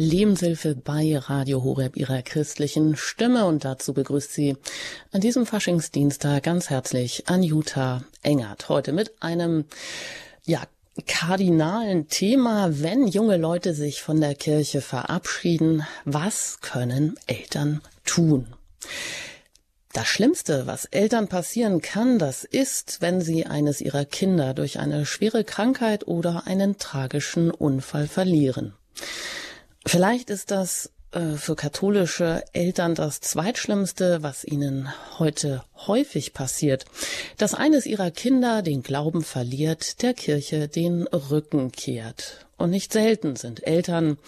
Lebenshilfe 0.00 0.76
bei 0.76 1.18
Radio 1.18 1.64
Horeb 1.64 1.96
ihrer 1.96 2.22
christlichen 2.22 2.96
Stimme 2.96 3.46
und 3.46 3.64
dazu 3.64 3.92
begrüßt 3.92 4.32
sie 4.32 4.56
an 5.10 5.20
diesem 5.20 5.44
Faschingsdienstag 5.44 6.44
ganz 6.44 6.70
herzlich 6.70 7.24
Anjuta 7.26 8.04
Engert. 8.22 8.68
Heute 8.68 8.92
mit 8.92 9.12
einem, 9.20 9.64
ja, 10.44 10.62
kardinalen 11.08 12.06
Thema, 12.06 12.80
wenn 12.80 13.08
junge 13.08 13.38
Leute 13.38 13.74
sich 13.74 14.00
von 14.00 14.20
der 14.20 14.36
Kirche 14.36 14.82
verabschieden, 14.82 15.84
was 16.04 16.60
können 16.60 17.18
Eltern 17.26 17.80
tun? 18.04 18.46
Das 19.92 20.06
Schlimmste, 20.06 20.68
was 20.68 20.84
Eltern 20.84 21.26
passieren 21.26 21.82
kann, 21.82 22.20
das 22.20 22.44
ist, 22.44 22.98
wenn 23.00 23.20
sie 23.20 23.46
eines 23.46 23.80
ihrer 23.80 24.04
Kinder 24.04 24.54
durch 24.54 24.78
eine 24.78 25.06
schwere 25.06 25.42
Krankheit 25.42 26.06
oder 26.06 26.46
einen 26.46 26.78
tragischen 26.78 27.50
Unfall 27.50 28.06
verlieren. 28.06 28.74
Vielleicht 29.88 30.28
ist 30.28 30.50
das 30.50 30.92
äh, 31.12 31.36
für 31.36 31.56
katholische 31.56 32.44
Eltern 32.52 32.94
das 32.94 33.22
Zweitschlimmste, 33.22 34.22
was 34.22 34.44
ihnen 34.44 34.92
heute 35.18 35.64
häufig 35.86 36.34
passiert, 36.34 36.84
dass 37.38 37.54
eines 37.54 37.86
ihrer 37.86 38.10
Kinder 38.10 38.60
den 38.60 38.82
Glauben 38.82 39.22
verliert, 39.22 40.02
der 40.02 40.12
Kirche 40.12 40.68
den 40.68 41.06
Rücken 41.06 41.72
kehrt. 41.72 42.46
Und 42.58 42.68
nicht 42.68 42.92
selten 42.92 43.34
sind 43.36 43.66
Eltern 43.66 44.18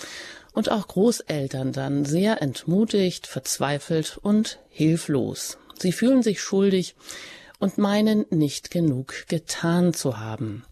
und 0.55 0.71
auch 0.71 0.89
Großeltern 0.89 1.73
dann 1.73 2.07
sehr 2.07 2.41
entmutigt, 2.41 3.27
verzweifelt 3.27 4.17
und 4.17 4.61
hilflos. 4.71 5.59
Sie 5.79 5.93
fühlen 5.93 6.23
sich 6.23 6.41
schuldig 6.41 6.95
und 7.59 7.77
meinen 7.77 8.25
nicht 8.31 8.71
genug 8.71 9.27
getan 9.29 9.93
zu 9.93 10.19
haben. 10.19 10.65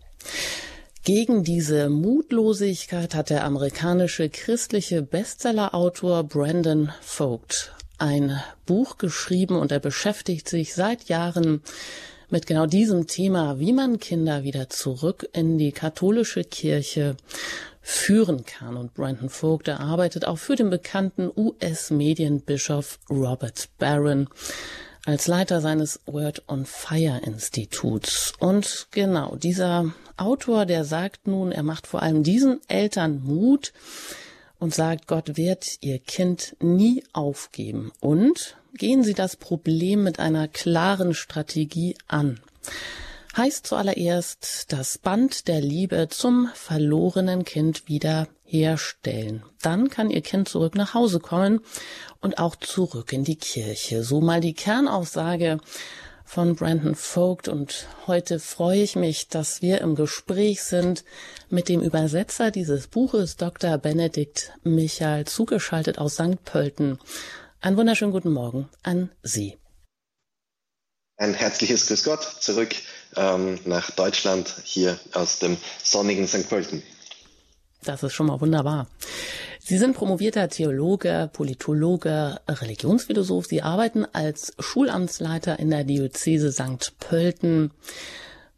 Gegen 1.09 1.43
diese 1.43 1.89
Mutlosigkeit 1.89 3.15
hat 3.15 3.31
der 3.31 3.45
amerikanische 3.45 4.29
christliche 4.29 5.01
Bestsellerautor 5.01 6.23
Brandon 6.23 6.93
Vogt 7.01 7.73
ein 7.97 8.39
Buch 8.67 8.99
geschrieben 8.99 9.57
und 9.57 9.73
er 9.73 9.81
beschäftigt 9.81 10.51
sich 10.51 10.75
seit 10.75 11.05
Jahren 11.05 11.63
mit 12.29 12.47
genau 12.47 12.67
diesem 12.67 13.07
Thema, 13.07 13.59
wie 13.59 13.73
man 13.73 14.01
Kinder 14.01 14.43
wieder 14.43 14.69
zurück 14.69 15.27
in 15.33 15.57
die 15.57 15.73
katholische 15.73 16.45
Kirche 16.45 17.17
führen 17.81 18.45
kann. 18.45 18.77
Und 18.77 18.93
Brandon 18.93 19.31
Vogt, 19.31 19.69
er 19.69 19.81
arbeitet 19.81 20.27
auch 20.27 20.37
für 20.37 20.57
den 20.57 20.69
bekannten 20.69 21.31
US-Medienbischof 21.35 22.99
Robert 23.09 23.71
Barron 23.79 24.29
als 25.09 25.27
Leiter 25.27 25.63
seines 25.63 26.01
Word 26.05 26.43
on 26.49 26.67
Fire 26.67 27.23
Instituts. 27.25 28.35
Und 28.41 28.89
genau, 28.91 29.37
dieser 29.37 29.95
Autor, 30.19 30.67
der 30.67 30.85
sagt 30.85 31.27
nun, 31.27 31.51
er 31.51 31.63
macht 31.63 31.87
vor 31.87 32.03
allem 32.03 32.23
diesen 32.23 32.61
Eltern 32.69 33.23
Mut 33.25 33.73
und 34.59 34.75
sagt, 34.75 35.07
Gott 35.07 35.39
wird 35.39 35.79
ihr 35.81 35.99
Kind 35.99 36.57
nie 36.61 37.05
aufgeben. 37.15 37.91
Und 38.01 38.59
gehen 38.75 39.03
Sie 39.03 39.15
das 39.15 39.37
Problem 39.37 40.05
mit 40.05 40.19
einer 40.19 40.47
klaren 40.47 41.15
Strategie 41.15 41.97
an 42.07 42.39
heißt 43.39 43.69
zuallererst 43.69 44.73
das 44.73 44.99
Band 44.99 45.47
der 45.47 45.61
Liebe 45.61 46.09
zum 46.11 46.51
verlorenen 46.55 47.45
Kind 47.45 47.87
wieder 47.87 48.27
herstellen. 48.49 49.45
Dann 49.63 49.91
kann 49.91 50.11
Ihr 50.11 50.23
Kind 50.23 50.49
zurück 50.49 50.75
nach 50.75 50.95
Hause 50.95 51.21
kommen 51.21 51.61
und 52.21 52.39
auch 52.39 52.57
zurück 52.57 53.13
in 53.13 53.25
die 53.25 53.37
Kirche. 53.37 54.03
So 54.03 54.21
mal 54.21 54.41
die 54.41 54.55
Kernaussage 54.55 55.59
von 56.25 56.57
Brandon 56.57 56.95
Vogt 56.95 57.49
und 57.49 57.87
heute 58.07 58.39
freue 58.39 58.83
ich 58.83 58.97
mich, 58.97 59.29
dass 59.29 59.63
wir 59.63 59.81
im 59.81 59.95
Gespräch 59.95 60.63
sind 60.63 61.05
mit 61.49 61.69
dem 61.69 61.81
Übersetzer 61.81 62.51
dieses 62.51 62.87
Buches, 62.87 63.37
Dr. 63.37 63.79
Benedikt 63.79 64.53
Michael, 64.63 65.27
zugeschaltet 65.27 65.99
aus 65.99 66.15
St. 66.15 66.45
Pölten. 66.45 66.99
Einen 67.61 67.77
wunderschönen 67.77 68.13
guten 68.13 68.33
Morgen 68.33 68.69
an 68.83 69.11
Sie. 69.23 69.57
Ein 71.17 71.35
herzliches 71.35 71.87
Grüß 71.87 72.05
Gott 72.05 72.23
zurück 72.23 72.77
ähm, 73.17 73.59
nach 73.65 73.91
Deutschland, 73.91 74.55
hier 74.65 74.99
aus 75.13 75.39
dem 75.39 75.57
sonnigen 75.83 76.29
St. 76.29 76.49
Pölten. 76.49 76.83
Das 77.85 78.03
ist 78.03 78.13
schon 78.13 78.27
mal 78.27 78.41
wunderbar. 78.41 78.89
Sie 79.61 79.79
sind 79.79 79.95
promovierter 79.95 80.49
Theologe, 80.49 81.31
Politologe, 81.33 82.41
Religionsphilosoph. 82.49 83.47
Sie 83.47 83.63
arbeiten 83.63 84.07
als 84.13 84.55
Schulamtsleiter 84.59 85.59
in 85.59 85.71
der 85.71 85.85
Diözese 85.85 86.53
St. 86.53 86.95
Pölten. 86.99 87.71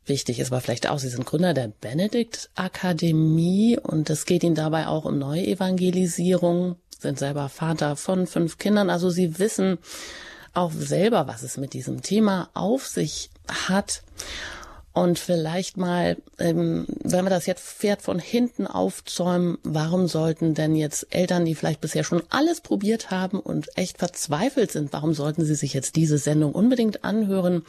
Wichtig 0.07 0.41
ist 0.41 0.53
aber 0.53 0.61
vielleicht 0.61 0.89
auch, 0.89 0.99
Sie 0.99 1.09
sind 1.09 1.27
Gründer 1.27 1.53
der 1.55 1.69
Benedikt 1.69 2.51
Akademie 2.55 3.79
und 3.81 4.09
es 4.09 4.25
geht 4.25 4.43
Ihnen 4.43 4.55
dabei 4.55 4.87
auch 4.87 5.05
um 5.05 5.19
Neuevangelisierung, 5.19 6.77
sind 6.99 7.19
selber 7.19 7.49
Vater 7.49 7.97
von 7.97 8.27
fünf 8.27 8.59
Kindern. 8.59 8.91
Also 8.91 9.11
Sie 9.11 9.39
wissen 9.39 9.79
auch 10.55 10.73
selber, 10.73 11.27
was 11.27 11.43
es 11.43 11.57
mit 11.57 11.75
diesem 11.75 12.03
Thema 12.03 12.51
auf 12.55 12.87
sich 12.87 13.31
hat. 13.69 14.03
Und 15.01 15.19
vielleicht 15.19 15.79
mal, 15.79 16.19
ähm, 16.39 16.85
wenn 17.03 17.25
wir 17.25 17.31
das 17.31 17.47
jetzt 17.47 17.67
Pferd 17.67 18.03
von 18.03 18.19
hinten 18.19 18.67
aufzäumen, 18.67 19.57
warum 19.63 20.09
sollten 20.09 20.53
denn 20.53 20.77
jetzt 20.77 21.07
Eltern, 21.09 21.47
die 21.47 21.55
vielleicht 21.55 21.81
bisher 21.81 22.05
schon 22.05 22.23
alles 22.29 22.61
probiert 22.61 23.11
haben 23.11 23.41
und 23.41 23.79
echt 23.79 23.97
verzweifelt 23.97 24.71
sind, 24.71 24.93
warum 24.93 25.15
sollten 25.15 25.43
sie 25.43 25.55
sich 25.55 25.73
jetzt 25.73 25.97
diese 25.97 26.19
Sendung 26.19 26.53
unbedingt 26.53 27.03
anhören? 27.03 27.63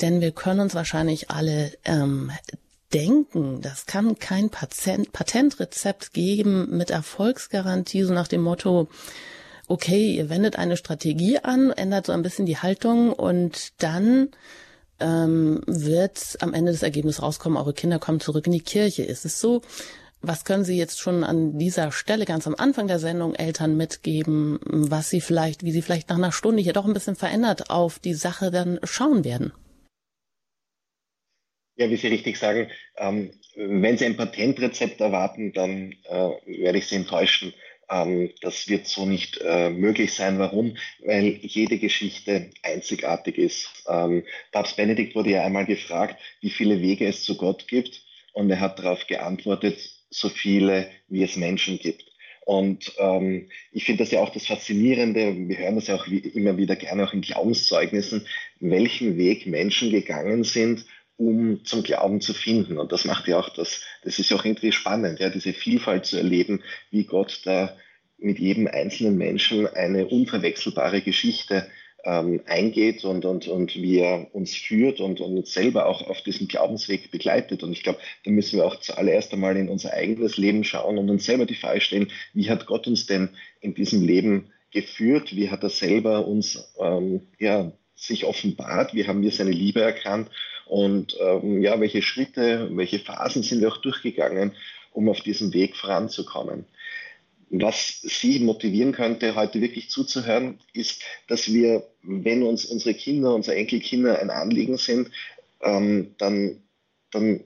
Denn 0.00 0.20
wir 0.20 0.32
können 0.32 0.58
uns 0.58 0.74
wahrscheinlich 0.74 1.30
alle 1.30 1.70
ähm, 1.84 2.32
denken, 2.92 3.60
das 3.60 3.86
kann 3.86 4.18
kein 4.18 4.50
Patient, 4.50 5.12
Patentrezept 5.12 6.12
geben 6.12 6.76
mit 6.76 6.90
Erfolgsgarantie, 6.90 8.02
so 8.02 8.12
nach 8.12 8.26
dem 8.26 8.42
Motto, 8.42 8.88
okay, 9.68 10.16
ihr 10.16 10.28
wendet 10.28 10.58
eine 10.58 10.76
Strategie 10.76 11.38
an, 11.38 11.70
ändert 11.70 12.06
so 12.06 12.12
ein 12.12 12.22
bisschen 12.22 12.46
die 12.46 12.58
Haltung 12.58 13.12
und 13.12 13.80
dann 13.80 14.30
ähm, 15.02 15.60
wird 15.66 16.36
am 16.40 16.54
Ende 16.54 16.72
das 16.72 16.82
Ergebnis 16.82 17.20
rauskommen, 17.20 17.58
eure 17.58 17.74
Kinder 17.74 17.98
kommen 17.98 18.20
zurück 18.20 18.46
in 18.46 18.52
die 18.52 18.60
Kirche. 18.60 19.02
Ist 19.02 19.24
es 19.24 19.40
so? 19.40 19.62
Was 20.24 20.44
können 20.44 20.64
Sie 20.64 20.78
jetzt 20.78 21.00
schon 21.00 21.24
an 21.24 21.58
dieser 21.58 21.90
Stelle 21.90 22.24
ganz 22.24 22.46
am 22.46 22.54
Anfang 22.54 22.86
der 22.86 23.00
Sendung 23.00 23.34
Eltern 23.34 23.76
mitgeben, 23.76 24.60
was 24.64 25.10
Sie 25.10 25.20
vielleicht, 25.20 25.64
wie 25.64 25.72
Sie 25.72 25.82
vielleicht 25.82 26.10
nach 26.10 26.16
einer 26.16 26.30
Stunde 26.30 26.62
hier 26.62 26.72
doch 26.72 26.86
ein 26.86 26.94
bisschen 26.94 27.16
verändert 27.16 27.70
auf 27.70 27.98
die 27.98 28.14
Sache 28.14 28.52
dann 28.52 28.78
schauen 28.84 29.24
werden? 29.24 29.52
Ja, 31.74 31.90
wie 31.90 31.96
Sie 31.96 32.06
richtig 32.06 32.38
sagen, 32.38 32.70
ähm, 32.96 33.32
wenn 33.56 33.98
Sie 33.98 34.04
ein 34.04 34.16
Patentrezept 34.16 35.00
erwarten, 35.00 35.52
dann 35.52 35.92
äh, 36.04 36.30
werde 36.62 36.78
ich 36.78 36.86
Sie 36.86 36.96
enttäuschen. 36.96 37.52
Ähm, 37.92 38.30
das 38.40 38.68
wird 38.68 38.86
so 38.86 39.04
nicht 39.04 39.40
äh, 39.44 39.70
möglich 39.70 40.14
sein. 40.14 40.38
Warum? 40.38 40.76
Weil 41.04 41.38
jede 41.42 41.78
Geschichte 41.78 42.50
einzigartig 42.62 43.36
ist. 43.38 43.84
Ähm, 43.88 44.24
Papst 44.50 44.76
Benedikt 44.76 45.14
wurde 45.14 45.30
ja 45.30 45.44
einmal 45.44 45.66
gefragt, 45.66 46.20
wie 46.40 46.50
viele 46.50 46.80
Wege 46.80 47.06
es 47.06 47.22
zu 47.24 47.36
Gott 47.36 47.68
gibt. 47.68 48.02
Und 48.32 48.50
er 48.50 48.60
hat 48.60 48.78
darauf 48.78 49.06
geantwortet, 49.06 49.78
so 50.08 50.30
viele, 50.30 50.90
wie 51.08 51.22
es 51.22 51.36
Menschen 51.36 51.78
gibt. 51.78 52.12
Und 52.44 52.92
ähm, 52.98 53.50
ich 53.70 53.84
finde 53.84 54.02
das 54.02 54.10
ja 54.10 54.20
auch 54.20 54.30
das 54.30 54.46
Faszinierende, 54.46 55.36
wir 55.36 55.58
hören 55.58 55.76
das 55.76 55.86
ja 55.86 55.94
auch 55.94 56.08
wie, 56.08 56.18
immer 56.18 56.56
wieder 56.56 56.74
gerne 56.74 57.04
auch 57.04 57.12
in 57.12 57.20
Glaubenszeugnissen, 57.20 58.26
welchen 58.58 59.16
Weg 59.16 59.46
Menschen 59.46 59.90
gegangen 59.90 60.42
sind, 60.42 60.84
um 61.16 61.64
zum 61.64 61.82
Glauben 61.82 62.20
zu 62.20 62.34
finden. 62.34 62.78
Und 62.78 62.92
das 62.92 63.04
macht 63.04 63.28
ja 63.28 63.38
auch 63.38 63.48
das, 63.50 63.82
das 64.02 64.18
ist 64.18 64.30
ja 64.30 64.36
auch 64.36 64.44
irgendwie 64.44 64.72
spannend, 64.72 65.20
ja, 65.20 65.30
diese 65.30 65.52
Vielfalt 65.52 66.06
zu 66.06 66.16
erleben, 66.16 66.62
wie 66.90 67.04
Gott 67.04 67.42
da 67.44 67.76
mit 68.18 68.38
jedem 68.38 68.66
einzelnen 68.68 69.18
Menschen 69.18 69.66
eine 69.66 70.06
unverwechselbare 70.06 71.02
Geschichte 71.02 71.66
ähm, 72.04 72.40
eingeht 72.46 73.04
und, 73.04 73.24
und, 73.24 73.46
und 73.46 73.74
wie 73.74 73.98
er 73.98 74.34
uns 74.34 74.56
führt 74.56 75.00
und, 75.00 75.20
und 75.20 75.36
uns 75.36 75.52
selber 75.52 75.86
auch 75.86 76.02
auf 76.08 76.22
diesem 76.22 76.48
Glaubensweg 76.48 77.10
begleitet. 77.10 77.62
Und 77.62 77.72
ich 77.72 77.82
glaube, 77.82 78.00
da 78.24 78.30
müssen 78.30 78.58
wir 78.58 78.66
auch 78.66 78.80
zuallererst 78.80 79.32
einmal 79.32 79.56
in 79.56 79.68
unser 79.68 79.92
eigenes 79.92 80.36
Leben 80.36 80.64
schauen 80.64 80.98
und 80.98 81.10
uns 81.10 81.24
selber 81.24 81.46
die 81.46 81.54
Frage 81.54 81.80
stellen, 81.80 82.10
wie 82.32 82.50
hat 82.50 82.66
Gott 82.66 82.86
uns 82.86 83.06
denn 83.06 83.30
in 83.60 83.74
diesem 83.74 84.02
Leben 84.04 84.50
geführt? 84.72 85.36
Wie 85.36 85.50
hat 85.50 85.62
er 85.62 85.70
selber 85.70 86.26
uns 86.26 86.72
ähm, 86.80 87.28
ja, 87.38 87.72
sich 87.94 88.24
offenbart? 88.24 88.94
Wie 88.94 89.06
haben 89.06 89.22
wir 89.22 89.30
seine 89.30 89.52
Liebe 89.52 89.82
erkannt? 89.82 90.30
Und 90.72 91.18
ähm, 91.20 91.60
ja, 91.60 91.78
welche 91.80 92.00
Schritte, 92.00 92.70
welche 92.72 92.98
Phasen 92.98 93.42
sind 93.42 93.60
wir 93.60 93.68
auch 93.68 93.82
durchgegangen, 93.82 94.52
um 94.92 95.10
auf 95.10 95.20
diesem 95.20 95.52
Weg 95.52 95.76
voranzukommen? 95.76 96.64
Was 97.50 98.00
Sie 98.00 98.38
motivieren 98.38 98.92
könnte, 98.92 99.34
heute 99.34 99.60
wirklich 99.60 99.90
zuzuhören, 99.90 100.60
ist, 100.72 101.02
dass 101.28 101.52
wir, 101.52 101.86
wenn 102.02 102.42
uns 102.42 102.64
unsere 102.64 102.94
Kinder, 102.94 103.34
unsere 103.34 103.58
Enkelkinder 103.58 104.18
ein 104.18 104.30
Anliegen 104.30 104.78
sind, 104.78 105.10
ähm, 105.60 106.14
dann, 106.16 106.62
dann 107.10 107.44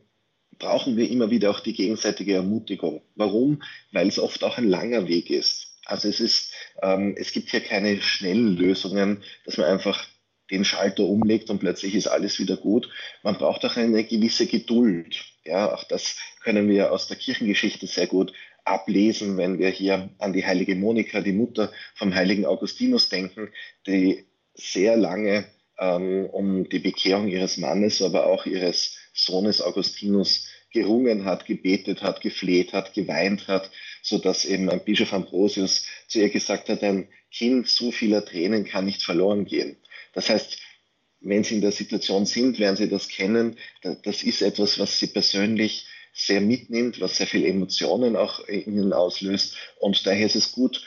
brauchen 0.61 0.97
wir 0.97 1.11
immer 1.11 1.29
wieder 1.29 1.51
auch 1.51 1.59
die 1.59 1.75
gegenseitige 1.75 2.35
Ermutigung. 2.35 3.03
Warum? 3.17 3.61
Weil 3.91 4.07
es 4.07 4.21
oft 4.21 4.45
auch 4.45 4.57
ein 4.57 4.69
langer 4.69 5.09
Weg 5.09 5.31
ist. 5.31 5.75
Also 5.85 6.07
es 6.07 6.21
ist, 6.21 6.53
ähm, 6.81 7.17
es 7.19 7.33
gibt 7.33 7.51
hier 7.51 7.61
keine 7.61 8.01
schnellen 8.01 8.57
Lösungen, 8.57 9.25
dass 9.45 9.57
man 9.57 9.67
einfach 9.67 10.07
den 10.51 10.65
Schalter 10.65 11.05
umlegt 11.05 11.51
und 11.51 11.59
plötzlich 11.59 11.95
ist 11.95 12.07
alles 12.07 12.39
wieder 12.39 12.57
gut. 12.57 12.89
Man 13.23 13.37
braucht 13.37 13.65
auch 13.65 13.77
eine 13.77 14.05
gewisse 14.05 14.47
Geduld. 14.47 15.25
Ja, 15.45 15.73
auch 15.75 15.85
das 15.85 16.17
können 16.43 16.69
wir 16.69 16.93
aus 16.93 17.09
der 17.09 17.17
Kirchengeschichte 17.17 17.87
sehr 17.87 18.07
gut 18.07 18.33
ablesen, 18.65 19.37
wenn 19.37 19.59
wir 19.59 19.69
hier 19.69 20.11
an 20.19 20.33
die 20.33 20.45
heilige 20.45 20.75
Monika, 20.75 21.21
die 21.21 21.33
Mutter 21.33 21.73
vom 21.95 22.15
heiligen 22.15 22.47
Augustinus 22.47 23.09
denken, 23.09 23.49
die 23.87 24.25
sehr 24.55 24.97
lange 24.97 25.47
ähm, 25.79 26.27
um 26.27 26.69
die 26.69 26.79
Bekehrung 26.79 27.29
ihres 27.29 27.59
Mannes, 27.59 28.03
aber 28.03 28.27
auch 28.27 28.47
ihres 28.47 28.97
Sohnes 29.13 29.61
Augustinus 29.61 30.49
gerungen 30.73 31.25
hat, 31.25 31.47
gebetet 31.47 32.03
hat, 32.03 32.21
gefleht 32.21 32.73
hat, 32.73 32.93
geweint 32.93 33.49
hat, 33.49 33.71
so 34.03 34.19
dass 34.19 34.45
eben 34.45 34.69
ein 34.69 34.85
Bischof 34.85 35.13
Ambrosius 35.13 35.87
zu 36.09 36.21
ihr 36.21 36.29
gesagt 36.29 36.69
hat, 36.69 36.83
ein 36.83 37.09
Kind 37.31 37.69
so 37.69 37.91
vieler 37.91 38.25
Tränen 38.25 38.65
kann 38.65 38.85
nicht 38.85 39.03
verloren 39.03 39.45
gehen. 39.45 39.77
Das 40.17 40.31
heißt, 40.31 40.57
wenn 41.21 41.45
Sie 41.45 41.57
in 41.57 41.61
der 41.61 41.73
Situation 41.73 42.25
sind, 42.25 42.59
werden 42.59 42.77
Sie 42.77 42.89
das 42.89 43.09
kennen. 43.09 43.59
Das 44.03 44.23
ist 44.23 44.41
etwas, 44.41 44.79
was 44.79 44.99
Sie 44.99 45.09
persönlich 45.09 45.87
sehr 46.15 46.41
mitnimmt, 46.41 47.01
was 47.01 47.19
sehr 47.19 47.27
viele 47.27 47.49
Emotionen 47.49 48.17
auch 48.17 48.41
in 48.49 48.65
Ihnen 48.65 48.93
auslöst. 48.95 49.57
Und 49.79 50.07
daher 50.07 50.25
ist 50.25 50.35
es 50.35 50.53
gut, 50.53 50.83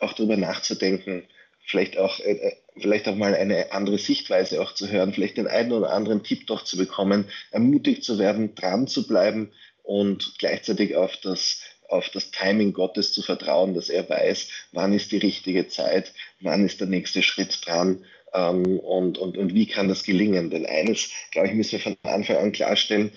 auch 0.00 0.12
darüber 0.12 0.36
nachzudenken, 0.36 1.26
vielleicht 1.64 1.96
auch, 1.96 2.20
äh, 2.20 2.32
äh, 2.32 2.56
vielleicht 2.78 3.08
auch 3.08 3.16
mal 3.16 3.34
eine 3.34 3.72
andere 3.72 3.96
Sichtweise 3.96 4.60
auch 4.60 4.74
zu 4.74 4.90
hören, 4.90 5.14
vielleicht 5.14 5.38
den 5.38 5.46
einen 5.46 5.72
oder 5.72 5.90
anderen 5.90 6.22
Tipp 6.22 6.46
doch 6.46 6.62
zu 6.62 6.76
bekommen, 6.76 7.30
ermutigt 7.52 8.04
zu 8.04 8.18
werden, 8.18 8.54
dran 8.54 8.86
zu 8.86 9.06
bleiben 9.06 9.50
und 9.82 10.34
gleichzeitig 10.38 10.94
auf 10.94 11.16
das, 11.22 11.62
auf 11.88 12.10
das 12.10 12.32
Timing 12.32 12.74
Gottes 12.74 13.14
zu 13.14 13.22
vertrauen, 13.22 13.72
dass 13.72 13.88
er 13.88 14.06
weiß, 14.06 14.48
wann 14.72 14.92
ist 14.92 15.10
die 15.10 15.18
richtige 15.18 15.68
Zeit, 15.68 16.12
wann 16.40 16.66
ist 16.66 16.80
der 16.80 16.88
nächste 16.88 17.22
Schritt 17.22 17.66
dran 17.66 18.04
ähm, 18.34 18.78
und, 18.80 19.18
und, 19.18 19.38
und 19.38 19.54
wie 19.54 19.66
kann 19.66 19.88
das 19.88 20.02
gelingen. 20.02 20.50
Denn 20.50 20.66
eines, 20.66 21.10
glaube 21.30 21.48
ich, 21.48 21.54
müssen 21.54 21.72
wir 21.72 21.80
von 21.80 21.96
Anfang 22.02 22.36
an 22.36 22.52
klarstellen, 22.52 23.12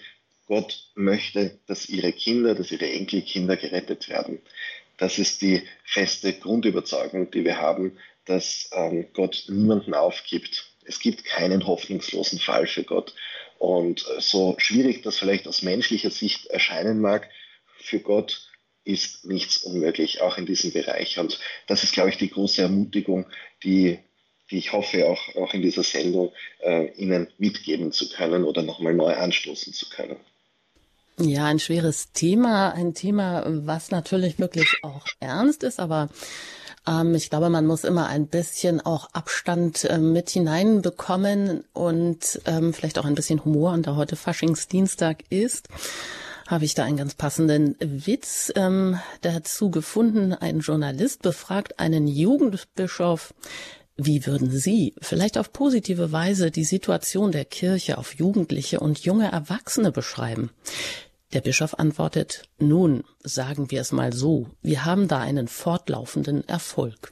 Gott 0.45 0.91
möchte, 0.95 1.59
dass 1.67 1.89
ihre 1.89 2.13
Kinder, 2.13 2.55
dass 2.55 2.71
ihre 2.71 2.89
Enkelkinder 2.89 3.57
gerettet 3.57 4.07
werden. 4.07 4.39
Das 4.97 5.19
ist 5.19 5.41
die 5.41 5.61
feste 5.83 6.33
Grundüberzeugung, 6.33 7.29
die 7.31 7.43
wir 7.43 7.57
haben, 7.57 7.97
dass 8.25 8.69
ähm, 8.73 9.07
Gott 9.13 9.45
niemanden 9.47 9.93
aufgibt. 9.93 10.71
Es 10.85 10.99
gibt 10.99 11.25
keinen 11.25 11.67
hoffnungslosen 11.67 12.39
Fall 12.39 12.65
für 12.65 12.83
Gott. 12.83 13.13
Und 13.59 14.05
äh, 14.07 14.21
so 14.21 14.55
schwierig 14.57 15.03
das 15.03 15.17
vielleicht 15.17 15.47
aus 15.47 15.61
menschlicher 15.63 16.11
Sicht 16.11 16.47
erscheinen 16.47 17.01
mag, 17.01 17.29
für 17.79 17.99
Gott 17.99 18.49
ist 18.83 19.25
nichts 19.25 19.57
unmöglich, 19.57 20.21
auch 20.21 20.37
in 20.37 20.45
diesem 20.45 20.71
Bereich. 20.71 21.19
Und 21.19 21.39
das 21.67 21.83
ist, 21.83 21.93
glaube 21.93 22.09
ich, 22.09 22.17
die 22.17 22.29
große 22.29 22.61
Ermutigung, 22.61 23.25
die, 23.63 23.99
die 24.49 24.57
ich 24.57 24.71
hoffe, 24.71 25.07
auch, 25.07 25.35
auch 25.35 25.53
in 25.53 25.61
dieser 25.61 25.83
Sendung 25.83 26.31
äh, 26.59 26.91
Ihnen 26.93 27.27
mitgeben 27.37 27.91
zu 27.91 28.09
können 28.09 28.43
oder 28.43 28.61
nochmal 28.61 28.93
neu 28.93 29.13
anstoßen 29.13 29.73
zu 29.73 29.89
können. 29.89 30.17
Ja, 31.19 31.45
ein 31.45 31.59
schweres 31.59 32.11
Thema, 32.11 32.73
ein 32.73 32.93
Thema, 32.93 33.43
was 33.47 33.89
natürlich 33.89 34.37
wirklich 34.37 34.67
auch 34.83 35.05
ernst 35.19 35.63
ist, 35.63 35.79
aber 35.79 36.09
ähm, 36.87 37.15
ich 37.15 37.29
glaube, 37.29 37.49
man 37.49 37.65
muss 37.65 37.83
immer 37.83 38.07
ein 38.07 38.27
bisschen 38.27 38.81
auch 38.81 39.09
Abstand 39.13 39.83
äh, 39.85 39.97
mit 39.97 40.29
hineinbekommen 40.29 41.63
und 41.73 42.39
ähm, 42.45 42.73
vielleicht 42.73 42.99
auch 42.99 43.05
ein 43.05 43.15
bisschen 43.15 43.43
Humor. 43.43 43.73
Und 43.73 43.87
da 43.87 43.95
heute 43.95 44.15
Faschingsdienstag 44.15 45.23
ist, 45.29 45.69
habe 46.47 46.65
ich 46.65 46.75
da 46.75 46.85
einen 46.85 46.97
ganz 46.97 47.13
passenden 47.13 47.75
Witz 47.79 48.51
ähm, 48.55 48.99
dazu 49.21 49.69
gefunden. 49.69 50.33
Ein 50.33 50.59
Journalist 50.59 51.21
befragt 51.21 51.79
einen 51.79 52.07
Jugendbischof, 52.07 53.33
wie 53.97 54.25
würden 54.27 54.51
Sie 54.51 54.93
vielleicht 55.01 55.37
auf 55.37 55.51
positive 55.51 56.11
Weise 56.11 56.51
die 56.51 56.63
Situation 56.63 57.31
der 57.31 57.45
Kirche 57.45 57.97
auf 57.97 58.13
Jugendliche 58.13 58.79
und 58.79 58.99
junge 58.99 59.31
Erwachsene 59.31 59.91
beschreiben? 59.91 60.51
Der 61.33 61.41
Bischof 61.41 61.77
antwortet, 61.77 62.43
nun, 62.59 63.03
sagen 63.23 63.69
wir 63.71 63.81
es 63.81 63.91
mal 63.91 64.13
so, 64.13 64.51
wir 64.61 64.85
haben 64.85 65.07
da 65.07 65.19
einen 65.19 65.47
fortlaufenden 65.47 66.47
Erfolg. 66.47 67.11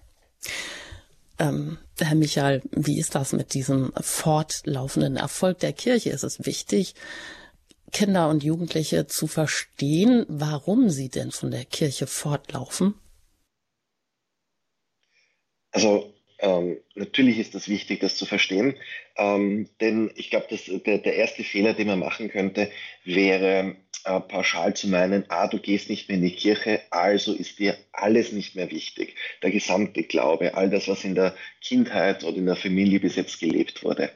Ähm, 1.38 1.78
Herr 2.00 2.16
Michael, 2.16 2.62
wie 2.72 3.00
ist 3.00 3.16
das 3.16 3.34
mit 3.34 3.54
diesem 3.54 3.92
fortlaufenden 4.00 5.18
Erfolg 5.18 5.60
der 5.60 5.74
Kirche? 5.74 6.12
Ist 6.12 6.24
es 6.24 6.46
wichtig, 6.46 6.96
Kinder 7.92 8.30
und 8.30 8.44
Jugendliche 8.44 9.08
zu 9.08 9.28
verstehen, 9.28 10.26
warum 10.30 10.90
sie 10.90 11.10
denn 11.10 11.32
von 11.32 11.52
der 11.52 11.66
Kirche 11.66 12.08
fortlaufen? 12.08 12.94
Also 15.72 16.15
ähm, 16.40 16.78
natürlich 16.96 17.40
ist 17.40 17.56
das 17.56 17.70
wichtig, 17.70 18.00
das 18.02 18.16
zu 18.16 18.26
verstehen, 18.26 18.76
ähm, 19.18 19.70
denn 19.80 20.12
ich 20.16 20.30
glaube, 20.30 20.48
der, 20.86 20.98
der 20.98 21.16
erste 21.16 21.44
Fehler, 21.44 21.74
den 21.74 21.88
man 21.88 22.00
machen 22.00 22.30
könnte, 22.30 22.70
wäre 23.04 23.76
äh, 24.04 24.20
pauschal 24.20 24.76
zu 24.76 24.88
meinen, 24.88 25.26
ah, 25.30 25.48
du 25.48 25.60
gehst 25.60 25.90
nicht 25.90 26.10
mehr 26.10 26.18
in 26.18 26.24
die 26.24 26.36
Kirche, 26.36 26.82
also 26.92 27.34
ist 27.34 27.60
dir 27.60 27.78
alles 27.92 28.32
nicht 28.32 28.56
mehr 28.56 28.70
wichtig. 28.70 29.16
Der 29.42 29.52
gesamte 29.52 30.04
Glaube, 30.04 30.56
all 30.56 30.70
das, 30.70 30.88
was 30.88 31.04
in 31.04 31.16
der 31.16 31.36
Kindheit 31.62 32.24
oder 32.24 32.38
in 32.38 32.46
der 32.46 32.56
Familie 32.56 33.00
bis 33.00 33.16
jetzt 33.16 33.40
gelebt 33.40 33.84
wurde. 33.84 34.12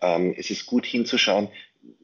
Ähm, 0.00 0.34
es 0.38 0.50
ist 0.50 0.66
gut 0.66 0.86
hinzuschauen, 0.86 1.48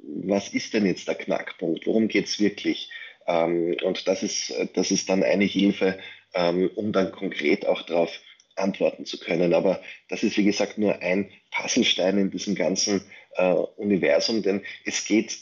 was 0.03 0.49
ist 0.49 0.75
denn 0.75 0.85
jetzt 0.85 1.09
der 1.09 1.15
Knackpunkt? 1.15 1.87
Worum 1.87 2.09
geht 2.09 2.27
es 2.27 2.41
wirklich? 2.41 2.91
Ähm, 3.27 3.77
und 3.83 4.09
das 4.09 4.23
ist, 4.23 4.53
das 4.75 4.91
ist 4.91 5.09
dann 5.09 5.23
eine 5.23 5.45
Hilfe, 5.45 5.99
ähm, 6.35 6.71
um 6.75 6.93
dann 6.93 7.13
konkret 7.13 7.67
auch 7.67 7.83
darauf 7.83 8.21
antworten 8.61 9.07
zu 9.07 9.19
können. 9.19 9.55
Aber 9.55 9.81
das 10.09 10.23
ist, 10.23 10.37
wie 10.37 10.45
gesagt, 10.45 10.79
nur 10.79 11.01
ein 11.01 11.31
Puzzlestein 11.51 12.19
in 12.19 12.31
diesem 12.31 12.55
ganzen 12.55 13.03
äh, 13.37 13.53
Universum, 13.77 14.43
denn 14.43 14.63
es 14.85 15.05
geht 15.05 15.37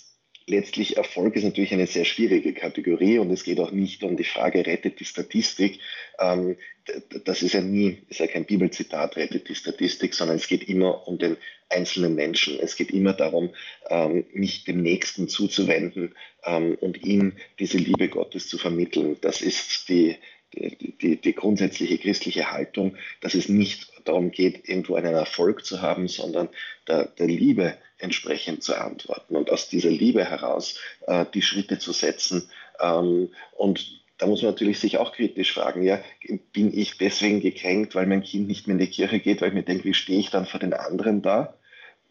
letztlich 0.48 0.96
Erfolg 0.96 1.36
ist 1.36 1.44
natürlich 1.44 1.72
eine 1.72 1.86
sehr 1.86 2.04
schwierige 2.04 2.54
Kategorie 2.54 3.18
und 3.18 3.30
es 3.30 3.44
geht 3.44 3.60
auch 3.60 3.70
nicht 3.70 4.02
um 4.02 4.16
die 4.16 4.24
Frage, 4.24 4.66
rettet 4.66 4.98
die 4.98 5.04
Statistik. 5.04 5.80
Ähm, 6.18 6.56
das 7.24 7.42
ist 7.42 7.52
ja 7.52 7.60
nie, 7.60 7.98
ist 8.08 8.20
ja 8.20 8.26
kein 8.26 8.46
Bibelzitat, 8.46 9.16
rettet 9.16 9.48
die 9.48 9.54
Statistik, 9.54 10.14
sondern 10.14 10.38
es 10.38 10.48
geht 10.48 10.68
immer 10.68 11.06
um 11.06 11.18
den 11.18 11.36
einzelnen 11.68 12.14
Menschen. 12.14 12.58
Es 12.58 12.76
geht 12.76 12.90
immer 12.90 13.12
darum, 13.12 13.50
ähm, 13.90 14.24
mich 14.32 14.64
dem 14.64 14.82
Nächsten 14.82 15.28
zuzuwenden 15.28 16.14
ähm, 16.44 16.76
und 16.80 17.04
ihm 17.04 17.34
diese 17.58 17.76
Liebe 17.76 18.08
Gottes 18.08 18.48
zu 18.48 18.56
vermitteln. 18.56 19.18
Das 19.20 19.42
ist 19.42 19.88
die, 19.90 20.16
die, 20.58 21.16
die, 21.16 21.34
grundsätzliche 21.34 21.98
christliche 21.98 22.50
Haltung, 22.50 22.96
dass 23.20 23.34
es 23.34 23.48
nicht 23.48 23.92
darum 24.04 24.30
geht, 24.30 24.68
irgendwo 24.68 24.96
einen 24.96 25.14
Erfolg 25.14 25.64
zu 25.64 25.82
haben, 25.82 26.08
sondern 26.08 26.48
der, 26.86 27.06
der 27.06 27.26
Liebe 27.26 27.76
entsprechend 27.98 28.62
zu 28.62 28.74
antworten 28.74 29.36
und 29.36 29.50
aus 29.50 29.68
dieser 29.68 29.90
Liebe 29.90 30.24
heraus 30.24 30.78
äh, 31.06 31.24
die 31.34 31.42
Schritte 31.42 31.78
zu 31.78 31.92
setzen. 31.92 32.48
Ähm, 32.80 33.30
und 33.56 33.98
da 34.18 34.26
muss 34.26 34.42
man 34.42 34.50
natürlich 34.50 34.80
sich 34.80 34.98
auch 34.98 35.12
kritisch 35.12 35.52
fragen, 35.52 35.82
ja, 35.82 36.00
bin 36.52 36.76
ich 36.76 36.98
deswegen 36.98 37.40
gekränkt, 37.40 37.94
weil 37.94 38.06
mein 38.06 38.22
Kind 38.22 38.48
nicht 38.48 38.66
mehr 38.66 38.74
in 38.74 38.80
die 38.80 38.90
Kirche 38.90 39.20
geht, 39.20 39.40
weil 39.40 39.48
ich 39.48 39.54
mir 39.54 39.62
denke, 39.62 39.84
wie 39.84 39.94
stehe 39.94 40.18
ich 40.18 40.30
dann 40.30 40.46
vor 40.46 40.60
den 40.60 40.74
anderen 40.74 41.22
da? 41.22 41.54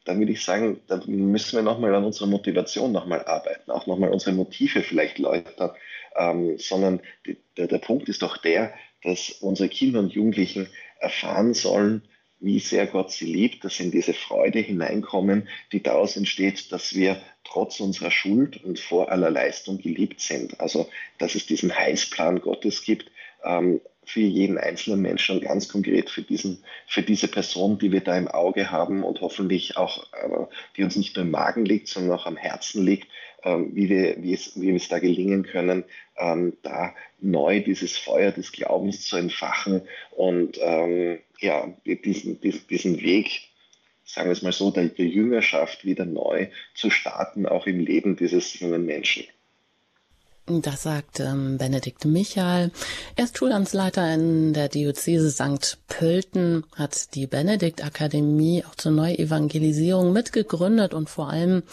Dann 0.05 0.19
würde 0.19 0.31
ich 0.31 0.43
sagen, 0.43 0.79
da 0.87 1.01
müssen 1.05 1.57
wir 1.57 1.63
nochmal 1.63 1.93
an 1.93 2.05
unserer 2.05 2.27
Motivation 2.27 2.93
nochmal 2.93 3.25
arbeiten, 3.25 3.71
auch 3.71 3.87
nochmal 3.87 4.09
unsere 4.09 4.31
Motive 4.31 4.81
vielleicht 4.81 5.19
läutern, 5.19 5.71
ähm, 6.17 6.57
sondern 6.57 7.01
die, 7.25 7.37
der, 7.55 7.67
der 7.67 7.77
Punkt 7.77 8.09
ist 8.09 8.21
doch 8.21 8.37
der, 8.37 8.73
dass 9.03 9.29
unsere 9.29 9.69
Kinder 9.69 9.99
und 9.99 10.13
Jugendlichen 10.13 10.67
erfahren 10.99 11.53
sollen, 11.53 12.01
wie 12.39 12.59
sehr 12.59 12.85
Gott 12.85 13.11
sie 13.11 13.25
liebt, 13.25 13.63
dass 13.63 13.77
sie 13.77 13.83
in 13.83 13.91
diese 13.91 14.13
Freude 14.13 14.59
hineinkommen, 14.59 15.47
die 15.71 15.81
daraus 15.81 16.17
entsteht, 16.17 16.71
dass 16.71 16.93
wir 16.93 17.21
trotz 17.43 17.79
unserer 17.79 18.11
Schuld 18.11 18.63
und 18.63 18.79
vor 18.79 19.11
aller 19.11 19.31
Leistung 19.31 19.79
geliebt 19.79 20.21
sind. 20.21 20.59
Also, 20.59 20.89
dass 21.17 21.35
es 21.35 21.47
diesen 21.47 21.75
Heilsplan 21.75 22.41
Gottes 22.41 22.83
gibt, 22.83 23.11
ähm, 23.43 23.81
für 24.07 24.21
jeden 24.21 24.57
einzelnen 24.57 25.01
Menschen 25.01 25.35
und 25.35 25.43
ganz 25.43 25.67
konkret 25.67 26.09
für 26.09 26.21
diesen, 26.21 26.63
für 26.87 27.01
diese 27.01 27.27
Person, 27.27 27.77
die 27.77 27.91
wir 27.91 27.99
da 28.01 28.17
im 28.17 28.29
Auge 28.29 28.71
haben 28.71 29.03
und 29.03 29.19
hoffentlich 29.19 29.75
auch, 29.75 30.05
äh, 30.13 30.45
die 30.77 30.83
uns 30.83 30.95
nicht 30.95 31.15
nur 31.15 31.25
im 31.25 31.31
Magen 31.31 31.65
liegt, 31.65 31.89
sondern 31.89 32.17
auch 32.17 32.25
am 32.25 32.37
Herzen 32.37 32.85
liegt, 32.85 33.09
wie, 33.55 33.89
wir, 33.89 34.21
wie, 34.21 34.33
es, 34.33 34.59
wie 34.59 34.75
es 34.75 34.87
da 34.87 34.99
gelingen 34.99 35.43
können, 35.43 35.83
ähm, 36.17 36.53
da 36.63 36.93
neu 37.19 37.61
dieses 37.61 37.97
Feuer 37.97 38.31
des 38.31 38.51
Glaubens 38.51 39.05
zu 39.05 39.17
entfachen 39.17 39.81
und 40.11 40.57
ähm, 40.61 41.19
ja, 41.39 41.73
diesen, 41.85 42.41
diesen, 42.41 43.01
Weg, 43.01 43.41
sagen 44.03 44.29
wir 44.29 44.33
es 44.33 44.41
mal 44.41 44.51
so, 44.51 44.71
der, 44.71 44.85
der 44.85 45.05
Jüngerschaft 45.05 45.85
wieder 45.85 46.05
neu 46.05 46.47
zu 46.73 46.89
starten, 46.89 47.45
auch 47.45 47.67
im 47.67 47.79
Leben 47.79 48.15
dieses 48.15 48.59
jungen 48.59 48.85
Menschen. 48.85 49.25
Das 50.49 50.83
sagt 50.83 51.19
ähm, 51.19 51.57
Benedikt 51.57 52.05
Michael. 52.05 52.71
Er 53.17 53.25
ist 53.25 53.37
Schulamtsleiter 53.37 54.13
in 54.13 54.53
der 54.53 54.69
Diözese 54.69 55.29
St. 55.29 55.77
Pölten, 55.89 56.63
hat 56.73 57.15
die 57.15 57.27
Benedikt-Akademie 57.27 58.63
auch 58.63 58.75
zur 58.75 58.93
Neuevangelisierung 58.93 60.13
mitgegründet 60.13 60.93
und 60.93 61.09
vor 61.09 61.29
allem 61.29 61.63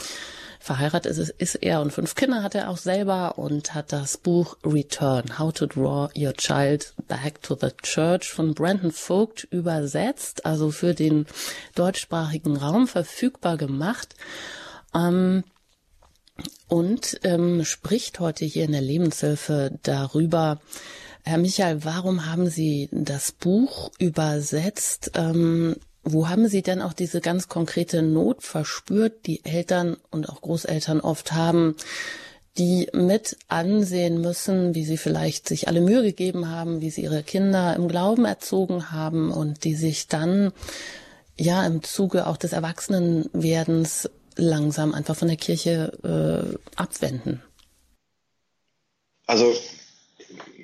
verheiratet 0.64 1.18
ist, 1.18 1.28
ist 1.28 1.56
er 1.56 1.83
und 1.83 1.92
fünf 1.92 2.14
Kinder 2.14 2.42
hat 2.42 2.54
er 2.54 2.71
auch 2.71 2.78
selber 2.78 3.37
und 3.37 3.75
hat 3.75 3.92
das 3.92 4.16
Buch 4.16 4.56
Return, 4.64 5.38
How 5.38 5.52
to 5.52 5.66
Draw 5.66 6.09
Your 6.16 6.33
Child 6.33 6.94
Back 7.06 7.42
to 7.42 7.54
the 7.54 7.68
Church 7.83 8.30
von 8.30 8.54
Brandon 8.54 8.90
Vogt 8.90 9.44
übersetzt, 9.50 10.47
also 10.47 10.71
für 10.71 10.94
den 10.94 11.26
deutschsprachigen 11.75 12.56
Raum 12.56 12.88
verfügbar 12.88 13.59
gemacht. 13.59 14.14
Ähm, 14.94 15.44
und 16.66 17.21
ähm, 17.25 17.62
spricht 17.64 18.18
heute 18.18 18.47
hier 18.47 18.64
in 18.64 18.73
der 18.73 18.80
Lebenshilfe 18.80 19.78
darüber, 19.83 20.61
Herr 21.25 21.38
Michael, 21.38 21.85
warum 21.85 22.25
haben 22.25 22.49
Sie 22.49 22.88
das 22.90 23.33
Buch 23.33 23.90
übersetzt? 23.99 25.11
Ähm, 25.14 25.76
wo 26.04 26.28
haben 26.28 26.49
Sie 26.49 26.62
denn 26.62 26.82
auch 26.82 26.92
diese 26.92 27.20
ganz 27.20 27.49
konkrete 27.49 28.02
Not 28.02 28.42
verspürt, 28.42 29.26
die 29.26 29.44
Eltern 29.44 29.96
und 30.11 30.28
auch 30.28 30.42
Großeltern 30.42 31.00
oft 31.00 31.32
haben, 31.32 31.76
die 32.58 32.88
mit 32.92 33.37
ansehen 33.49 34.20
müssen, 34.20 34.75
wie 34.75 34.84
sie 34.84 34.96
vielleicht 34.96 35.49
sich 35.49 35.66
alle 35.66 35.80
Mühe 35.80 36.02
gegeben 36.02 36.49
haben, 36.49 36.80
wie 36.80 36.90
sie 36.90 37.02
ihre 37.02 37.23
Kinder 37.23 37.75
im 37.75 37.88
Glauben 37.88 38.25
erzogen 38.25 38.92
haben 38.92 39.32
und 39.32 39.64
die 39.64 39.75
sich 39.75 40.06
dann 40.06 40.52
ja 41.37 41.66
im 41.66 41.82
Zuge 41.82 42.26
auch 42.26 42.37
des 42.37 42.52
Erwachsenenwerdens 42.52 44.08
langsam 44.37 44.94
einfach 44.94 45.16
von 45.16 45.28
der 45.28 45.37
Kirche 45.37 45.92
äh, 46.04 46.58
abwenden? 46.76 47.42
Also 49.26 49.52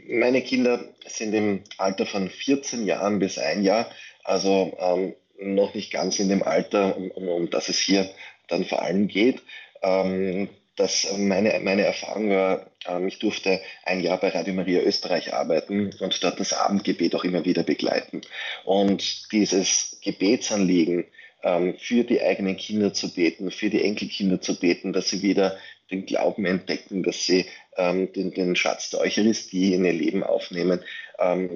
meine 0.08 0.42
Kinder 0.42 0.84
sind 1.06 1.34
im 1.34 1.64
Alter 1.78 2.06
von 2.06 2.28
14 2.28 2.86
Jahren 2.86 3.18
bis 3.18 3.38
ein 3.38 3.64
Jahr, 3.64 3.90
also 4.22 4.76
ähm, 4.78 5.14
noch 5.40 5.74
nicht 5.74 5.92
ganz 5.92 6.18
in 6.18 6.28
dem 6.28 6.42
Alter, 6.42 6.96
um, 6.96 7.10
um, 7.10 7.50
das 7.50 7.68
es 7.68 7.78
hier 7.78 8.08
dann 8.48 8.64
vor 8.64 8.82
allem 8.82 9.08
geht. 9.08 9.42
Ähm, 9.82 10.48
dass 10.80 11.06
meine, 11.18 11.60
meine 11.60 11.82
Erfahrung 11.82 12.30
war, 12.30 12.70
ähm, 12.86 13.06
ich 13.06 13.18
durfte 13.18 13.60
ein 13.84 14.00
Jahr 14.00 14.18
bei 14.18 14.30
Radio 14.30 14.54
Maria 14.54 14.80
Österreich 14.80 15.34
arbeiten 15.34 15.92
und 16.00 16.24
dort 16.24 16.40
das 16.40 16.54
Abendgebet 16.54 17.14
auch 17.14 17.24
immer 17.24 17.44
wieder 17.44 17.62
begleiten. 17.62 18.22
Und 18.64 19.30
dieses 19.32 19.98
Gebetsanliegen, 20.02 21.04
ähm, 21.42 21.74
für 21.78 22.04
die 22.04 22.22
eigenen 22.22 22.56
Kinder 22.56 22.94
zu 22.94 23.12
beten, 23.12 23.50
für 23.50 23.68
die 23.68 23.84
Enkelkinder 23.84 24.40
zu 24.40 24.58
beten, 24.58 24.92
dass 24.92 25.10
sie 25.10 25.22
wieder 25.22 25.58
den 25.90 26.06
Glauben 26.06 26.46
entdecken, 26.46 27.02
dass 27.02 27.26
sie 27.26 27.46
ähm, 27.76 28.10
den, 28.12 28.30
den 28.30 28.56
Schatz 28.56 28.90
der 28.90 29.00
Eucharistie 29.00 29.74
in 29.74 29.84
ihr 29.84 29.92
Leben 29.92 30.22
aufnehmen. 30.22 30.80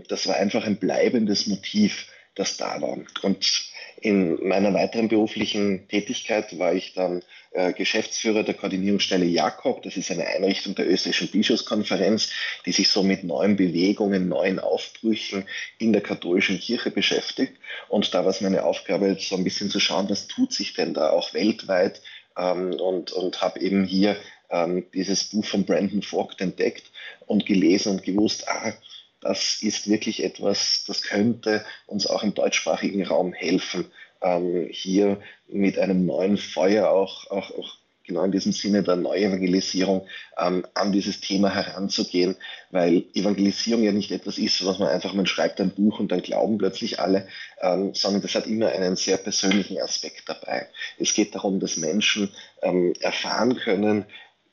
das 0.08 0.26
war 0.26 0.36
einfach 0.36 0.66
ein 0.66 0.76
bleibendes 0.76 1.46
Motiv, 1.46 2.08
das 2.34 2.58
da 2.58 2.82
war. 2.82 2.98
Und 3.22 3.72
in 4.04 4.46
meiner 4.46 4.74
weiteren 4.74 5.08
beruflichen 5.08 5.88
Tätigkeit 5.88 6.58
war 6.58 6.74
ich 6.74 6.92
dann 6.92 7.22
äh, 7.52 7.72
Geschäftsführer 7.72 8.42
der 8.42 8.52
Koordinierungsstelle 8.52 9.24
Jakob. 9.24 9.82
Das 9.82 9.96
ist 9.96 10.10
eine 10.10 10.26
Einrichtung 10.26 10.74
der 10.74 10.86
österreichischen 10.86 11.30
Bischofskonferenz, 11.30 12.28
die 12.66 12.72
sich 12.72 12.88
so 12.88 13.02
mit 13.02 13.24
neuen 13.24 13.56
Bewegungen, 13.56 14.28
neuen 14.28 14.58
Aufbrüchen 14.58 15.46
in 15.78 15.94
der 15.94 16.02
katholischen 16.02 16.60
Kirche 16.60 16.90
beschäftigt. 16.90 17.54
Und 17.88 18.12
da 18.12 18.24
war 18.24 18.30
es 18.30 18.42
meine 18.42 18.66
Aufgabe, 18.66 19.16
so 19.18 19.36
ein 19.36 19.44
bisschen 19.44 19.70
zu 19.70 19.80
schauen, 19.80 20.10
was 20.10 20.26
tut 20.26 20.52
sich 20.52 20.74
denn 20.74 20.92
da 20.92 21.08
auch 21.08 21.32
weltweit 21.32 22.02
ähm, 22.36 22.74
und, 22.74 23.10
und 23.12 23.40
habe 23.40 23.58
eben 23.60 23.84
hier 23.84 24.18
ähm, 24.50 24.84
dieses 24.92 25.24
Buch 25.24 25.46
von 25.46 25.64
Brandon 25.64 26.02
Vogt 26.02 26.42
entdeckt 26.42 26.84
und 27.24 27.46
gelesen 27.46 27.92
und 27.92 28.02
gewusst, 28.02 28.46
ah, 28.48 28.74
das 29.24 29.62
ist 29.62 29.88
wirklich 29.88 30.22
etwas, 30.22 30.84
das 30.86 31.02
könnte 31.02 31.64
uns 31.86 32.06
auch 32.06 32.22
im 32.22 32.34
deutschsprachigen 32.34 33.04
Raum 33.06 33.32
helfen, 33.32 33.86
ähm, 34.22 34.68
hier 34.70 35.20
mit 35.48 35.78
einem 35.78 36.06
neuen 36.06 36.36
Feuer 36.36 36.90
auch, 36.90 37.30
auch, 37.30 37.50
auch 37.58 37.78
genau 38.06 38.24
in 38.24 38.32
diesem 38.32 38.52
Sinne 38.52 38.82
der 38.82 38.96
Neuevangelisierung 38.96 40.06
ähm, 40.38 40.66
an 40.74 40.92
dieses 40.92 41.20
Thema 41.20 41.54
heranzugehen, 41.54 42.36
weil 42.70 43.04
Evangelisierung 43.14 43.82
ja 43.82 43.92
nicht 43.92 44.12
etwas 44.12 44.36
ist, 44.36 44.64
was 44.64 44.78
man 44.78 44.88
einfach, 44.88 45.14
man 45.14 45.26
schreibt 45.26 45.60
ein 45.60 45.70
Buch 45.70 46.00
und 46.00 46.12
dann 46.12 46.20
glauben 46.22 46.58
plötzlich 46.58 47.00
alle, 47.00 47.26
ähm, 47.62 47.94
sondern 47.94 48.22
das 48.22 48.34
hat 48.34 48.46
immer 48.46 48.68
einen 48.68 48.96
sehr 48.96 49.16
persönlichen 49.16 49.80
Aspekt 49.80 50.28
dabei. 50.28 50.68
Es 50.98 51.14
geht 51.14 51.34
darum, 51.34 51.60
dass 51.60 51.78
Menschen 51.78 52.30
ähm, 52.62 52.92
erfahren 53.00 53.56
können, 53.56 54.04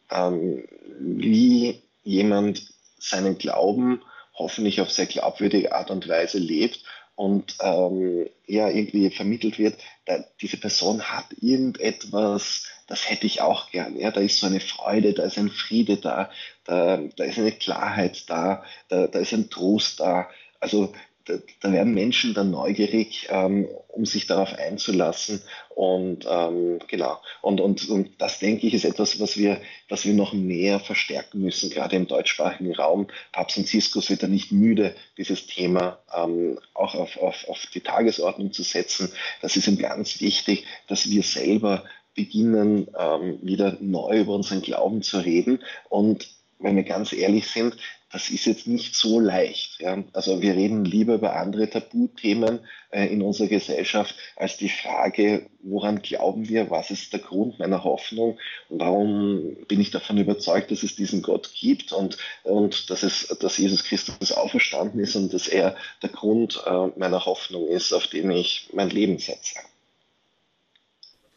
ähm, 0.09 0.63
wie 0.97 1.81
jemand 2.03 2.71
seinen 2.97 3.37
Glauben 3.37 4.01
hoffentlich 4.41 4.81
auf 4.81 4.91
sehr 4.91 5.05
glaubwürdige 5.05 5.73
Art 5.73 5.91
und 5.91 6.07
Weise 6.07 6.37
lebt 6.37 6.83
und 7.15 7.55
ähm, 7.61 8.27
ja, 8.47 8.69
irgendwie 8.69 9.09
vermittelt 9.11 9.59
wird, 9.59 9.77
da, 10.05 10.23
diese 10.41 10.57
Person 10.57 11.03
hat 11.03 11.25
irgendetwas, 11.39 12.65
das 12.87 13.09
hätte 13.09 13.27
ich 13.27 13.41
auch 13.41 13.69
gern. 13.69 13.95
Ja, 13.97 14.11
da 14.11 14.21
ist 14.21 14.39
so 14.39 14.47
eine 14.47 14.59
Freude, 14.59 15.13
da 15.13 15.23
ist 15.23 15.37
ein 15.37 15.49
Friede 15.49 15.97
da, 15.97 16.31
da, 16.63 16.97
da 17.15 17.23
ist 17.23 17.37
eine 17.37 17.51
Klarheit 17.51 18.29
da, 18.29 18.63
da, 18.87 19.07
da 19.07 19.19
ist 19.19 19.33
ein 19.33 19.49
Trost 19.49 19.99
da. 19.99 20.29
Also 20.59 20.93
da, 21.25 21.35
da 21.59 21.71
werden 21.71 21.93
Menschen 21.93 22.33
dann 22.33 22.51
neugierig, 22.51 23.27
ähm, 23.29 23.67
um 23.87 24.05
sich 24.05 24.27
darauf 24.27 24.53
einzulassen. 24.53 25.41
Und 25.69 26.25
ähm, 26.29 26.79
genau, 26.87 27.17
und, 27.41 27.61
und, 27.61 27.87
und 27.89 28.09
das 28.19 28.39
denke 28.39 28.67
ich 28.67 28.73
ist 28.73 28.85
etwas, 28.85 29.19
was 29.19 29.37
wir, 29.37 29.61
was 29.89 30.05
wir 30.05 30.13
noch 30.13 30.33
mehr 30.33 30.79
verstärken 30.79 31.41
müssen, 31.41 31.69
gerade 31.69 31.95
im 31.95 32.07
deutschsprachigen 32.07 32.73
Raum. 32.73 33.07
Papst 33.31 33.55
Franziskus 33.55 34.09
wird 34.09 34.23
da 34.23 34.27
nicht 34.27 34.51
müde, 34.51 34.95
dieses 35.17 35.47
Thema 35.47 35.99
ähm, 36.15 36.59
auch 36.73 36.95
auf, 36.95 37.17
auf, 37.17 37.47
auf 37.47 37.65
die 37.73 37.81
Tagesordnung 37.81 38.51
zu 38.51 38.63
setzen. 38.63 39.11
Das 39.41 39.55
ist 39.55 39.67
ihm 39.67 39.77
ganz 39.77 40.21
wichtig, 40.21 40.65
dass 40.87 41.09
wir 41.09 41.23
selber 41.23 41.83
beginnen, 42.15 42.87
ähm, 42.97 43.39
wieder 43.41 43.77
neu 43.79 44.19
über 44.19 44.35
unseren 44.35 44.61
Glauben 44.61 45.01
zu 45.01 45.19
reden 45.19 45.59
und 45.89 46.27
wenn 46.63 46.75
wir 46.75 46.83
ganz 46.83 47.13
ehrlich 47.13 47.47
sind, 47.47 47.75
das 48.11 48.29
ist 48.29 48.45
jetzt 48.45 48.67
nicht 48.67 48.95
so 48.95 49.19
leicht. 49.19 49.79
Ja? 49.79 50.03
Also 50.13 50.41
wir 50.41 50.55
reden 50.55 50.85
lieber 50.85 51.15
über 51.15 51.35
andere 51.35 51.69
Tabuthemen 51.69 52.59
äh, 52.91 53.07
in 53.07 53.21
unserer 53.21 53.47
Gesellschaft 53.47 54.15
als 54.35 54.57
die 54.57 54.69
Frage, 54.69 55.47
woran 55.61 56.01
glauben 56.01 56.49
wir, 56.49 56.69
was 56.69 56.91
ist 56.91 57.13
der 57.13 57.19
Grund 57.19 57.59
meiner 57.59 57.83
Hoffnung 57.83 58.37
warum 58.71 59.57
bin 59.67 59.81
ich 59.81 59.91
davon 59.91 60.17
überzeugt, 60.17 60.71
dass 60.71 60.83
es 60.83 60.95
diesen 60.95 61.21
Gott 61.21 61.51
gibt 61.53 61.91
und, 61.91 62.17
und 62.43 62.89
dass, 62.89 63.03
es, 63.03 63.27
dass 63.39 63.57
Jesus 63.57 63.83
Christus 63.83 64.31
auferstanden 64.31 64.99
ist 64.99 65.15
und 65.15 65.33
dass 65.33 65.47
er 65.47 65.75
der 66.01 66.09
Grund 66.09 66.61
äh, 66.65 66.87
meiner 66.97 67.25
Hoffnung 67.25 67.67
ist, 67.67 67.93
auf 67.93 68.07
den 68.07 68.31
ich 68.31 68.69
mein 68.73 68.89
Leben 68.89 69.19
setze. 69.19 69.55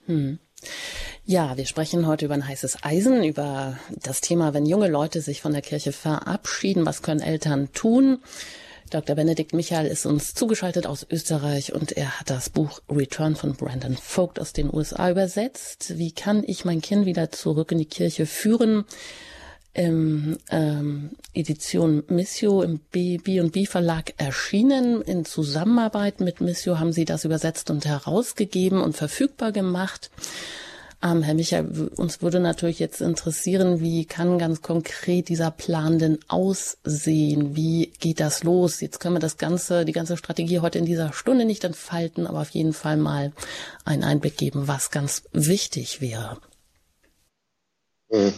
Hm. 0.06 0.38
Ja, 1.26 1.56
wir 1.56 1.64
sprechen 1.64 2.06
heute 2.06 2.26
über 2.26 2.34
ein 2.34 2.46
heißes 2.46 2.84
Eisen, 2.84 3.24
über 3.24 3.78
das 3.88 4.20
Thema, 4.20 4.52
wenn 4.52 4.66
junge 4.66 4.88
Leute 4.88 5.22
sich 5.22 5.40
von 5.40 5.52
der 5.52 5.62
Kirche 5.62 5.92
verabschieden, 5.92 6.84
was 6.84 7.00
können 7.00 7.22
Eltern 7.22 7.72
tun? 7.72 8.18
Dr. 8.90 9.16
Benedikt 9.16 9.54
Michael 9.54 9.86
ist 9.86 10.04
uns 10.04 10.34
zugeschaltet 10.34 10.86
aus 10.86 11.06
Österreich 11.10 11.72
und 11.72 11.92
er 11.92 12.20
hat 12.20 12.28
das 12.28 12.50
Buch 12.50 12.82
Return 12.90 13.36
von 13.36 13.54
Brandon 13.54 13.96
Vogt 13.96 14.38
aus 14.38 14.52
den 14.52 14.68
USA 14.70 15.10
übersetzt. 15.10 15.96
Wie 15.96 16.12
kann 16.12 16.44
ich 16.46 16.66
mein 16.66 16.82
Kind 16.82 17.06
wieder 17.06 17.32
zurück 17.32 17.72
in 17.72 17.78
die 17.78 17.86
Kirche 17.86 18.26
führen? 18.26 18.84
Im 19.72 20.36
ähm, 20.50 21.12
Edition 21.32 22.04
Missio 22.08 22.60
im 22.60 22.80
B&B 22.90 23.64
Verlag 23.64 24.12
erschienen. 24.18 25.00
In 25.00 25.24
Zusammenarbeit 25.24 26.20
mit 26.20 26.42
Missio 26.42 26.78
haben 26.78 26.92
sie 26.92 27.06
das 27.06 27.24
übersetzt 27.24 27.70
und 27.70 27.86
herausgegeben 27.86 28.82
und 28.82 28.94
verfügbar 28.94 29.52
gemacht. 29.52 30.10
Ähm, 31.04 31.22
Herr 31.22 31.34
Michael, 31.34 31.90
uns 31.96 32.22
würde 32.22 32.40
natürlich 32.40 32.78
jetzt 32.78 33.02
interessieren, 33.02 33.82
wie 33.82 34.06
kann 34.06 34.38
ganz 34.38 34.62
konkret 34.62 35.28
dieser 35.28 35.50
Plan 35.50 35.98
denn 35.98 36.18
aussehen? 36.28 37.54
Wie 37.54 37.92
geht 38.00 38.20
das 38.20 38.42
los? 38.42 38.80
Jetzt 38.80 39.00
können 39.00 39.16
wir 39.16 39.20
das 39.20 39.36
ganze, 39.36 39.84
die 39.84 39.92
ganze 39.92 40.16
Strategie 40.16 40.60
heute 40.60 40.78
in 40.78 40.86
dieser 40.86 41.12
Stunde 41.12 41.44
nicht 41.44 41.62
entfalten, 41.62 42.26
aber 42.26 42.40
auf 42.40 42.50
jeden 42.50 42.72
Fall 42.72 42.96
mal 42.96 43.32
einen 43.84 44.02
Einblick 44.02 44.38
geben, 44.38 44.66
was 44.66 44.90
ganz 44.90 45.24
wichtig 45.32 46.00
wäre. 46.00 46.40
Hm. 48.10 48.32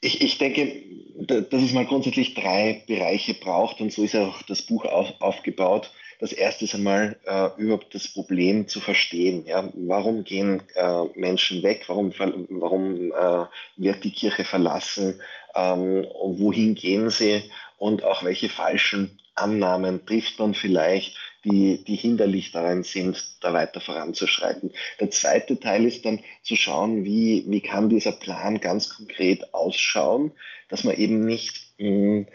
Ich, 0.00 0.20
ich 0.20 0.38
denke, 0.38 0.80
dass 1.26 1.62
es 1.62 1.72
mal 1.72 1.86
grundsätzlich 1.86 2.34
drei 2.34 2.84
Bereiche 2.86 3.34
braucht 3.34 3.80
und 3.80 3.92
so 3.92 4.04
ist 4.04 4.14
auch 4.14 4.42
das 4.42 4.62
Buch 4.62 4.84
auf, 4.84 5.20
aufgebaut 5.20 5.90
das 6.18 6.32
erste 6.32 6.64
ist 6.64 6.74
einmal 6.74 7.16
äh, 7.24 7.48
überhaupt 7.60 7.94
das 7.94 8.08
Problem 8.08 8.68
zu 8.68 8.80
verstehen. 8.80 9.44
Ja? 9.46 9.68
Warum 9.74 10.24
gehen 10.24 10.62
äh, 10.74 11.04
Menschen 11.14 11.62
weg? 11.62 11.84
Warum, 11.88 12.12
warum 12.48 13.12
äh, 13.12 13.44
wird 13.76 14.04
die 14.04 14.12
Kirche 14.12 14.44
verlassen? 14.44 15.20
Ähm, 15.54 16.06
wohin 16.22 16.74
gehen 16.74 17.10
sie? 17.10 17.42
Und 17.78 18.04
auch 18.04 18.24
welche 18.24 18.48
falschen 18.48 19.18
Annahmen 19.34 20.06
trifft 20.06 20.38
man 20.38 20.54
vielleicht, 20.54 21.16
die, 21.44 21.84
die 21.84 21.94
hinderlich 21.94 22.50
daran 22.50 22.82
sind, 22.82 23.22
da 23.40 23.52
weiter 23.52 23.80
voranzuschreiten. 23.80 24.72
Der 24.98 25.10
zweite 25.10 25.60
Teil 25.60 25.84
ist 25.84 26.04
dann 26.04 26.20
zu 26.42 26.56
schauen, 26.56 27.04
wie, 27.04 27.44
wie 27.46 27.60
kann 27.60 27.88
dieser 27.88 28.12
Plan 28.12 28.60
ganz 28.60 28.88
konkret 28.96 29.54
ausschauen, 29.54 30.32
dass 30.68 30.82
man 30.82 30.96
eben 30.96 31.24
nicht 31.24 31.68
mh, 31.78 31.86
hm, 31.86 32.26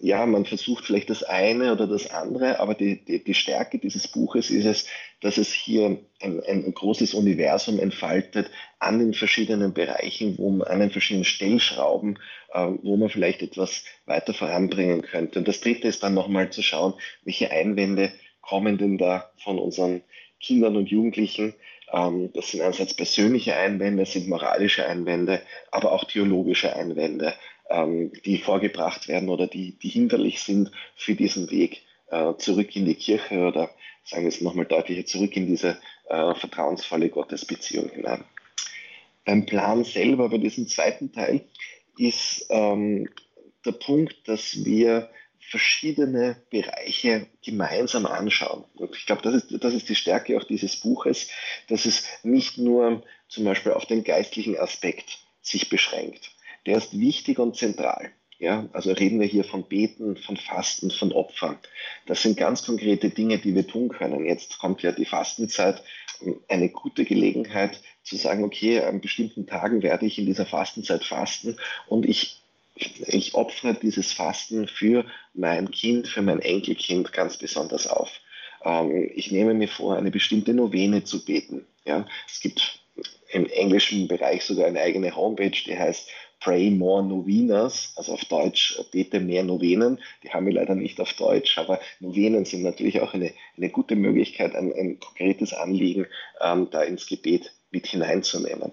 ja, 0.00 0.26
man 0.26 0.44
versucht 0.44 0.84
vielleicht 0.84 1.10
das 1.10 1.22
eine 1.22 1.72
oder 1.72 1.86
das 1.86 2.10
andere, 2.10 2.60
aber 2.60 2.74
die, 2.74 3.04
die, 3.04 3.24
die 3.24 3.34
Stärke 3.34 3.78
dieses 3.78 4.08
Buches 4.08 4.50
ist 4.50 4.66
es, 4.66 4.86
dass 5.20 5.38
es 5.38 5.52
hier 5.52 5.98
ein, 6.20 6.42
ein 6.44 6.74
großes 6.74 7.14
Universum 7.14 7.78
entfaltet 7.78 8.50
an 8.78 8.98
den 8.98 9.14
verschiedenen 9.14 9.72
Bereichen, 9.72 10.36
wo 10.38 10.50
man, 10.50 10.66
an 10.68 10.80
den 10.80 10.90
verschiedenen 10.90 11.24
Stellschrauben, 11.24 12.18
äh, 12.52 12.68
wo 12.82 12.96
man 12.96 13.08
vielleicht 13.08 13.42
etwas 13.42 13.84
weiter 14.04 14.34
voranbringen 14.34 15.02
könnte. 15.02 15.38
Und 15.38 15.48
das 15.48 15.60
dritte 15.60 15.88
ist 15.88 16.02
dann 16.02 16.14
nochmal 16.14 16.50
zu 16.50 16.62
schauen, 16.62 16.94
welche 17.24 17.50
Einwände 17.50 18.12
kommen 18.40 18.78
denn 18.78 18.98
da 18.98 19.30
von 19.42 19.58
unseren 19.58 20.02
Kindern 20.40 20.76
und 20.76 20.90
Jugendlichen, 20.90 21.54
Ähm, 21.92 22.30
das 22.34 22.50
sind 22.50 22.62
einerseits 22.62 22.94
persönliche 22.94 23.54
Einwände, 23.54 24.02
das 24.02 24.12
sind 24.12 24.28
moralische 24.28 24.84
Einwände, 24.86 25.40
aber 25.70 25.92
auch 25.92 26.04
theologische 26.04 26.74
Einwände, 26.74 27.32
ähm, 27.70 28.12
die 28.24 28.38
vorgebracht 28.38 29.08
werden 29.08 29.28
oder 29.28 29.46
die, 29.46 29.78
die 29.78 29.88
hinderlich 29.88 30.40
sind 30.40 30.70
für 30.94 31.14
diesen 31.14 31.50
Weg 31.50 31.82
äh, 32.10 32.34
zurück 32.38 32.74
in 32.76 32.84
die 32.84 32.94
Kirche 32.94 33.46
oder 33.46 33.70
sagen 34.04 34.22
wir 34.22 34.28
es 34.28 34.40
nochmal 34.40 34.66
deutlicher, 34.66 35.04
zurück 35.04 35.36
in 35.36 35.46
diese 35.46 35.78
äh, 36.08 36.34
vertrauensvolle 36.34 37.08
Gottesbeziehung 37.08 37.90
hinein. 37.90 38.24
Beim 39.24 39.44
Plan 39.46 39.84
selber, 39.84 40.28
bei 40.28 40.38
diesem 40.38 40.68
zweiten 40.68 41.12
Teil, 41.12 41.44
ist 41.98 42.46
ähm, 42.50 43.08
der 43.64 43.72
Punkt, 43.72 44.28
dass 44.28 44.64
wir 44.64 45.10
verschiedene 45.40 46.36
Bereiche 46.50 47.26
gemeinsam 47.44 48.06
anschauen. 48.06 48.64
Und 48.74 48.96
ich 48.96 49.06
glaube, 49.06 49.22
das 49.22 49.34
ist, 49.34 49.64
das 49.64 49.74
ist 49.74 49.88
die 49.88 49.94
Stärke 49.94 50.36
auch 50.38 50.44
dieses 50.44 50.76
Buches, 50.76 51.28
dass 51.68 51.86
es 51.86 52.04
nicht 52.22 52.58
nur 52.58 53.02
zum 53.28 53.44
Beispiel 53.44 53.72
auf 53.72 53.86
den 53.86 54.04
geistlichen 54.04 54.56
Aspekt 54.58 55.18
sich 55.40 55.68
beschränkt. 55.68 56.35
Der 56.66 56.76
ist 56.76 56.98
wichtig 56.98 57.38
und 57.38 57.56
zentral. 57.56 58.10
Ja, 58.38 58.68
also 58.74 58.92
reden 58.92 59.18
wir 59.18 59.26
hier 59.26 59.44
von 59.44 59.62
Beten, 59.62 60.18
von 60.18 60.36
Fasten, 60.36 60.90
von 60.90 61.10
Opfern. 61.12 61.56
Das 62.04 62.20
sind 62.20 62.36
ganz 62.36 62.66
konkrete 62.66 63.08
Dinge, 63.08 63.38
die 63.38 63.54
wir 63.54 63.66
tun 63.66 63.88
können. 63.88 64.26
Jetzt 64.26 64.58
kommt 64.58 64.82
ja 64.82 64.92
die 64.92 65.06
Fastenzeit, 65.06 65.82
eine 66.48 66.68
gute 66.68 67.04
Gelegenheit 67.06 67.80
zu 68.02 68.16
sagen, 68.16 68.44
okay, 68.44 68.80
an 68.80 69.00
bestimmten 69.00 69.46
Tagen 69.46 69.82
werde 69.82 70.04
ich 70.04 70.18
in 70.18 70.26
dieser 70.26 70.46
Fastenzeit 70.46 71.04
fasten 71.04 71.56
und 71.88 72.06
ich 72.06 72.42
ich 72.76 73.34
opfere 73.34 73.74
dieses 73.74 74.12
Fasten 74.12 74.68
für 74.68 75.06
mein 75.32 75.70
Kind, 75.70 76.08
für 76.08 76.20
mein 76.20 76.40
Enkelkind 76.40 77.10
ganz 77.12 77.38
besonders 77.38 77.86
auf. 77.86 78.10
Ähm, 78.64 79.10
ich 79.14 79.30
nehme 79.30 79.54
mir 79.54 79.68
vor, 79.68 79.96
eine 79.96 80.10
bestimmte 80.10 80.52
Novene 80.52 81.02
zu 81.02 81.24
beten. 81.24 81.66
Ja? 81.86 82.06
Es 82.28 82.40
gibt 82.40 82.80
im 83.30 83.46
englischen 83.46 84.08
Bereich 84.08 84.44
sogar 84.44 84.66
eine 84.66 84.80
eigene 84.80 85.16
Homepage, 85.16 85.50
die 85.50 85.78
heißt 85.78 86.08
Pray 86.46 86.70
More 86.70 87.02
Novenas, 87.02 87.92
also 87.96 88.12
auf 88.12 88.24
Deutsch 88.26 88.80
bete 88.92 89.18
mehr 89.18 89.42
Novenen. 89.42 89.98
Die 90.22 90.30
haben 90.30 90.46
wir 90.46 90.52
leider 90.52 90.76
nicht 90.76 91.00
auf 91.00 91.12
Deutsch, 91.14 91.58
aber 91.58 91.80
Novenen 91.98 92.44
sind 92.44 92.62
natürlich 92.62 93.00
auch 93.00 93.14
eine, 93.14 93.32
eine 93.56 93.68
gute 93.68 93.96
Möglichkeit, 93.96 94.54
ein, 94.54 94.72
ein 94.72 95.00
konkretes 95.00 95.52
Anliegen 95.52 96.06
ähm, 96.40 96.68
da 96.70 96.82
ins 96.84 97.08
Gebet 97.08 97.52
mit 97.72 97.88
hineinzunehmen. 97.88 98.70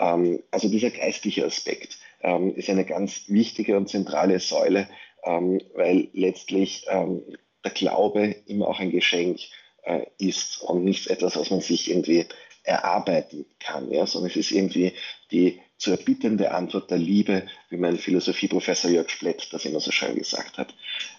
Ähm, 0.00 0.42
also 0.50 0.68
dieser 0.68 0.90
geistliche 0.90 1.46
Aspekt 1.46 1.98
ähm, 2.22 2.56
ist 2.56 2.68
eine 2.68 2.84
ganz 2.84 3.28
wichtige 3.28 3.76
und 3.76 3.88
zentrale 3.88 4.40
Säule, 4.40 4.88
ähm, 5.22 5.60
weil 5.74 6.08
letztlich 6.14 6.86
ähm, 6.88 7.22
der 7.64 7.70
Glaube 7.70 8.34
immer 8.46 8.66
auch 8.66 8.80
ein 8.80 8.90
Geschenk 8.90 9.38
äh, 9.84 10.06
ist 10.18 10.60
und 10.60 10.82
nicht 10.82 11.06
etwas, 11.06 11.36
was 11.36 11.50
man 11.50 11.60
sich 11.60 11.88
irgendwie 11.88 12.26
erarbeiten 12.64 13.46
kann, 13.60 13.92
ja, 13.92 14.06
sondern 14.06 14.30
es 14.32 14.36
ist 14.36 14.50
irgendwie 14.50 14.92
die 15.30 15.60
zu 15.82 15.90
erbittende 15.90 16.52
Antwort 16.52 16.90
der 16.90 16.98
Liebe, 16.98 17.46
wie 17.68 17.76
mein 17.76 17.98
Philosophieprofessor 17.98 18.90
Jörg 18.90 19.10
Splett 19.10 19.52
das 19.52 19.64
immer 19.64 19.80
so 19.80 19.90
schön 19.90 20.14
gesagt 20.14 20.56
hat. 20.58 20.74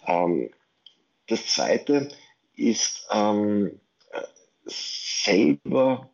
Ähm, 0.08 0.52
das 1.28 1.46
Zweite 1.48 2.08
ist 2.56 3.08
ähm, 3.12 3.80
selber 4.66 6.10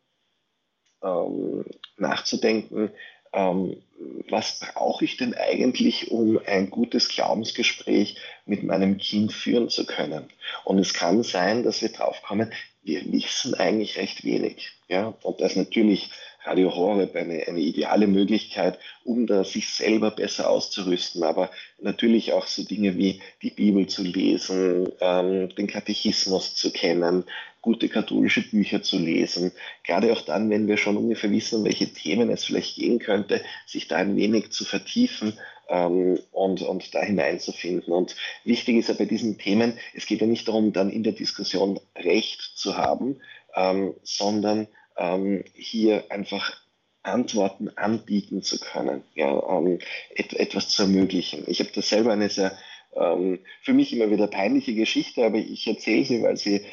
ähm, 1.02 1.64
nachzudenken, 1.96 2.90
ähm, 3.32 3.80
was 4.28 4.58
brauche 4.58 5.04
ich 5.04 5.16
denn 5.16 5.34
eigentlich, 5.34 6.10
um 6.10 6.40
ein 6.44 6.70
gutes 6.70 7.08
Glaubensgespräch 7.08 8.16
mit 8.46 8.64
meinem 8.64 8.98
Kind 8.98 9.32
führen 9.32 9.68
zu 9.68 9.86
können? 9.86 10.28
Und 10.64 10.78
es 10.78 10.94
kann 10.94 11.22
sein, 11.22 11.62
dass 11.62 11.82
wir 11.82 11.90
draufkommen, 11.90 12.52
wir 12.82 13.12
wissen 13.12 13.54
eigentlich 13.54 13.98
recht 13.98 14.24
wenig. 14.24 14.72
Ja? 14.88 15.14
Und 15.22 15.40
das 15.40 15.54
natürlich 15.54 16.10
Radio 16.44 16.74
Horeb 16.74 17.14
eine, 17.16 17.46
eine 17.46 17.60
ideale 17.60 18.06
Möglichkeit, 18.06 18.78
um 19.04 19.26
da 19.26 19.44
sich 19.44 19.68
selber 19.68 20.10
besser 20.10 20.48
auszurüsten. 20.48 21.22
Aber 21.22 21.50
natürlich 21.80 22.32
auch 22.32 22.46
so 22.46 22.64
Dinge 22.64 22.96
wie 22.96 23.20
die 23.42 23.50
Bibel 23.50 23.86
zu 23.86 24.02
lesen, 24.02 24.88
ähm, 25.00 25.54
den 25.54 25.66
Katechismus 25.66 26.54
zu 26.54 26.72
kennen, 26.72 27.24
gute 27.62 27.88
katholische 27.88 28.42
Bücher 28.42 28.82
zu 28.82 28.98
lesen. 28.98 29.52
Gerade 29.84 30.12
auch 30.12 30.22
dann, 30.22 30.48
wenn 30.50 30.66
wir 30.66 30.76
schon 30.76 30.96
ungefähr 30.96 31.30
wissen, 31.30 31.64
welche 31.64 31.92
Themen 31.92 32.30
es 32.30 32.44
vielleicht 32.44 32.76
gehen 32.76 32.98
könnte, 32.98 33.42
sich 33.66 33.88
da 33.88 33.96
ein 33.96 34.16
wenig 34.16 34.50
zu 34.50 34.64
vertiefen 34.64 35.34
ähm, 35.68 36.18
und, 36.32 36.62
und 36.62 36.94
da 36.94 37.00
hineinzufinden. 37.00 37.92
Und 37.92 38.16
wichtig 38.44 38.76
ist 38.76 38.88
ja 38.88 38.94
bei 38.94 39.04
diesen 39.04 39.38
Themen, 39.38 39.78
es 39.94 40.06
geht 40.06 40.20
ja 40.20 40.26
nicht 40.26 40.48
darum, 40.48 40.72
dann 40.72 40.90
in 40.90 41.02
der 41.02 41.12
Diskussion 41.12 41.78
Recht 41.96 42.40
zu 42.54 42.76
haben, 42.76 43.20
ähm, 43.54 43.94
sondern 44.02 44.68
ähm, 45.00 45.42
hier 45.54 46.04
einfach 46.10 46.60
Antworten 47.02 47.70
anbieten 47.76 48.42
zu 48.42 48.60
können, 48.60 49.02
ja, 49.14 49.58
ähm, 49.58 49.78
et 50.14 50.34
etwas 50.34 50.68
zu 50.68 50.82
ermöglichen. 50.82 51.44
Ich 51.46 51.60
habe 51.60 51.70
da 51.74 51.80
selber 51.80 52.12
eine 52.12 52.28
sehr 52.28 52.56
ähm, 52.94 53.38
für 53.62 53.72
mich 53.72 53.92
immer 53.92 54.10
wieder 54.10 54.26
peinliche 54.26 54.74
Geschichte, 54.74 55.24
aber 55.24 55.38
ich 55.38 55.66
erzähle 55.66 56.04
sie, 56.04 56.22
weil 56.22 56.36
sie 56.36 56.66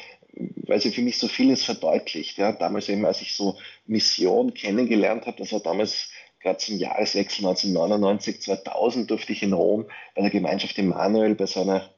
weil 0.66 0.80
sie 0.80 0.92
für 0.92 1.02
mich 1.02 1.18
so 1.18 1.26
vieles 1.26 1.64
verdeutlicht. 1.64 2.38
Ja, 2.38 2.52
damals 2.52 2.88
eben, 2.88 3.04
als 3.06 3.22
ich 3.22 3.34
so 3.34 3.56
Mission 3.86 4.54
kennengelernt 4.54 5.26
habe, 5.26 5.38
das 5.38 5.52
war 5.52 5.60
damals 5.60 6.10
gerade 6.40 6.58
zum 6.58 6.76
Jahreswechsel 6.76 7.46
1999, 7.46 8.42
2000 8.42 9.10
durfte 9.10 9.32
ich 9.32 9.42
in 9.42 9.52
Rom 9.52 9.86
bei 10.14 10.22
der 10.22 10.30
Gemeinschaft 10.30 10.78
Emanuel 10.78 11.34
bei 11.34 11.46
so 11.46 11.62
einer 11.62 11.90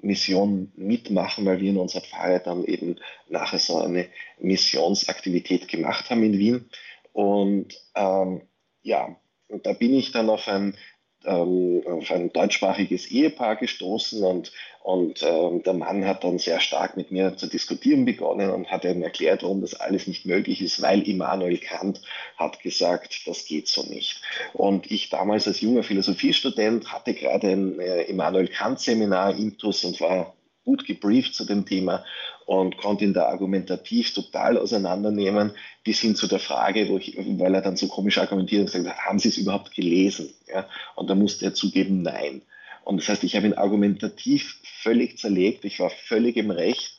Straßenmission 0.00 0.72
mitmachen, 0.76 1.44
weil 1.44 1.60
wir 1.60 1.70
in 1.70 1.76
unserer 1.76 2.02
Pfarre 2.02 2.40
dann 2.40 2.64
eben 2.64 2.96
nachher 3.28 3.58
so 3.58 3.78
eine 3.78 4.08
Missionsaktivität 4.38 5.68
gemacht 5.68 6.10
haben 6.10 6.22
in 6.22 6.38
Wien. 6.38 6.70
Und 7.12 7.74
ähm, 7.94 8.42
ja, 8.82 9.16
und 9.48 9.66
da 9.66 9.72
bin 9.72 9.94
ich 9.94 10.12
dann 10.12 10.30
auf 10.30 10.48
ein 10.48 10.76
ähm, 11.24 11.82
auf 11.86 12.10
ein 12.10 12.32
deutschsprachiges 12.32 13.10
Ehepaar 13.10 13.56
gestoßen 13.56 14.22
und, 14.22 14.52
und 14.82 15.22
ähm, 15.22 15.62
der 15.62 15.74
Mann 15.74 16.06
hat 16.06 16.24
dann 16.24 16.38
sehr 16.38 16.60
stark 16.60 16.96
mit 16.96 17.10
mir 17.10 17.36
zu 17.36 17.46
diskutieren 17.46 18.04
begonnen 18.04 18.50
und 18.50 18.70
hat 18.70 18.84
ihm 18.84 19.02
erklärt, 19.02 19.42
warum 19.42 19.60
das 19.60 19.74
alles 19.74 20.06
nicht 20.06 20.26
möglich 20.26 20.62
ist, 20.62 20.80
weil 20.82 21.06
Immanuel 21.06 21.58
Kant 21.58 22.00
hat 22.36 22.60
gesagt, 22.62 23.26
das 23.26 23.44
geht 23.44 23.68
so 23.68 23.82
nicht. 23.82 24.22
Und 24.52 24.90
ich 24.90 25.10
damals 25.10 25.46
als 25.46 25.60
junger 25.60 25.82
Philosophiestudent 25.82 26.92
hatte 26.92 27.14
gerade 27.14 27.48
ein 27.48 27.78
äh, 27.78 28.02
Immanuel 28.02 28.48
Kant 28.48 28.80
Seminar 28.80 29.36
intus 29.36 29.84
und 29.84 30.00
war 30.00 30.34
gut 30.64 30.86
gebrieft 30.86 31.34
zu 31.34 31.44
dem 31.44 31.66
Thema 31.66 32.04
und 32.50 32.78
konnte 32.78 33.04
ihn 33.04 33.14
da 33.14 33.26
argumentativ 33.26 34.12
total 34.12 34.58
auseinandernehmen, 34.58 35.52
bis 35.84 36.00
hin 36.00 36.16
zu 36.16 36.26
der 36.26 36.40
Frage, 36.40 36.82
ich, 36.98 37.16
weil 37.16 37.54
er 37.54 37.60
dann 37.60 37.76
so 37.76 37.86
komisch 37.86 38.18
argumentiert 38.18 38.62
und 38.62 38.66
gesagt 38.66 38.88
hat, 38.88 39.06
haben 39.06 39.20
Sie 39.20 39.28
es 39.28 39.38
überhaupt 39.38 39.72
gelesen? 39.72 40.34
Ja? 40.52 40.68
Und 40.96 41.08
da 41.08 41.14
musste 41.14 41.44
er 41.44 41.54
zugeben, 41.54 42.02
nein. 42.02 42.42
Und 42.82 43.00
das 43.00 43.08
heißt, 43.08 43.22
ich 43.22 43.36
habe 43.36 43.46
ihn 43.46 43.52
argumentativ 43.54 44.60
völlig 44.64 45.16
zerlegt, 45.16 45.64
ich 45.64 45.78
war 45.78 45.90
völlig 45.90 46.36
im 46.36 46.50
Recht 46.50 46.98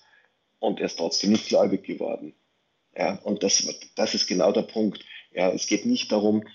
und 0.59 0.79
er 0.79 0.85
ist 0.85 0.95
trotzdem 0.95 1.33
nicht 1.33 1.49
gläubig 1.49 1.83
geworden. 1.83 2.33
Ja? 2.95 3.15
Und 3.23 3.43
das, 3.43 3.67
das 3.97 4.15
ist 4.15 4.27
genau 4.27 4.53
der 4.53 4.61
Punkt. 4.61 5.03
Ja? 5.33 5.49
Es 5.49 5.67
geht 5.67 5.85
nicht 5.85 6.13
darum, 6.13 6.45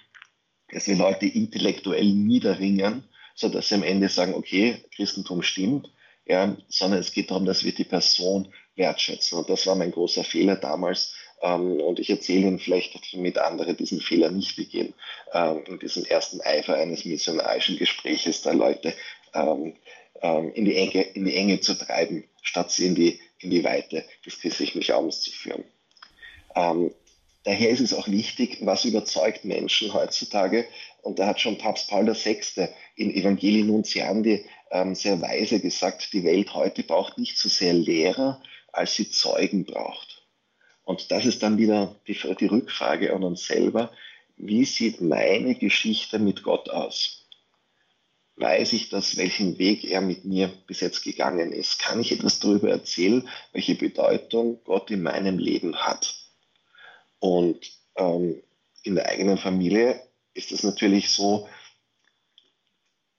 dass 0.72 0.86
wir 0.86 0.96
Leute 0.96 1.26
intellektuell 1.26 2.06
niederringen, 2.14 3.04
sodass 3.34 3.68
sie 3.68 3.74
am 3.74 3.82
Ende 3.82 4.08
sagen, 4.08 4.32
okay, 4.32 4.82
Christentum 4.94 5.42
stimmt, 5.42 5.92
ja, 6.24 6.56
sondern 6.68 6.98
es 6.98 7.12
geht 7.12 7.30
darum, 7.30 7.44
dass 7.44 7.62
wir 7.62 7.72
die 7.72 7.84
Person 7.84 8.52
wertschätzen. 8.76 9.38
Und 9.38 9.50
das 9.50 9.66
war 9.66 9.74
mein 9.74 9.90
großer 9.90 10.24
Fehler 10.24 10.56
damals. 10.56 11.14
Ähm, 11.42 11.80
und 11.80 11.98
ich 11.98 12.10
erzähle 12.10 12.46
Ihnen 12.46 12.58
vielleicht, 12.58 12.94
damit 13.12 13.38
andere 13.38 13.74
diesen 13.74 14.00
Fehler 14.00 14.30
nicht 14.30 14.56
begehen, 14.56 14.94
ähm, 15.32 15.64
in 15.66 15.78
diesem 15.78 16.04
ersten 16.04 16.40
Eifer 16.40 16.76
eines 16.76 17.04
missionarischen 17.04 17.76
Gespräches 17.76 18.42
da 18.42 18.52
Leute 18.52 18.94
ähm, 19.34 19.74
in, 20.54 20.64
die 20.64 20.76
Enge, 20.76 21.02
in 21.02 21.26
die 21.26 21.36
Enge 21.36 21.60
zu 21.60 21.74
treiben, 21.74 22.24
statt 22.40 22.70
sie 22.72 22.86
in 22.86 22.94
die, 22.94 23.20
in 23.38 23.50
die 23.50 23.62
Weite 23.64 24.02
des 24.24 24.40
christlichen 24.40 24.80
Glaubens 24.80 25.20
zu 25.20 25.30
führen. 25.30 25.62
Daher 26.54 27.68
ist 27.68 27.80
es 27.80 27.92
auch 27.92 28.08
wichtig, 28.08 28.56
was 28.62 28.86
überzeugt 28.86 29.44
Menschen 29.44 29.92
heutzutage. 29.92 30.66
Und 31.02 31.18
da 31.18 31.26
hat 31.26 31.38
schon 31.38 31.58
Papst 31.58 31.90
Paul 31.90 32.06
VI. 32.06 32.40
in 32.96 33.14
Evangelii 33.14 33.64
Nuntiandi 33.64 34.46
sehr 34.94 35.20
weise 35.20 35.60
gesagt, 35.60 36.14
die 36.14 36.24
Welt 36.24 36.54
heute 36.54 36.82
braucht 36.82 37.18
nicht 37.18 37.36
so 37.36 37.50
sehr 37.50 37.74
Lehrer, 37.74 38.40
als 38.76 38.94
sie 38.94 39.10
Zeugen 39.10 39.64
braucht. 39.64 40.22
Und 40.84 41.10
das 41.10 41.26
ist 41.26 41.42
dann 41.42 41.58
wieder 41.58 41.96
die, 42.06 42.18
die 42.38 42.46
Rückfrage 42.46 43.12
an 43.14 43.24
uns 43.24 43.46
selber. 43.46 43.90
Wie 44.36 44.64
sieht 44.64 45.00
meine 45.00 45.54
Geschichte 45.54 46.18
mit 46.18 46.42
Gott 46.42 46.68
aus? 46.68 47.26
Weiß 48.36 48.74
ich 48.74 48.90
das, 48.90 49.16
welchen 49.16 49.58
Weg 49.58 49.84
er 49.84 50.02
mit 50.02 50.26
mir 50.26 50.48
bis 50.66 50.80
jetzt 50.80 51.02
gegangen 51.02 51.52
ist? 51.52 51.78
Kann 51.78 52.00
ich 52.00 52.12
etwas 52.12 52.38
darüber 52.38 52.70
erzählen, 52.70 53.26
welche 53.52 53.74
Bedeutung 53.74 54.62
Gott 54.64 54.90
in 54.90 55.02
meinem 55.02 55.38
Leben 55.38 55.74
hat? 55.76 56.14
Und 57.18 57.58
ähm, 57.96 58.42
in 58.82 58.94
der 58.94 59.08
eigenen 59.08 59.38
Familie 59.38 60.00
ist 60.34 60.52
es 60.52 60.62
natürlich 60.62 61.08
so, 61.08 61.48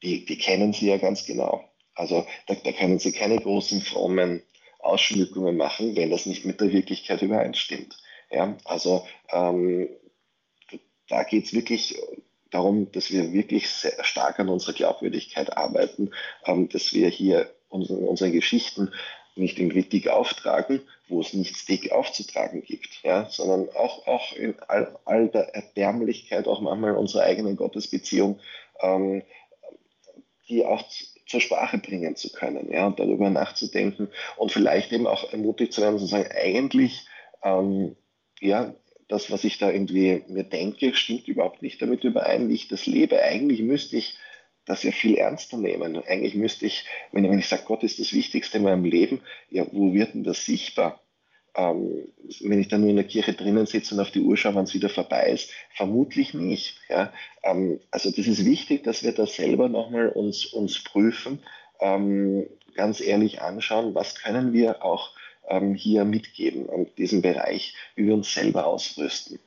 die, 0.03 0.23
die 0.23 0.37
kennen 0.37 0.71
sie 0.71 0.87
ja 0.87 0.97
ganz 0.97 1.25
genau. 1.25 1.67
Also 1.95 2.27
da, 2.45 2.53
da 2.53 2.71
können 2.71 2.99
sie 2.99 3.11
keine 3.11 3.37
großen 3.37 3.81
frommen 3.81 4.43
Ausschmückungen 4.87 5.57
machen, 5.57 5.95
wenn 5.95 6.09
das 6.09 6.25
nicht 6.25 6.45
mit 6.45 6.61
der 6.61 6.71
Wirklichkeit 6.71 7.21
übereinstimmt. 7.21 7.97
Ja, 8.31 8.57
also 8.65 9.05
ähm, 9.31 9.89
da 11.07 11.23
geht 11.23 11.45
es 11.45 11.53
wirklich 11.53 11.95
darum, 12.51 12.91
dass 12.91 13.11
wir 13.11 13.33
wirklich 13.33 13.69
sehr 13.69 14.03
stark 14.03 14.39
an 14.39 14.49
unserer 14.49 14.73
Glaubwürdigkeit 14.73 15.55
arbeiten, 15.55 16.11
ähm, 16.45 16.69
dass 16.69 16.93
wir 16.93 17.09
hier 17.09 17.49
unsere, 17.69 17.99
unsere 17.99 18.31
Geschichten 18.31 18.91
nicht 19.35 19.59
irgendwie 19.59 19.83
dick 19.83 20.07
auftragen, 20.07 20.81
wo 21.07 21.21
es 21.21 21.33
nichts 21.33 21.65
dick 21.65 21.91
aufzutragen 21.91 22.63
gibt, 22.63 23.03
ja, 23.03 23.29
sondern 23.29 23.69
auch, 23.75 24.07
auch 24.07 24.33
in 24.33 24.59
all, 24.67 24.97
all 25.05 25.29
der 25.29 25.53
Erbärmlichkeit 25.53 26.47
auch 26.47 26.59
manchmal 26.59 26.95
unserer 26.95 27.23
eigenen 27.23 27.55
Gottesbeziehung, 27.55 28.39
ähm, 28.81 29.23
die 30.49 30.65
auch 30.65 30.83
zur 31.27 31.41
Sprache 31.41 31.77
bringen 31.77 32.15
zu 32.15 32.31
können, 32.31 32.71
ja, 32.71 32.87
und 32.87 32.99
darüber 32.99 33.29
nachzudenken 33.29 34.09
und 34.37 34.51
vielleicht 34.51 34.91
eben 34.91 35.07
auch 35.07 35.31
ermutigt 35.31 35.73
zu 35.73 35.81
werden, 35.81 35.99
zu 35.99 36.05
sagen, 36.05 36.29
eigentlich, 36.31 37.05
ähm, 37.43 37.95
ja, 38.39 38.73
das, 39.07 39.31
was 39.31 39.43
ich 39.43 39.57
da 39.57 39.71
irgendwie 39.71 40.23
mir 40.27 40.43
denke, 40.43 40.93
stimmt 40.93 41.27
überhaupt 41.27 41.61
nicht 41.61 41.81
damit 41.81 42.03
überein, 42.03 42.49
wie 42.49 42.55
ich 42.55 42.67
das 42.67 42.85
lebe. 42.85 43.21
Eigentlich 43.21 43.61
müsste 43.61 43.97
ich 43.97 44.17
das 44.65 44.83
ja 44.83 44.91
viel 44.91 45.15
ernster 45.15 45.57
nehmen. 45.57 46.03
Eigentlich 46.05 46.35
müsste 46.35 46.65
ich, 46.65 46.85
wenn, 47.11 47.23
wenn 47.23 47.39
ich 47.39 47.47
sage, 47.47 47.63
Gott 47.65 47.83
ist 47.83 47.99
das 47.99 48.11
Wichtigste 48.13 48.57
in 48.57 48.65
meinem 48.65 48.83
Leben, 48.83 49.21
ja, 49.49 49.65
wo 49.71 49.93
wird 49.93 50.13
denn 50.13 50.25
das 50.25 50.45
sichtbar? 50.45 51.01
Ähm, 51.57 52.07
wenn 52.41 52.61
ich 52.61 52.67
dann 52.67 52.81
nur 52.81 52.91
in 52.91 52.95
der 52.97 53.05
Kirche 53.05 53.33
drinnen 53.33 53.65
sitze 53.65 53.95
und 53.95 54.01
auf 54.01 54.11
die 54.11 54.21
Uhr 54.21 54.37
schaue, 54.37 54.55
wann 54.55 54.65
es 54.65 54.75
wieder 54.75 54.89
vorbei 54.89 55.31
ist, 55.31 55.51
vermutlich 55.75 56.33
nicht. 56.33 56.77
Ja? 56.87 57.11
Ähm, 57.43 57.79
also 57.91 58.11
das 58.11 58.27
ist 58.27 58.45
wichtig, 58.45 58.83
dass 58.83 59.03
wir 59.03 59.11
das 59.11 59.35
selber 59.35 59.67
nochmal 59.67 60.09
uns, 60.09 60.45
uns 60.45 60.83
prüfen, 60.83 61.39
ähm, 61.79 62.47
ganz 62.75 63.01
ehrlich 63.01 63.41
anschauen, 63.41 63.95
was 63.95 64.15
können 64.15 64.53
wir 64.53 64.85
auch 64.85 65.11
ähm, 65.49 65.73
hier 65.73 66.05
mitgeben 66.05 66.69
an 66.69 66.87
diesem 66.97 67.21
Bereich, 67.21 67.75
wie 67.95 68.05
wir 68.05 68.13
uns 68.13 68.33
selber 68.33 68.67
ausrüsten. 68.67 69.39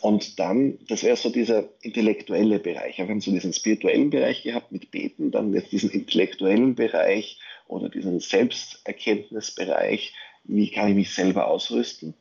Und 0.00 0.38
dann, 0.38 0.78
das 0.88 1.02
wäre 1.02 1.16
so 1.16 1.30
dieser 1.30 1.68
intellektuelle 1.82 2.58
Bereich. 2.58 2.98
Wir 2.98 3.08
haben 3.08 3.20
so 3.20 3.30
diesen 3.30 3.52
spirituellen 3.52 4.10
Bereich 4.10 4.42
gehabt 4.42 4.72
mit 4.72 4.90
Beten, 4.90 5.30
dann 5.30 5.52
jetzt 5.52 5.70
diesen 5.72 5.90
intellektuellen 5.90 6.74
Bereich 6.74 7.38
oder 7.68 7.88
diesen 7.88 8.18
Selbsterkenntnisbereich. 8.20 10.12
Wie 10.44 10.70
kann 10.70 10.88
ich 10.88 10.94
mich 10.94 11.14
selber 11.14 11.46
ausrüsten? 11.46 12.14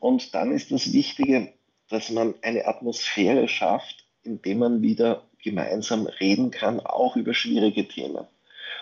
Und 0.00 0.34
dann 0.34 0.52
ist 0.52 0.70
das 0.70 0.92
Wichtige, 0.92 1.52
dass 1.88 2.10
man 2.10 2.34
eine 2.42 2.66
Atmosphäre 2.66 3.48
schafft, 3.48 4.06
in 4.22 4.42
der 4.42 4.56
man 4.56 4.82
wieder 4.82 5.22
gemeinsam 5.42 6.06
reden 6.06 6.50
kann, 6.50 6.80
auch 6.80 7.16
über 7.16 7.32
schwierige 7.32 7.86
Themen. 7.86 8.26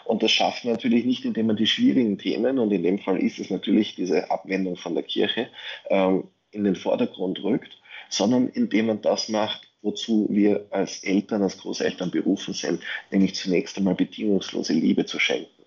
Und 0.04 0.22
das 0.22 0.32
schafft 0.32 0.64
man 0.64 0.74
natürlich 0.74 1.04
nicht, 1.04 1.24
indem 1.24 1.46
man 1.46 1.56
die 1.56 1.66
schwierigen 1.66 2.18
Themen, 2.18 2.58
und 2.58 2.70
in 2.72 2.82
dem 2.82 2.98
Fall 2.98 3.18
ist 3.18 3.38
es 3.38 3.50
natürlich 3.50 3.94
diese 3.94 4.30
Abwendung 4.30 4.76
von 4.76 4.94
der 4.94 5.02
Kirche, 5.02 5.48
ähm, 5.88 6.24
in 6.50 6.64
den 6.64 6.76
Vordergrund 6.76 7.42
rückt, 7.42 7.78
sondern 8.08 8.48
indem 8.48 8.86
man 8.86 9.02
das 9.02 9.28
macht, 9.28 9.68
wozu 9.82 10.26
wir 10.30 10.66
als 10.70 11.04
Eltern, 11.04 11.42
als 11.42 11.58
Großeltern 11.58 12.10
berufen 12.10 12.54
sind, 12.54 12.82
nämlich 13.10 13.34
zunächst 13.34 13.76
einmal 13.76 13.94
bedingungslose 13.94 14.72
Liebe 14.72 15.04
zu 15.04 15.18
schenken. 15.18 15.63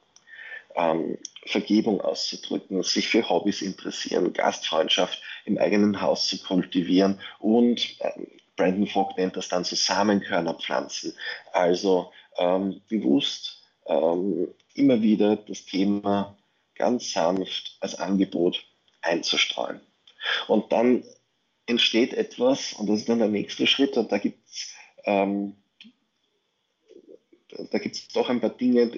Ähm, 0.78 1.18
Vergebung 1.46 2.02
auszudrücken, 2.02 2.84
sich 2.84 3.08
für 3.08 3.28
Hobbys 3.28 3.62
interessieren, 3.62 4.34
Gastfreundschaft 4.34 5.22
im 5.46 5.58
eigenen 5.58 6.02
Haus 6.02 6.28
zu 6.28 6.38
kultivieren 6.38 7.20
und 7.40 7.98
ähm, 8.02 8.28
Brandon 8.56 8.88
Fogg 8.88 9.16
nennt 9.18 9.38
das 9.38 9.50
dann 9.50 9.63
so 9.63 9.76
Samenkörnerpflanzen, 9.76 11.13
also 11.54 12.12
ähm, 12.38 12.82
bewusst 12.90 13.63
ähm, 13.86 14.50
immer 14.74 15.02
wieder 15.02 15.38
das 15.38 15.66
Thema 15.66 16.36
ganz 16.76 17.12
sanft 17.12 17.78
als 17.80 17.96
Angebot 17.96 18.63
einzustreuen. 19.02 19.80
Und 20.48 20.72
dann 20.72 21.04
entsteht 21.66 22.13
etwas, 22.13 22.74
und 22.74 22.88
das 22.90 23.00
ist 23.00 23.10
dann 23.10 23.20
der 23.20 23.28
nächste 23.28 23.68
Schritt, 23.68 23.98
und 23.98 24.12
da 24.12 24.18
gibt 24.18 24.48
es 24.48 24.74
ähm, 25.06 25.56
da 27.49 27.77
gibt 27.77 27.95
es 27.95 28.07
doch 28.10 28.29
ein 28.29 28.41
paar 28.41 28.49
Dinge, 28.49 28.91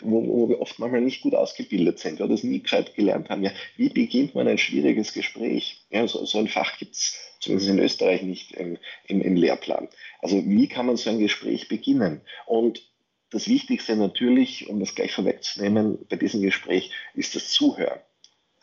wo, 0.00 0.26
wo, 0.26 0.48
wir 0.48 0.60
oft 0.60 0.78
manchmal 0.78 1.02
nicht 1.02 1.20
gut 1.20 1.34
ausgebildet 1.34 1.98
sind 1.98 2.20
oder 2.20 2.30
das 2.30 2.42
nie 2.42 2.60
gescheit 2.60 2.94
gelernt 2.94 3.28
haben. 3.28 3.42
Ja, 3.42 3.52
wie 3.76 3.90
beginnt 3.90 4.34
man 4.34 4.48
ein 4.48 4.58
schwieriges 4.58 5.12
Gespräch? 5.12 5.84
Ja, 5.90 6.08
so, 6.08 6.24
so 6.24 6.38
ein 6.38 6.48
Fach 6.48 6.78
gibt 6.78 6.94
es 6.94 7.16
zumindest 7.40 7.70
in 7.70 7.78
Österreich 7.78 8.22
nicht 8.22 8.52
im, 8.52 8.78
im, 9.06 9.20
im, 9.20 9.36
Lehrplan. 9.36 9.88
Also 10.20 10.42
wie 10.46 10.68
kann 10.68 10.86
man 10.86 10.96
so 10.96 11.10
ein 11.10 11.18
Gespräch 11.18 11.68
beginnen? 11.68 12.22
Und 12.46 12.82
das 13.30 13.46
Wichtigste 13.46 13.94
natürlich, 13.96 14.68
um 14.68 14.80
das 14.80 14.94
gleich 14.94 15.12
vorwegzunehmen, 15.12 15.98
bei 16.08 16.16
diesem 16.16 16.40
Gespräch 16.40 16.90
ist 17.14 17.34
das 17.34 17.50
Zuhören. 17.50 18.00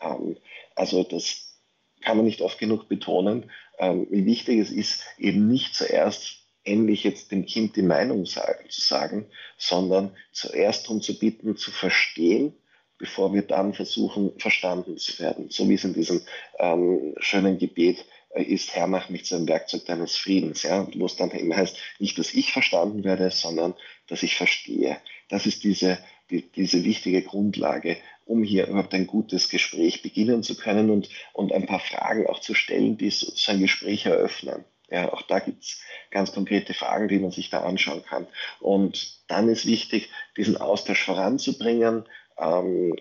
Ähm, 0.00 0.36
also 0.74 1.04
das 1.04 1.60
kann 2.00 2.16
man 2.16 2.26
nicht 2.26 2.40
oft 2.40 2.58
genug 2.58 2.88
betonen, 2.88 3.50
ähm, 3.78 4.08
wie 4.10 4.26
wichtig 4.26 4.58
es 4.58 4.72
ist, 4.72 5.04
eben 5.18 5.46
nicht 5.48 5.74
zuerst 5.74 6.43
endlich 6.64 7.04
jetzt 7.04 7.30
dem 7.30 7.46
Kind 7.46 7.76
die 7.76 7.82
Meinung 7.82 8.26
sagen, 8.26 8.68
zu 8.68 8.80
sagen, 8.80 9.26
sondern 9.56 10.16
zuerst 10.32 10.86
darum 10.86 11.02
zu 11.02 11.18
bitten, 11.18 11.56
zu 11.56 11.70
verstehen, 11.70 12.54
bevor 12.98 13.34
wir 13.34 13.42
dann 13.42 13.74
versuchen, 13.74 14.32
verstanden 14.38 14.96
zu 14.98 15.18
werden. 15.18 15.50
So 15.50 15.68
wie 15.68 15.74
es 15.74 15.84
in 15.84 15.94
diesem 15.94 16.22
ähm, 16.58 17.14
schönen 17.18 17.58
Gebet 17.58 18.04
äh, 18.30 18.42
ist, 18.42 18.74
Herr, 18.74 18.86
mach 18.86 19.10
mich 19.10 19.24
zu 19.24 19.34
einem 19.34 19.48
Werkzeug 19.48 19.84
deines 19.86 20.16
Friedens. 20.16 20.62
Ja? 20.62 20.88
Wo 20.94 21.06
es 21.06 21.16
dann 21.16 21.30
immer 21.30 21.56
heißt, 21.56 21.76
nicht, 21.98 22.18
dass 22.18 22.34
ich 22.34 22.52
verstanden 22.52 23.04
werde, 23.04 23.30
sondern 23.30 23.74
dass 24.08 24.22
ich 24.22 24.36
verstehe. 24.36 24.96
Das 25.28 25.46
ist 25.46 25.64
diese, 25.64 25.98
die, 26.30 26.50
diese 26.50 26.84
wichtige 26.84 27.22
Grundlage, 27.22 27.96
um 28.26 28.42
hier 28.42 28.68
überhaupt 28.68 28.94
ein 28.94 29.06
gutes 29.06 29.48
Gespräch 29.48 30.02
beginnen 30.02 30.42
zu 30.42 30.56
können 30.56 30.90
und, 30.90 31.08
und 31.32 31.52
ein 31.52 31.66
paar 31.66 31.80
Fragen 31.80 32.26
auch 32.26 32.40
zu 32.40 32.54
stellen, 32.54 32.96
die 32.96 33.10
so 33.10 33.32
ein 33.50 33.60
Gespräch 33.60 34.06
eröffnen. 34.06 34.64
Ja, 34.94 35.12
auch 35.12 35.22
da 35.22 35.40
gibt 35.40 35.64
es 35.64 35.80
ganz 36.12 36.30
konkrete 36.32 36.72
Fragen, 36.72 37.08
die 37.08 37.18
man 37.18 37.32
sich 37.32 37.50
da 37.50 37.64
anschauen 37.64 38.04
kann. 38.04 38.28
Und 38.60 39.18
dann 39.26 39.48
ist 39.48 39.66
wichtig, 39.66 40.08
diesen 40.36 40.56
Austausch 40.56 41.04
voranzubringen, 41.04 42.04
ähm, 42.38 42.94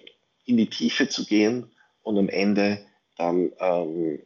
in 0.43 0.57
die 0.57 0.71
Tiefe 0.71 1.07
zu 1.07 1.23
gehen 1.27 1.71
und 2.01 2.17
am 2.17 2.29
Ende 2.29 2.83
dann 3.15 3.51
ähm, 3.59 4.23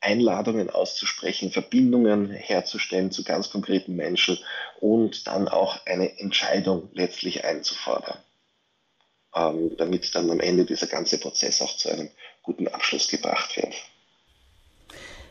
Einladungen 0.00 0.70
auszusprechen, 0.70 1.50
Verbindungen 1.50 2.30
herzustellen 2.30 3.10
zu 3.10 3.24
ganz 3.24 3.50
konkreten 3.50 3.96
Menschen 3.96 4.38
und 4.78 5.26
dann 5.26 5.48
auch 5.48 5.84
eine 5.84 6.20
Entscheidung 6.20 6.90
letztlich 6.92 7.44
einzufordern, 7.44 8.18
ähm, 9.34 9.76
damit 9.76 10.14
dann 10.14 10.30
am 10.30 10.38
Ende 10.38 10.64
dieser 10.64 10.86
ganze 10.86 11.18
Prozess 11.18 11.60
auch 11.60 11.76
zu 11.76 11.88
einem 11.88 12.08
guten 12.44 12.68
Abschluss 12.68 13.08
gebracht 13.08 13.56
wird. 13.56 13.74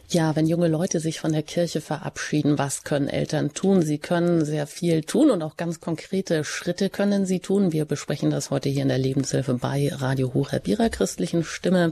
Ja, 0.10 0.38
wenn 0.38 0.48
junge 0.48 0.70
Leute 0.70 1.02
sich 1.02 1.20
von 1.20 1.34
der 1.34 1.44
Kirche 1.44 1.82
verabschieden, 1.82 2.58
was 2.58 2.86
können 2.86 3.10
Eltern 3.10 3.54
tun? 3.54 3.82
Sie 3.82 3.98
können 3.98 4.46
sehr 4.46 4.66
viel 4.66 5.04
tun 5.04 5.30
und 5.30 5.44
auch 5.44 5.58
ganz 5.58 5.82
konkrete 5.82 6.46
Schritte 6.46 6.90
können 6.90 7.26
sie 7.26 7.42
tun. 7.42 7.74
Wir 7.74 7.84
besprechen 7.84 8.30
das 8.30 8.50
heute 8.50 8.70
hier 8.70 8.84
in 8.84 8.88
der 8.88 9.00
Lebenshilfe 9.00 9.56
bei 9.56 9.90
Radio 9.92 10.34
Horeb 10.34 10.66
ihrer 10.70 10.88
christlichen 10.90 11.44
Stimme. 11.44 11.92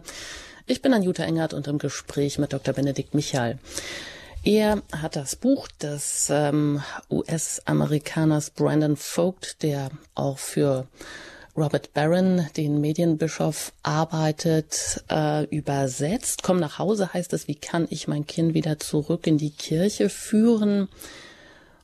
Ich 0.65 0.81
bin 0.81 0.93
Anjuta 0.93 1.23
Engert 1.23 1.53
und 1.53 1.67
im 1.67 1.77
Gespräch 1.77 2.39
mit 2.39 2.53
Dr. 2.53 2.73
Benedikt 2.73 3.13
Michal. 3.15 3.59
Er 4.45 4.81
hat 4.93 5.17
das 5.17 5.35
Buch 5.35 5.67
des 5.67 6.27
ähm, 6.31 6.81
US-Amerikaners 7.09 8.51
Brandon 8.51 8.95
Vogt, 8.95 9.61
der 9.61 9.89
auch 10.13 10.37
für 10.37 10.87
Robert 11.57 11.93
Barron, 11.93 12.45
den 12.57 12.81
Medienbischof, 12.81 13.71
arbeitet, 13.81 15.03
äh, 15.09 15.45
übersetzt. 15.45 16.43
Komm 16.43 16.59
nach 16.59 16.79
Hause 16.79 17.13
heißt 17.13 17.31
es, 17.31 17.47
wie 17.47 17.55
kann 17.55 17.87
ich 17.89 18.09
mein 18.09 18.27
Kind 18.27 18.53
wieder 18.53 18.77
zurück 18.77 19.25
in 19.25 19.37
die 19.37 19.51
Kirche 19.51 20.09
führen? 20.09 20.89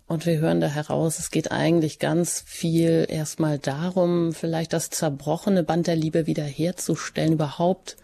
Und 0.07 0.25
wir 0.25 0.39
hören 0.39 0.59
da 0.59 0.67
heraus, 0.67 1.19
es 1.19 1.31
geht 1.31 1.53
eigentlich 1.53 1.99
ganz 1.99 2.43
viel 2.45 3.05
erstmal 3.07 3.59
darum, 3.59 4.33
vielleicht 4.33 4.73
das 4.73 4.89
zerbrochene 4.89 5.63
Band 5.63 5.87
der 5.87 5.95
Liebe 5.95 6.27
wiederherzustellen, 6.27 7.33
überhaupt 7.33 7.95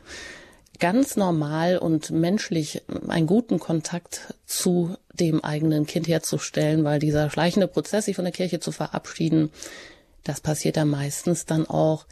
ganz 0.79 1.17
normal 1.17 1.77
und 1.77 2.11
menschlich 2.11 2.83
einen 3.09 3.27
guten 3.27 3.59
Kontakt 3.59 4.33
zu 4.45 4.95
dem 5.13 5.43
eigenen 5.43 5.85
Kind 5.85 6.07
herzustellen, 6.07 6.85
weil 6.85 6.99
dieser 6.99 7.29
schleichende 7.29 7.67
Prozess, 7.67 8.05
sich 8.05 8.15
von 8.15 8.23
der 8.25 8.31
Kirche 8.31 8.61
zu 8.61 8.71
verabschieden, 8.71 9.49
das 10.27 10.41
passiert 10.41 10.77
dann 10.77 10.89
meistens 10.89 11.45
dann 11.45 11.65
auch, 11.65 12.05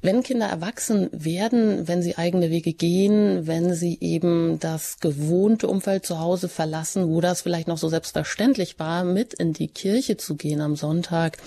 wenn 0.00 0.22
Kinder 0.22 0.46
erwachsen 0.46 1.08
werden, 1.12 1.88
wenn 1.88 2.02
sie 2.02 2.16
eigene 2.16 2.50
Wege 2.50 2.72
gehen, 2.72 3.46
wenn 3.46 3.74
sie 3.74 3.98
eben 4.00 4.60
das 4.60 5.00
gewohnte 5.00 5.66
Umfeld 5.66 6.06
zu 6.06 6.20
Hause 6.20 6.48
verlassen, 6.48 7.08
wo 7.08 7.20
das 7.20 7.42
vielleicht 7.42 7.68
noch 7.68 7.78
so 7.78 7.88
selbstverständlich 7.88 8.78
war, 8.78 9.02
mit 9.04 9.34
in 9.34 9.52
die 9.52 9.68
Kirche 9.68 10.16
zu 10.16 10.36
gehen 10.36 10.60
am 10.60 10.76
Sonntag. 10.76 11.38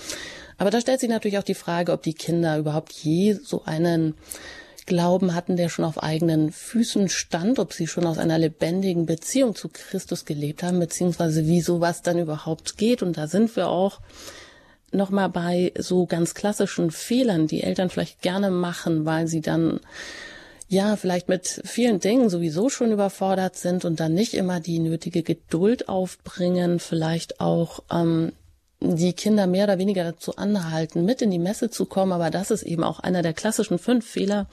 Aber 0.58 0.70
da 0.70 0.80
stellt 0.80 1.00
sich 1.00 1.08
natürlich 1.08 1.38
auch 1.38 1.44
die 1.44 1.54
Frage, 1.54 1.92
ob 1.92 2.02
die 2.02 2.14
Kinder 2.14 2.58
überhaupt 2.58 2.92
je 2.92 3.38
so 3.42 3.64
einen 3.64 4.14
Glauben 4.84 5.34
hatten, 5.34 5.56
der 5.56 5.68
schon 5.68 5.84
auf 5.84 6.02
eigenen 6.02 6.50
Füßen 6.52 7.08
stand, 7.08 7.58
ob 7.58 7.72
sie 7.72 7.86
schon 7.86 8.06
aus 8.06 8.18
einer 8.18 8.38
lebendigen 8.38 9.06
Beziehung 9.06 9.54
zu 9.54 9.68
Christus 9.68 10.24
gelebt 10.24 10.62
haben, 10.62 10.80
beziehungsweise 10.80 11.46
wie 11.46 11.60
sowas 11.60 12.02
dann 12.02 12.18
überhaupt 12.18 12.76
geht. 12.76 13.02
Und 13.02 13.16
da 13.16 13.28
sind 13.28 13.54
wir 13.56 13.68
auch 13.68 14.00
nochmal 14.94 15.28
bei 15.28 15.72
so 15.78 16.06
ganz 16.06 16.34
klassischen 16.34 16.90
Fehlern, 16.90 17.46
die 17.46 17.62
Eltern 17.62 17.90
vielleicht 17.90 18.22
gerne 18.22 18.50
machen, 18.50 19.04
weil 19.04 19.26
sie 19.26 19.40
dann 19.40 19.80
ja, 20.72 20.96
vielleicht 20.96 21.28
mit 21.28 21.60
vielen 21.66 22.00
Dingen 22.00 22.30
sowieso 22.30 22.70
schon 22.70 22.92
überfordert 22.92 23.56
sind 23.56 23.84
und 23.84 24.00
dann 24.00 24.14
nicht 24.14 24.32
immer 24.32 24.58
die 24.58 24.78
nötige 24.78 25.22
Geduld 25.22 25.86
aufbringen, 25.86 26.78
vielleicht 26.78 27.40
auch 27.40 27.80
ähm, 27.92 28.32
die 28.80 29.12
Kinder 29.12 29.46
mehr 29.46 29.64
oder 29.64 29.78
weniger 29.78 30.02
dazu 30.02 30.36
anhalten, 30.36 31.04
mit 31.04 31.20
in 31.20 31.30
die 31.30 31.38
Messe 31.38 31.68
zu 31.68 31.84
kommen. 31.84 32.12
Aber 32.12 32.30
das 32.30 32.50
ist 32.50 32.62
eben 32.62 32.84
auch 32.84 33.00
einer 33.00 33.20
der 33.20 33.34
klassischen 33.34 33.78
fünf 33.78 34.06
Fehler, 34.06 34.46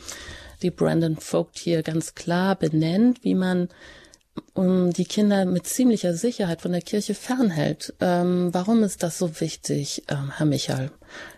die 0.62 0.72
Brandon 0.72 1.16
Vogt 1.16 1.58
hier 1.58 1.84
ganz 1.84 2.16
klar 2.16 2.58
benennt, 2.58 3.24
wie 3.24 3.36
man 3.36 3.70
um 4.54 4.92
die 4.92 5.06
Kinder 5.06 5.46
mit 5.46 5.68
ziemlicher 5.68 6.14
Sicherheit 6.14 6.62
von 6.62 6.72
der 6.72 6.82
Kirche 6.82 7.14
fernhält. 7.16 7.94
Ähm, 8.00 8.54
warum 8.54 8.84
ist 8.84 9.04
das 9.04 9.18
so 9.18 9.40
wichtig, 9.40 10.04
ähm, 10.10 10.32
Herr 10.36 10.46
Michael, 10.46 10.92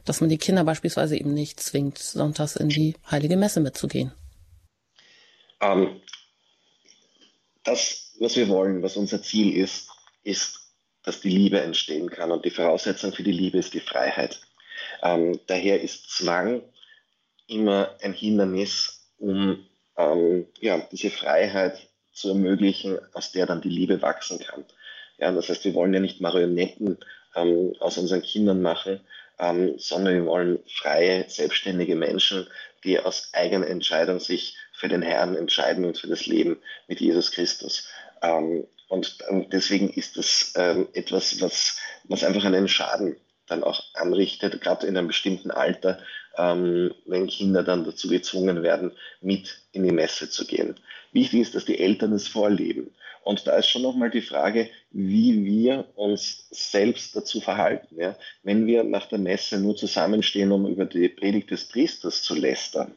dass 0.05 0.21
man 0.21 0.29
die 0.29 0.37
Kinder 0.37 0.63
beispielsweise 0.63 1.17
eben 1.17 1.33
nicht 1.33 1.59
zwingt, 1.59 1.97
sonntags 1.97 2.55
in 2.55 2.69
die 2.69 2.95
heilige 3.09 3.37
Messe 3.37 3.59
mitzugehen? 3.59 4.11
Ähm, 5.61 6.01
das, 7.63 8.13
was 8.19 8.35
wir 8.35 8.47
wollen, 8.49 8.81
was 8.81 8.97
unser 8.97 9.21
Ziel 9.21 9.55
ist, 9.55 9.89
ist, 10.23 10.59
dass 11.03 11.21
die 11.21 11.29
Liebe 11.29 11.61
entstehen 11.61 12.09
kann. 12.09 12.31
Und 12.31 12.45
die 12.45 12.51
Voraussetzung 12.51 13.13
für 13.13 13.23
die 13.23 13.31
Liebe 13.31 13.57
ist 13.57 13.73
die 13.73 13.79
Freiheit. 13.79 14.41
Ähm, 15.03 15.39
daher 15.47 15.81
ist 15.81 16.09
Zwang 16.09 16.63
immer 17.47 17.95
ein 18.01 18.13
Hindernis, 18.13 19.07
um 19.17 19.65
ähm, 19.97 20.47
ja, 20.59 20.79
diese 20.91 21.09
Freiheit 21.09 21.90
zu 22.13 22.29
ermöglichen, 22.29 22.99
aus 23.13 23.31
der 23.31 23.45
dann 23.45 23.61
die 23.61 23.69
Liebe 23.69 24.01
wachsen 24.01 24.39
kann. 24.39 24.65
Ja, 25.17 25.31
das 25.31 25.49
heißt, 25.49 25.65
wir 25.65 25.73
wollen 25.73 25.93
ja 25.93 25.99
nicht 25.99 26.21
Marionetten 26.21 26.97
ähm, 27.35 27.75
aus 27.79 27.97
unseren 27.97 28.21
Kindern 28.21 28.61
machen, 28.61 28.99
ähm, 29.39 29.75
sondern 29.77 30.15
wir 30.15 30.25
wollen 30.25 30.59
freie, 30.67 31.29
selbstständige 31.29 31.95
Menschen, 31.95 32.47
die 32.83 32.99
aus 32.99 33.29
eigener 33.33 33.67
Entscheidung 33.67 34.19
sich 34.19 34.57
für 34.73 34.87
den 34.87 35.01
Herrn 35.01 35.35
entscheiden 35.35 35.85
und 35.85 35.97
für 35.97 36.07
das 36.07 36.25
Leben 36.25 36.57
mit 36.87 36.99
Jesus 36.99 37.31
Christus. 37.31 37.87
Ähm, 38.21 38.65
und, 38.87 39.21
und, 39.29 39.53
deswegen 39.53 39.89
ist 39.89 40.17
das 40.17 40.53
ähm, 40.55 40.89
etwas, 40.93 41.39
was, 41.41 41.79
was 42.05 42.23
einfach 42.23 42.43
einen 42.43 42.67
Schaden 42.67 43.15
dann 43.47 43.63
auch 43.63 43.83
anrichtet, 43.93 44.59
gerade 44.61 44.87
in 44.87 44.97
einem 44.97 45.07
bestimmten 45.07 45.51
Alter, 45.51 45.99
ähm, 46.37 46.93
wenn 47.05 47.27
Kinder 47.27 47.63
dann 47.63 47.83
dazu 47.83 48.07
gezwungen 48.07 48.63
werden, 48.63 48.91
mit 49.21 49.61
in 49.71 49.83
die 49.83 49.91
Messe 49.91 50.29
zu 50.29 50.45
gehen. 50.45 50.75
Wichtig 51.11 51.41
ist, 51.41 51.55
dass 51.55 51.65
die 51.65 51.79
Eltern 51.79 52.13
es 52.13 52.27
vorleben. 52.27 52.91
Und 53.23 53.45
da 53.45 53.57
ist 53.57 53.67
schon 53.67 53.83
nochmal 53.83 54.09
die 54.09 54.21
Frage, 54.21 54.69
wie 54.91 55.45
wir 55.45 55.85
uns 55.95 56.47
selbst 56.49 57.15
dazu 57.15 57.39
verhalten. 57.39 57.99
Ja? 57.99 58.15
Wenn 58.43 58.65
wir 58.65 58.83
nach 58.83 59.07
der 59.07 59.19
Messe 59.19 59.59
nur 59.59 59.75
zusammenstehen, 59.75 60.51
um 60.51 60.67
über 60.67 60.85
die 60.85 61.09
Predigt 61.09 61.51
des 61.51 61.67
Priesters 61.67 62.23
zu 62.23 62.33
lästern, 62.33 62.95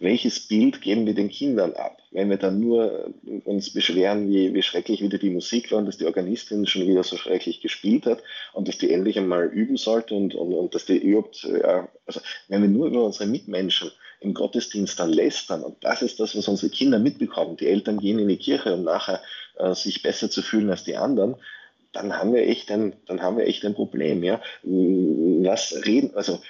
welches 0.00 0.40
Bild 0.40 0.80
geben 0.80 1.06
wir 1.06 1.14
den 1.14 1.28
Kindern 1.28 1.74
ab? 1.74 1.98
Wenn 2.10 2.30
wir 2.30 2.38
dann 2.38 2.58
nur 2.58 3.12
uns 3.44 3.72
beschweren, 3.72 4.28
wie, 4.28 4.52
wie 4.54 4.62
schrecklich 4.62 5.02
wieder 5.02 5.18
die 5.18 5.30
Musik 5.30 5.70
war 5.70 5.78
und 5.78 5.86
dass 5.86 5.98
die 5.98 6.06
Organistin 6.06 6.66
schon 6.66 6.88
wieder 6.88 7.04
so 7.04 7.16
schrecklich 7.16 7.60
gespielt 7.60 8.06
hat 8.06 8.22
und 8.54 8.66
dass 8.66 8.78
die 8.78 8.90
endlich 8.92 9.18
einmal 9.18 9.46
üben 9.46 9.76
sollte 9.76 10.14
und, 10.14 10.34
und, 10.34 10.54
und 10.54 10.74
dass 10.74 10.86
die 10.86 10.96
überhaupt, 10.96 11.44
ja, 11.44 11.88
also 12.06 12.20
wenn 12.48 12.62
wir 12.62 12.68
nur 12.68 12.86
über 12.86 13.04
unsere 13.04 13.26
Mitmenschen 13.26 13.90
im 14.20 14.32
Gottesdienst 14.34 14.98
dann 14.98 15.12
lästern 15.12 15.62
und 15.62 15.76
das 15.84 16.02
ist 16.02 16.18
das, 16.18 16.36
was 16.36 16.48
unsere 16.48 16.72
Kinder 16.72 16.98
mitbekommen, 16.98 17.58
die 17.58 17.68
Eltern 17.68 17.98
gehen 17.98 18.18
in 18.18 18.28
die 18.28 18.38
Kirche, 18.38 18.74
um 18.74 18.84
nachher 18.84 19.22
äh, 19.58 19.74
sich 19.74 20.02
besser 20.02 20.30
zu 20.30 20.40
fühlen 20.42 20.70
als 20.70 20.84
die 20.84 20.96
anderen, 20.96 21.36
dann 21.92 22.16
haben 22.16 22.32
wir 22.32 22.46
echt 22.46 22.70
ein, 22.70 22.94
dann 23.06 23.20
haben 23.20 23.36
wir 23.36 23.46
echt 23.46 23.64
ein 23.64 23.74
Problem, 23.74 24.22
ja. 24.22 24.40
Was 24.62 25.74
reden, 25.84 26.12
also 26.14 26.40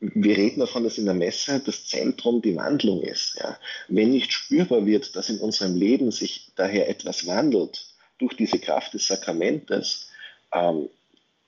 wir 0.00 0.36
reden 0.36 0.60
davon, 0.60 0.84
dass 0.84 0.98
in 0.98 1.06
der 1.06 1.14
Messe 1.14 1.60
das 1.64 1.86
Zentrum 1.86 2.42
die 2.42 2.56
Wandlung 2.56 3.02
ist. 3.02 3.36
Ja. 3.38 3.58
Wenn 3.88 4.10
nicht 4.10 4.32
spürbar 4.32 4.84
wird, 4.84 5.16
dass 5.16 5.30
in 5.30 5.38
unserem 5.38 5.74
Leben 5.74 6.10
sich 6.10 6.52
daher 6.54 6.88
etwas 6.88 7.26
wandelt 7.26 7.86
durch 8.18 8.36
diese 8.36 8.58
Kraft 8.58 8.94
des 8.94 9.06
Sakramentes, 9.06 10.10
ähm, 10.52 10.88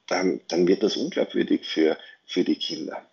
dann, 0.06 0.40
dann 0.48 0.66
wird 0.66 0.82
das 0.82 0.96
unglaubwürdig 0.96 1.66
für, 1.66 1.98
für 2.24 2.44
die 2.44 2.56
Kinder. 2.56 3.06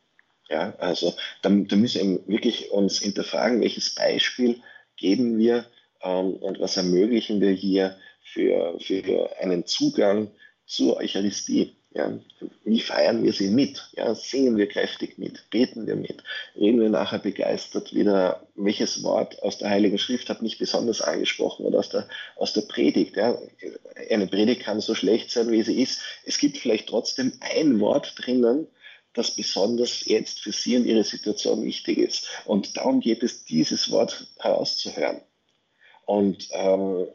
Ja, 0.49 0.75
also 0.77 1.13
da, 1.41 1.49
da 1.49 1.75
müssen 1.75 2.21
wir 2.27 2.27
wirklich 2.27 2.71
uns 2.71 2.99
hinterfragen, 2.99 3.61
welches 3.61 3.95
Beispiel 3.95 4.61
geben 4.95 5.37
wir 5.37 5.65
ähm, 6.01 6.33
und 6.35 6.59
was 6.59 6.77
ermöglichen 6.77 7.41
wir 7.41 7.51
hier 7.51 7.97
für, 8.23 8.77
für 8.79 9.35
einen 9.39 9.65
Zugang 9.65 10.31
zur 10.65 10.97
Eucharistie. 10.97 11.75
Ja, 11.95 12.11
wie 12.65 12.81
feiern 12.81 13.23
wir 13.23 13.31
sie 13.31 13.47
mit? 13.47 13.89
Ja, 13.95 14.13
singen 14.15 14.57
wir 14.57 14.67
kräftig 14.67 15.17
mit? 15.17 15.49
Beten 15.49 15.87
wir 15.87 15.95
mit? 15.95 16.23
Reden 16.53 16.81
wir 16.81 16.89
nachher 16.89 17.19
begeistert 17.19 17.95
wieder, 17.95 18.45
welches 18.55 19.01
Wort 19.01 19.41
aus 19.41 19.59
der 19.59 19.69
Heiligen 19.69 19.97
Schrift 19.97 20.29
hat 20.29 20.41
mich 20.41 20.57
besonders 20.57 21.01
angesprochen 21.01 21.65
oder 21.65 21.79
aus 21.79 21.87
der, 21.89 22.09
aus 22.35 22.51
der 22.51 22.63
Predigt? 22.63 23.15
Ja, 23.15 23.37
eine 24.09 24.27
Predigt 24.27 24.63
kann 24.63 24.81
so 24.81 24.93
schlecht 24.93 25.31
sein, 25.31 25.49
wie 25.51 25.63
sie 25.63 25.81
ist. 25.81 26.01
Es 26.25 26.37
gibt 26.37 26.57
vielleicht 26.57 26.89
trotzdem 26.89 27.31
ein 27.39 27.79
Wort 27.79 28.13
drinnen, 28.17 28.67
das 29.13 29.31
besonders 29.31 30.05
jetzt 30.05 30.41
für 30.41 30.51
Sie 30.51 30.75
und 30.75 30.85
Ihre 30.85 31.05
Situation 31.05 31.63
wichtig 31.63 31.97
ist. 31.97 32.27
Und 32.43 32.75
darum 32.75 32.99
geht 32.99 33.23
es, 33.23 33.45
dieses 33.45 33.89
Wort 33.89 34.27
herauszuhören. 34.37 35.21
Und 36.05 36.49
ähm, 36.51 37.07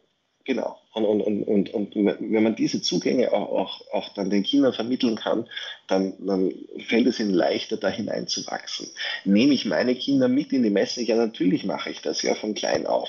Genau. 0.50 0.79
Und, 0.92 1.04
und, 1.04 1.20
und, 1.22 1.70
und, 1.70 1.94
und 1.94 1.94
wenn 1.94 2.42
man 2.42 2.56
diese 2.56 2.82
Zugänge 2.82 3.32
auch, 3.32 3.52
auch, 3.52 3.92
auch 3.92 4.08
dann 4.14 4.28
den 4.28 4.42
Kindern 4.42 4.72
vermitteln 4.72 5.14
kann, 5.14 5.48
dann, 5.86 6.14
dann 6.26 6.52
fällt 6.88 7.06
es 7.06 7.20
ihnen 7.20 7.32
leichter, 7.32 7.76
da 7.76 7.88
hineinzuwachsen. 7.88 8.88
Nehme 9.24 9.54
ich 9.54 9.66
meine 9.66 9.94
Kinder 9.94 10.26
mit 10.26 10.52
in 10.52 10.64
die 10.64 10.70
Messe? 10.70 11.02
Ja, 11.02 11.14
natürlich 11.14 11.64
mache 11.64 11.90
ich 11.90 12.02
das 12.02 12.22
ja 12.22 12.34
von 12.34 12.54
klein 12.54 12.86
auf. 12.86 13.08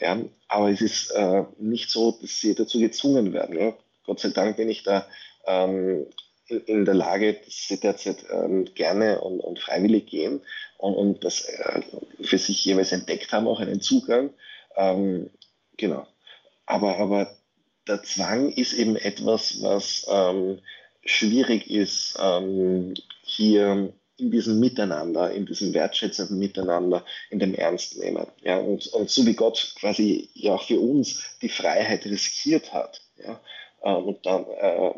Ja, 0.00 0.18
aber 0.48 0.70
es 0.70 0.80
ist 0.80 1.10
äh, 1.10 1.44
nicht 1.58 1.90
so, 1.90 2.18
dass 2.20 2.40
sie 2.40 2.54
dazu 2.54 2.80
gezwungen 2.80 3.32
werden. 3.32 3.56
Ja. 3.58 3.74
Gott 4.06 4.18
sei 4.18 4.30
Dank 4.30 4.56
bin 4.56 4.68
ich 4.68 4.82
da 4.82 5.06
ähm, 5.46 6.06
in, 6.48 6.60
in, 6.64 6.84
der 6.84 6.94
Lage, 6.94 7.34
dass 7.34 7.68
sie 7.68 7.78
derzeit 7.78 8.24
ähm, 8.32 8.64
gerne 8.74 9.20
und, 9.20 9.40
und, 9.40 9.60
freiwillig 9.60 10.06
gehen 10.06 10.40
und, 10.78 10.94
und 10.94 11.24
das 11.24 11.44
äh, 11.44 11.82
für 12.22 12.38
sich 12.38 12.64
jeweils 12.64 12.92
entdeckt 12.92 13.30
haben, 13.32 13.46
auch 13.46 13.60
einen 13.60 13.80
Zugang. 13.80 14.30
Ähm, 14.76 15.30
genau. 15.76 16.06
Aber, 16.70 16.98
aber 16.98 17.36
der 17.88 18.04
Zwang 18.04 18.52
ist 18.52 18.74
eben 18.74 18.94
etwas, 18.94 19.60
was 19.60 20.06
ähm, 20.08 20.60
schwierig 21.04 21.68
ist, 21.68 22.16
ähm, 22.22 22.94
hier 23.22 23.92
in 24.18 24.30
diesem 24.30 24.60
Miteinander, 24.60 25.32
in 25.32 25.46
diesem 25.46 25.74
wertschätzenden 25.74 26.38
Miteinander, 26.38 27.04
in 27.30 27.40
dem 27.40 27.54
Ernst 27.54 27.98
nehmen. 27.98 28.24
Ja, 28.42 28.58
und, 28.58 28.86
und 28.88 29.10
so 29.10 29.26
wie 29.26 29.34
Gott 29.34 29.74
quasi 29.80 30.28
ja 30.34 30.54
auch 30.54 30.62
für 30.62 30.78
uns 30.78 31.24
die 31.42 31.48
Freiheit 31.48 32.04
riskiert 32.04 32.72
hat, 32.72 33.00
ja, 33.16 33.40
äh, 33.82 33.92
und 33.92 34.24
dann 34.24 34.44
äh, 34.44 34.92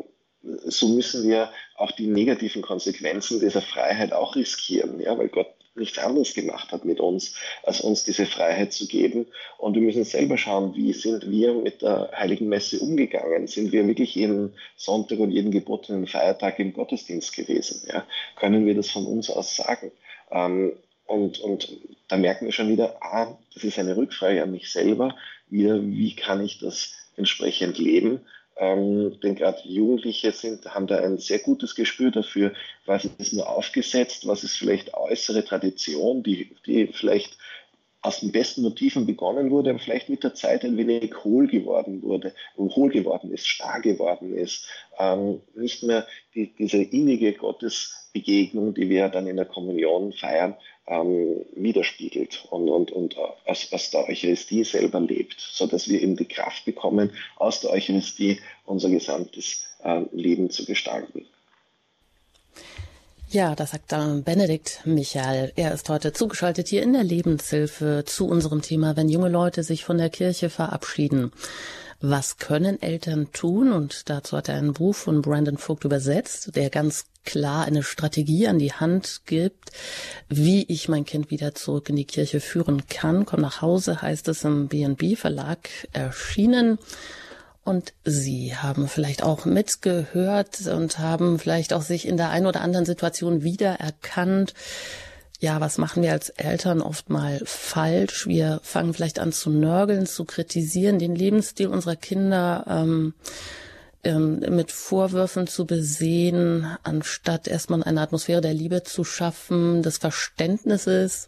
so 0.65 0.89
müssen 0.89 1.27
wir 1.27 1.51
auch 1.75 1.91
die 1.91 2.07
negativen 2.07 2.61
Konsequenzen 2.61 3.39
dieser 3.39 3.61
Freiheit 3.63 4.13
auch 4.13 4.35
riskieren, 4.35 4.99
ja, 4.99 5.17
weil 5.17 5.29
Gott 5.29 5.47
nichts 5.75 5.97
anderes 5.97 6.33
gemacht 6.33 6.71
hat 6.71 6.85
mit 6.85 6.99
uns, 6.99 7.35
als 7.63 7.81
uns 7.81 8.03
diese 8.03 8.25
Freiheit 8.25 8.73
zu 8.73 8.87
geben. 8.87 9.27
Und 9.57 9.75
wir 9.75 9.81
müssen 9.81 10.03
selber 10.03 10.37
schauen, 10.37 10.75
wie 10.75 10.93
sind 10.93 11.29
wir 11.29 11.53
mit 11.53 11.81
der 11.81 12.11
Heiligen 12.13 12.49
Messe 12.49 12.79
umgegangen? 12.79 13.47
Sind 13.47 13.71
wir 13.71 13.87
wirklich 13.87 14.15
jeden 14.15 14.53
Sonntag 14.75 15.19
und 15.19 15.31
jeden 15.31 15.51
gebotenen 15.51 16.07
Feiertag 16.07 16.59
im 16.59 16.73
Gottesdienst 16.73 17.35
gewesen? 17.35 17.81
Ja? 17.87 18.05
Können 18.35 18.65
wir 18.65 18.75
das 18.75 18.91
von 18.91 19.05
uns 19.05 19.29
aus 19.29 19.55
sagen? 19.55 19.91
Ähm, 20.31 20.73
und, 21.05 21.39
und 21.39 21.77
da 22.07 22.17
merken 22.17 22.45
wir 22.45 22.53
schon 22.53 22.69
wieder, 22.69 22.97
ah, 23.01 23.37
das 23.53 23.63
ist 23.63 23.79
eine 23.79 23.97
Rückfrage 23.97 24.41
an 24.41 24.51
mich 24.51 24.71
selber, 24.71 25.15
wieder, 25.49 25.81
wie 25.81 26.15
kann 26.15 26.43
ich 26.43 26.59
das 26.59 26.93
entsprechend 27.17 27.77
leben? 27.77 28.21
Ähm, 28.57 29.19
denn 29.21 29.35
gerade 29.35 29.67
Jugendliche 29.67 30.31
sind, 30.31 30.65
haben 30.73 30.87
da 30.87 30.97
ein 30.97 31.17
sehr 31.17 31.39
gutes 31.39 31.75
Gespür 31.75 32.11
dafür, 32.11 32.53
was 32.85 33.05
ist 33.05 33.33
nur 33.33 33.49
aufgesetzt, 33.49 34.27
was 34.27 34.43
ist 34.43 34.57
vielleicht 34.57 34.93
äußere 34.93 35.43
Tradition, 35.43 36.21
die, 36.21 36.55
die 36.65 36.87
vielleicht 36.87 37.37
aus 38.03 38.19
den 38.19 38.33
besten 38.33 38.61
Motiven 38.61 39.05
begonnen 39.05 39.49
wurde 39.49 39.71
und 39.71 39.81
vielleicht 39.81 40.09
mit 40.09 40.23
der 40.23 40.33
Zeit 40.33 40.65
ein 40.65 40.75
wenig 40.75 41.23
hohl 41.23 41.47
geworden 41.47 42.03
wurde, 42.03 42.33
hohl 42.57 42.89
geworden 42.89 43.31
ist, 43.31 43.47
starr 43.47 43.79
geworden 43.79 44.35
ist, 44.35 44.67
ähm, 44.99 45.41
nicht 45.55 45.83
mehr 45.83 46.05
die, 46.35 46.53
diese 46.53 46.83
innige 46.83 47.31
Gottesbegegnung, 47.31 48.73
die 48.73 48.89
wir 48.89 49.07
dann 49.07 49.25
in 49.25 49.37
der 49.37 49.45
Kommunion 49.45 50.11
feiern, 50.11 50.55
ähm, 50.87 51.45
widerspiegelt 51.55 52.45
und, 52.49 52.69
und, 52.69 52.91
und 52.91 53.17
aus, 53.45 53.67
aus 53.71 53.91
der 53.91 54.07
Eucharistie 54.07 54.63
selber 54.63 54.99
lebt, 54.99 55.39
so 55.39 55.67
dass 55.67 55.87
wir 55.87 56.01
eben 56.01 56.17
die 56.17 56.27
Kraft 56.27 56.65
bekommen, 56.65 57.11
aus 57.37 57.61
der 57.61 57.71
Eucharistie 57.71 58.39
unser 58.65 58.89
gesamtes 58.89 59.65
äh, 59.83 60.01
Leben 60.11 60.49
zu 60.49 60.65
gestalten. 60.65 61.25
Ja, 63.29 63.55
das 63.55 63.71
sagt 63.71 63.91
dann 63.91 64.23
Benedikt 64.23 64.81
Michael. 64.85 65.53
Er 65.55 65.73
ist 65.73 65.89
heute 65.89 66.13
zugeschaltet 66.13 66.67
hier 66.67 66.83
in 66.83 66.93
der 66.93 67.03
Lebenshilfe 67.03 68.03
zu 68.05 68.27
unserem 68.27 68.61
Thema, 68.61 68.95
wenn 68.95 69.09
junge 69.09 69.29
Leute 69.29 69.63
sich 69.63 69.83
von 69.83 69.97
der 69.97 70.11
Kirche 70.11 70.51
verabschieden. 70.51 71.31
Was 71.99 72.37
können 72.37 72.79
Eltern 72.79 73.31
tun? 73.31 73.71
Und 73.71 74.09
dazu 74.09 74.37
hat 74.37 74.49
er 74.49 74.55
einen 74.55 74.73
Buch 74.73 74.93
von 74.93 75.23
Brandon 75.23 75.57
Vogt 75.57 75.83
übersetzt, 75.83 76.55
der 76.55 76.69
ganz 76.69 77.05
klar 77.23 77.65
eine 77.65 77.83
Strategie 77.83 78.47
an 78.47 78.59
die 78.59 78.73
Hand 78.73 79.21
gibt, 79.25 79.71
wie 80.29 80.63
ich 80.67 80.89
mein 80.89 81.05
Kind 81.05 81.31
wieder 81.31 81.55
zurück 81.55 81.89
in 81.89 81.95
die 81.95 82.05
Kirche 82.05 82.39
führen 82.39 82.87
kann. 82.87 83.25
Komm 83.25 83.41
nach 83.41 83.61
Hause 83.61 84.01
heißt 84.01 84.27
es 84.27 84.43
im 84.43 84.67
B&B 84.67 85.15
Verlag 85.15 85.69
erschienen. 85.91 86.77
Und 87.63 87.93
Sie 88.03 88.55
haben 88.55 88.89
vielleicht 88.89 89.23
auch 89.23 89.45
mitgehört 89.45 90.67
und 90.67 90.99
haben 90.99 91.39
vielleicht 91.39 91.73
auch 91.73 91.81
sich 91.81 92.07
in 92.07 92.17
der 92.17 92.29
einen 92.29 92.45
oder 92.45 92.61
anderen 92.61 92.85
Situation 92.85 93.43
wiedererkannt. 93.43 94.53
Ja, 95.39 95.59
was 95.61 95.77
machen 95.77 96.03
wir 96.03 96.11
als 96.11 96.29
Eltern 96.29 96.81
oft 96.81 97.09
mal 97.09 97.41
falsch? 97.45 98.27
Wir 98.27 98.59
fangen 98.63 98.93
vielleicht 98.93 99.19
an 99.19 99.31
zu 99.31 99.49
nörgeln, 99.49 100.05
zu 100.05 100.25
kritisieren, 100.25 100.99
den 100.99 101.15
Lebensstil 101.15 101.67
unserer 101.67 101.95
Kinder 101.95 102.65
ähm, 102.67 103.13
ähm, 104.03 104.39
mit 104.49 104.71
Vorwürfen 104.71 105.47
zu 105.47 105.65
besehen, 105.65 106.67
anstatt 106.83 107.47
erstmal 107.47 107.83
eine 107.83 108.01
Atmosphäre 108.01 108.41
der 108.41 108.53
Liebe 108.53 108.83
zu 108.83 109.03
schaffen, 109.03 109.81
des 109.81 109.97
Verständnisses 109.97 111.27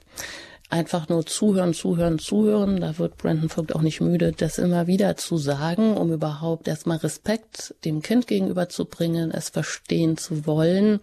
einfach 0.70 1.10
nur 1.10 1.26
zuhören, 1.26 1.74
zuhören, 1.74 2.20
zuhören. 2.20 2.82
Da 2.82 2.98
wird 2.98 3.18
Brandon 3.18 3.50
Vogt 3.50 3.76
auch 3.76 3.82
nicht 3.82 4.02
müde, 4.02 4.32
das 4.32 4.58
immer 4.58 4.88
wieder 4.88 5.16
zu 5.16 5.38
sagen, 5.38 5.96
um 5.96 6.12
überhaupt 6.12 6.68
erstmal 6.68 6.98
Respekt 6.98 7.76
dem 7.86 8.02
Kind 8.02 8.28
gegenüber 8.28 8.70
zu 8.70 8.86
bringen, 8.86 9.32
es 9.32 9.50
verstehen 9.50 10.18
zu 10.18 10.46
wollen. 10.46 11.00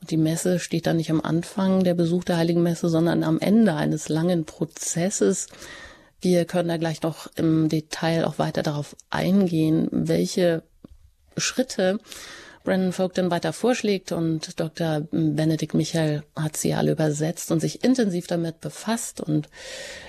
Und 0.00 0.10
die 0.10 0.16
Messe 0.16 0.58
steht 0.58 0.86
dann 0.86 0.96
nicht 0.96 1.10
am 1.10 1.20
Anfang 1.20 1.84
der 1.84 1.94
Besuch 1.94 2.24
der 2.24 2.36
Heiligen 2.36 2.62
Messe, 2.62 2.88
sondern 2.88 3.24
am 3.24 3.40
Ende 3.40 3.74
eines 3.74 4.08
langen 4.08 4.44
Prozesses. 4.44 5.48
Wir 6.20 6.44
können 6.44 6.68
da 6.68 6.76
gleich 6.76 7.02
noch 7.02 7.28
im 7.36 7.68
Detail 7.68 8.24
auch 8.24 8.38
weiter 8.38 8.62
darauf 8.62 8.96
eingehen, 9.10 9.88
welche 9.92 10.62
Schritte 11.40 11.98
Brandon 12.68 12.92
Vogt 12.92 13.16
dann 13.16 13.30
weiter 13.30 13.54
vorschlägt 13.54 14.12
und 14.12 14.60
Dr. 14.60 15.00
Benedikt 15.10 15.72
Michael 15.72 16.22
hat 16.36 16.58
sie 16.58 16.74
alle 16.74 16.92
übersetzt 16.92 17.50
und 17.50 17.60
sich 17.60 17.82
intensiv 17.82 18.26
damit 18.26 18.60
befasst 18.60 19.22
und 19.22 19.48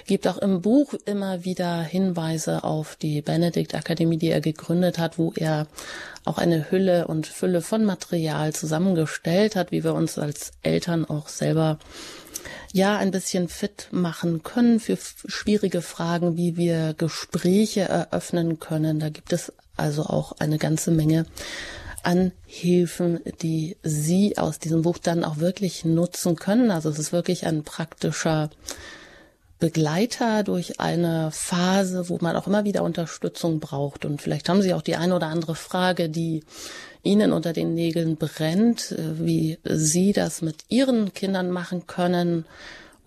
gibt 0.08 0.28
auch 0.28 0.38
im 0.38 0.62
Buch 0.62 0.94
immer 1.06 1.46
wieder 1.46 1.82
Hinweise 1.82 2.66
auf 2.66 2.98
die 2.98 3.22
Benedikt 3.22 3.76
Akademie, 3.76 4.18
die 4.18 4.28
er 4.28 4.42
gegründet 4.42 4.98
hat, 4.98 5.18
wo 5.18 5.32
er 5.38 5.68
auch 6.26 6.38
eine 6.38 6.70
Hülle 6.70 7.08
und 7.08 7.28
Fülle 7.28 7.62
von 7.62 7.86
Material 7.86 8.52
zusammengestellt 8.52 9.56
hat, 9.56 9.72
wie 9.72 9.86
wir 9.86 9.94
uns 9.94 10.18
als 10.18 10.52
Eltern 10.62 11.06
auch 11.06 11.30
selber 11.30 11.80
ja 12.74 12.98
ein 12.98 13.12
bisschen 13.12 13.48
fit 13.48 13.88
machen 13.92 14.44
können 14.44 14.82
für 14.82 14.98
schwierige 15.28 15.82
Fragen, 15.82 16.36
wie 16.36 16.58
wir 16.58 16.94
Gespräche 16.94 17.82
eröffnen 17.82 18.60
können. 18.60 19.00
Da 19.00 19.08
gibt 19.08 19.32
es 19.32 19.54
also 19.80 20.04
auch 20.04 20.34
eine 20.40 20.58
ganze 20.58 20.92
Menge 20.92 21.26
an 22.04 22.32
Hilfen, 22.46 23.20
die 23.42 23.78
Sie 23.84 24.38
aus 24.38 24.60
diesem 24.60 24.84
Buch 24.84 24.98
dann 24.98 25.24
auch 25.24 25.38
wirklich 25.38 25.86
nutzen 25.86 26.36
können. 26.36 26.72
Also 26.72 26.90
es 26.90 27.00
ist 27.00 27.12
wirklich 27.12 27.46
ein 27.46 27.64
praktischer 27.64 28.50
Begleiter 29.60 30.44
durch 30.44 30.80
eine 30.80 31.32
Phase, 31.32 32.08
wo 32.08 32.18
man 32.22 32.38
auch 32.38 32.48
immer 32.48 32.64
wieder 32.64 32.84
Unterstützung 32.84 33.60
braucht. 33.60 34.06
Und 34.06 34.22
vielleicht 34.22 34.48
haben 34.48 34.62
Sie 34.62 34.74
auch 34.74 34.82
die 34.82 34.96
eine 34.96 35.16
oder 35.16 35.28
andere 35.28 35.56
Frage, 35.56 36.10
die 36.10 36.44
Ihnen 37.04 37.34
unter 37.34 37.54
den 37.54 37.74
Nägeln 37.74 38.16
brennt, 38.16 38.96
wie 38.98 39.58
Sie 39.64 40.14
das 40.14 40.42
mit 40.42 40.64
Ihren 40.70 41.14
Kindern 41.14 41.52
machen 41.52 41.88
können 41.88 42.46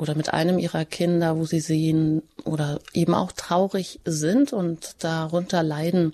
oder 0.03 0.15
mit 0.17 0.35
einem 0.35 0.59
Ihrer 0.59 0.85
Kinder, 0.85 1.37
wo 1.37 1.45
Sie 1.45 1.61
sehen 1.61 2.23
oder 2.45 2.81
eben 2.93 3.15
auch 3.15 3.31
traurig 3.31 4.01
sind 4.05 4.53
und 4.53 4.97
darunter 4.99 5.62
leiden, 5.62 6.12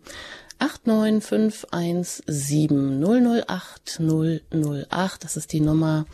89517 0.61 3.03
008 3.03 3.99
008. 3.99 5.23
Das 5.23 5.37
ist 5.37 5.53
die 5.53 5.59
Nummer 5.59 6.05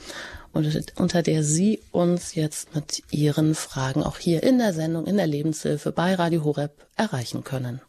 unter 0.95 1.21
der 1.21 1.43
Sie 1.43 1.81
uns 1.91 2.33
jetzt 2.33 2.73
mit 2.73 3.03
Ihren 3.11 3.53
Fragen 3.53 4.01
auch 4.03 4.17
hier 4.17 4.41
in 4.41 4.57
der 4.57 4.73
Sendung 4.73 5.05
in 5.05 5.17
der 5.17 5.27
Lebenshilfe 5.27 5.91
bei 5.91 6.15
Radio 6.15 6.43
Horeb 6.43 6.71
erreichen 6.95 7.43
können. 7.43 7.79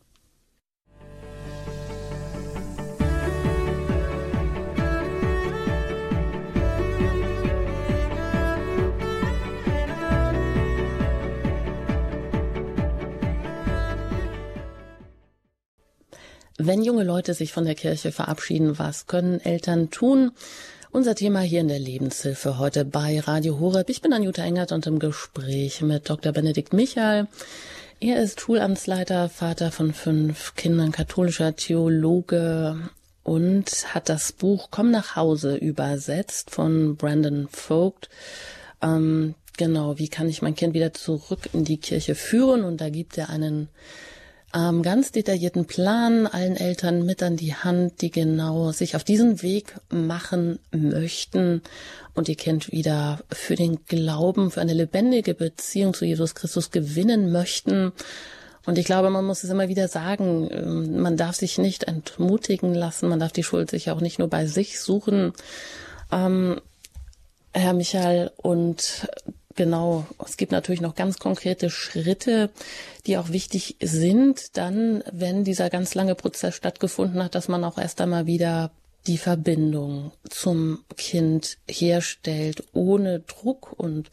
Wenn 16.61 16.83
junge 16.83 17.05
Leute 17.05 17.35
sich 17.35 17.53
von 17.53 17.65
der 17.65 17.77
Kirche 17.77 18.11
verabschieden, 18.11 18.81
was 18.81 19.07
können 19.07 19.41
Eltern 19.41 19.91
tun? 19.91 20.33
Unser 20.91 21.15
Thema 21.15 21.39
hier 21.39 21.61
in 21.61 21.69
der 21.69 21.79
Lebenshilfe 21.79 22.59
heute 22.59 22.85
bei 22.85 23.21
Radio 23.21 23.61
Horeb. 23.61 23.89
Ich 23.89 24.03
bin 24.03 24.13
Anjuta 24.13 24.43
Engert 24.43 24.73
und 24.73 24.85
im 24.89 24.99
Gespräch 24.99 25.83
mit 25.83 26.11
Dr. 26.11 26.33
Benedikt 26.33 26.73
Michael. 26.73 27.29
Er 28.01 28.21
ist 28.21 28.41
Schulamtsleiter, 28.41 29.29
Vater 29.29 29.71
von 29.71 29.95
fünf 29.95 30.57
Kindern, 30.57 30.91
katholischer 30.91 31.55
Theologe 31.55 32.91
und 33.23 33.95
hat 33.95 34.09
das 34.09 34.33
Buch 34.33 34.67
Komm 34.73 34.91
nach 34.91 35.15
Hause 35.15 35.55
übersetzt 35.55 36.51
von 36.51 36.97
Brandon 36.97 37.47
Vogt. 37.53 38.09
Ähm, 38.83 39.37
genau, 39.57 40.01
wie 40.01 40.09
kann 40.09 40.29
ich 40.29 40.43
mein 40.43 40.57
Kind 40.57 40.75
wieder 40.75 40.93
zurück 40.93 41.51
in 41.53 41.63
die 41.63 41.79
Kirche 41.79 42.17
führen? 42.17 42.65
Und 42.65 42.81
da 42.81 42.91
gibt 42.91 43.17
er 43.17 43.31
einen 43.31 43.69
ähm, 44.55 44.83
ganz 44.83 45.13
detaillierten 45.13 45.67
Plan 45.67 46.27
allen 46.27 46.57
Eltern 46.57 47.05
mit 47.05 47.23
an 47.23 47.37
die 47.37 47.55
Hand, 47.55 48.01
die 48.01 48.11
genau 48.11 48.73
sich 48.73 48.97
auf 48.97 49.05
diesen 49.05 49.43
Weg 49.43 49.75
machen 49.91 50.59
möchten 50.71 51.63
und 52.15 52.29
ihr 52.29 52.37
Kind 52.37 52.73
wieder 52.73 53.21
für 53.31 53.57
den 53.57 53.85
Glauben, 53.85 54.51
für 54.51 54.61
eine 54.61 54.73
lebendige 54.73 55.35
Beziehung 55.35 55.93
zu 55.93 56.07
Jesus 56.07 56.35
Christus 56.35 56.71
gewinnen 56.71 57.31
möchten. 57.31 57.93
Und 58.65 58.79
ich 58.79 58.87
glaube, 58.87 59.11
man 59.11 59.25
muss 59.25 59.45
es 59.45 59.51
immer 59.51 59.69
wieder 59.69 59.89
sagen, 59.89 60.49
ähm, 60.51 61.01
man 61.01 61.17
darf 61.17 61.37
sich 61.37 61.59
nicht 61.59 61.85
entmutigen 61.85 62.75
lassen, 62.75 63.09
man 63.09 63.21
darf 63.21 63.33
die 63.33 63.45
Schuld 63.45 63.71
sich 63.71 63.91
auch 63.91 64.01
nicht 64.01 64.19
nur 64.19 64.29
bei 64.29 64.47
sich 64.47 64.81
suchen. 64.81 65.33
Ähm, 66.11 66.61
Herr 67.53 67.73
Michael, 67.73 68.31
und 68.37 69.09
Genau, 69.59 70.07
es 70.25 70.37
gibt 70.37 70.53
natürlich 70.53 70.81
noch 70.81 70.95
ganz 70.95 71.19
konkrete 71.19 71.69
Schritte, 71.69 72.49
die 73.09 73.19
auch 73.19 73.31
wichtig 73.31 73.75
sind, 73.83 74.57
dann, 74.57 75.03
wenn 75.11 75.43
dieser 75.43 75.69
ganz 75.69 75.97
lange 75.97 76.15
Prozess 76.15 76.55
stattgefunden 76.55 77.21
hat, 77.25 77.35
dass 77.35 77.49
man 77.49 77.65
auch 77.65 77.77
erst 77.77 78.01
einmal 78.01 78.27
wieder 78.27 78.71
die 79.09 79.19
Verbindung 79.19 80.13
zum 80.31 80.85
Kind 80.97 81.59
herstellt, 81.69 82.63
ohne 82.73 83.19
Druck 83.19 83.73
und 83.77 84.13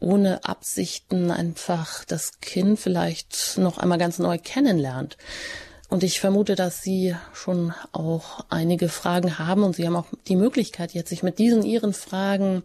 ohne 0.00 0.44
Absichten 0.44 1.30
einfach 1.30 2.04
das 2.04 2.40
Kind 2.40 2.80
vielleicht 2.80 3.56
noch 3.58 3.78
einmal 3.78 3.98
ganz 3.98 4.18
neu 4.18 4.38
kennenlernt. 4.38 5.16
Und 5.94 6.02
ich 6.02 6.18
vermute, 6.18 6.56
dass 6.56 6.82
Sie 6.82 7.14
schon 7.34 7.72
auch 7.92 8.44
einige 8.48 8.88
Fragen 8.88 9.38
haben 9.38 9.62
und 9.62 9.76
Sie 9.76 9.86
haben 9.86 9.94
auch 9.94 10.08
die 10.26 10.34
Möglichkeit, 10.34 10.92
jetzt 10.92 11.10
sich 11.10 11.22
mit 11.22 11.38
diesen 11.38 11.62
Ihren 11.62 11.92
Fragen 11.92 12.64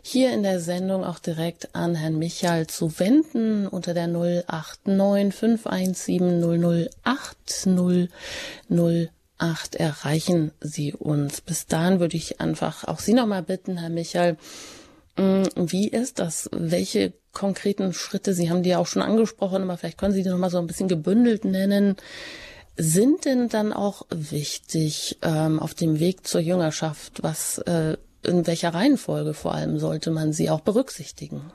hier 0.00 0.32
in 0.32 0.44
der 0.44 0.60
Sendung 0.60 1.02
auch 1.02 1.18
direkt 1.18 1.74
an 1.74 1.96
Herrn 1.96 2.20
Michael 2.20 2.68
zu 2.68 3.00
wenden 3.00 3.66
unter 3.66 3.94
der 3.94 4.06
089 4.06 5.34
517 5.34 6.88
008 7.02 7.66
008 8.70 9.74
erreichen 9.74 10.52
Sie 10.60 10.92
uns. 10.92 11.40
Bis 11.40 11.66
dahin 11.66 11.98
würde 11.98 12.16
ich 12.16 12.40
einfach 12.40 12.84
auch 12.84 13.00
Sie 13.00 13.12
nochmal 13.12 13.42
bitten, 13.42 13.78
Herr 13.78 13.90
Michael, 13.90 14.36
mm, 15.16 15.42
wie 15.56 15.88
ist 15.88 16.20
das? 16.20 16.48
Welche 16.52 17.12
konkreten 17.32 17.92
Schritte, 17.92 18.34
Sie 18.34 18.50
haben 18.50 18.62
die 18.62 18.70
ja 18.70 18.78
auch 18.78 18.86
schon 18.86 19.02
angesprochen, 19.02 19.64
aber 19.64 19.76
vielleicht 19.76 19.98
können 19.98 20.14
Sie 20.14 20.22
die 20.22 20.28
nochmal 20.28 20.50
so 20.50 20.58
ein 20.58 20.68
bisschen 20.68 20.86
gebündelt 20.86 21.44
nennen, 21.44 21.96
sind 22.78 23.24
denn 23.24 23.48
dann 23.48 23.72
auch 23.72 24.06
wichtig 24.08 25.18
ähm, 25.22 25.58
auf 25.58 25.74
dem 25.74 25.98
Weg 25.98 26.26
zur 26.26 26.40
Jüngerschaft? 26.40 27.22
Was, 27.22 27.58
äh, 27.58 27.96
in 28.24 28.46
welcher 28.46 28.72
Reihenfolge 28.72 29.34
vor 29.34 29.54
allem 29.54 29.78
sollte 29.78 30.12
man 30.12 30.32
sie 30.32 30.48
auch 30.48 30.60
berücksichtigen? 30.60 31.52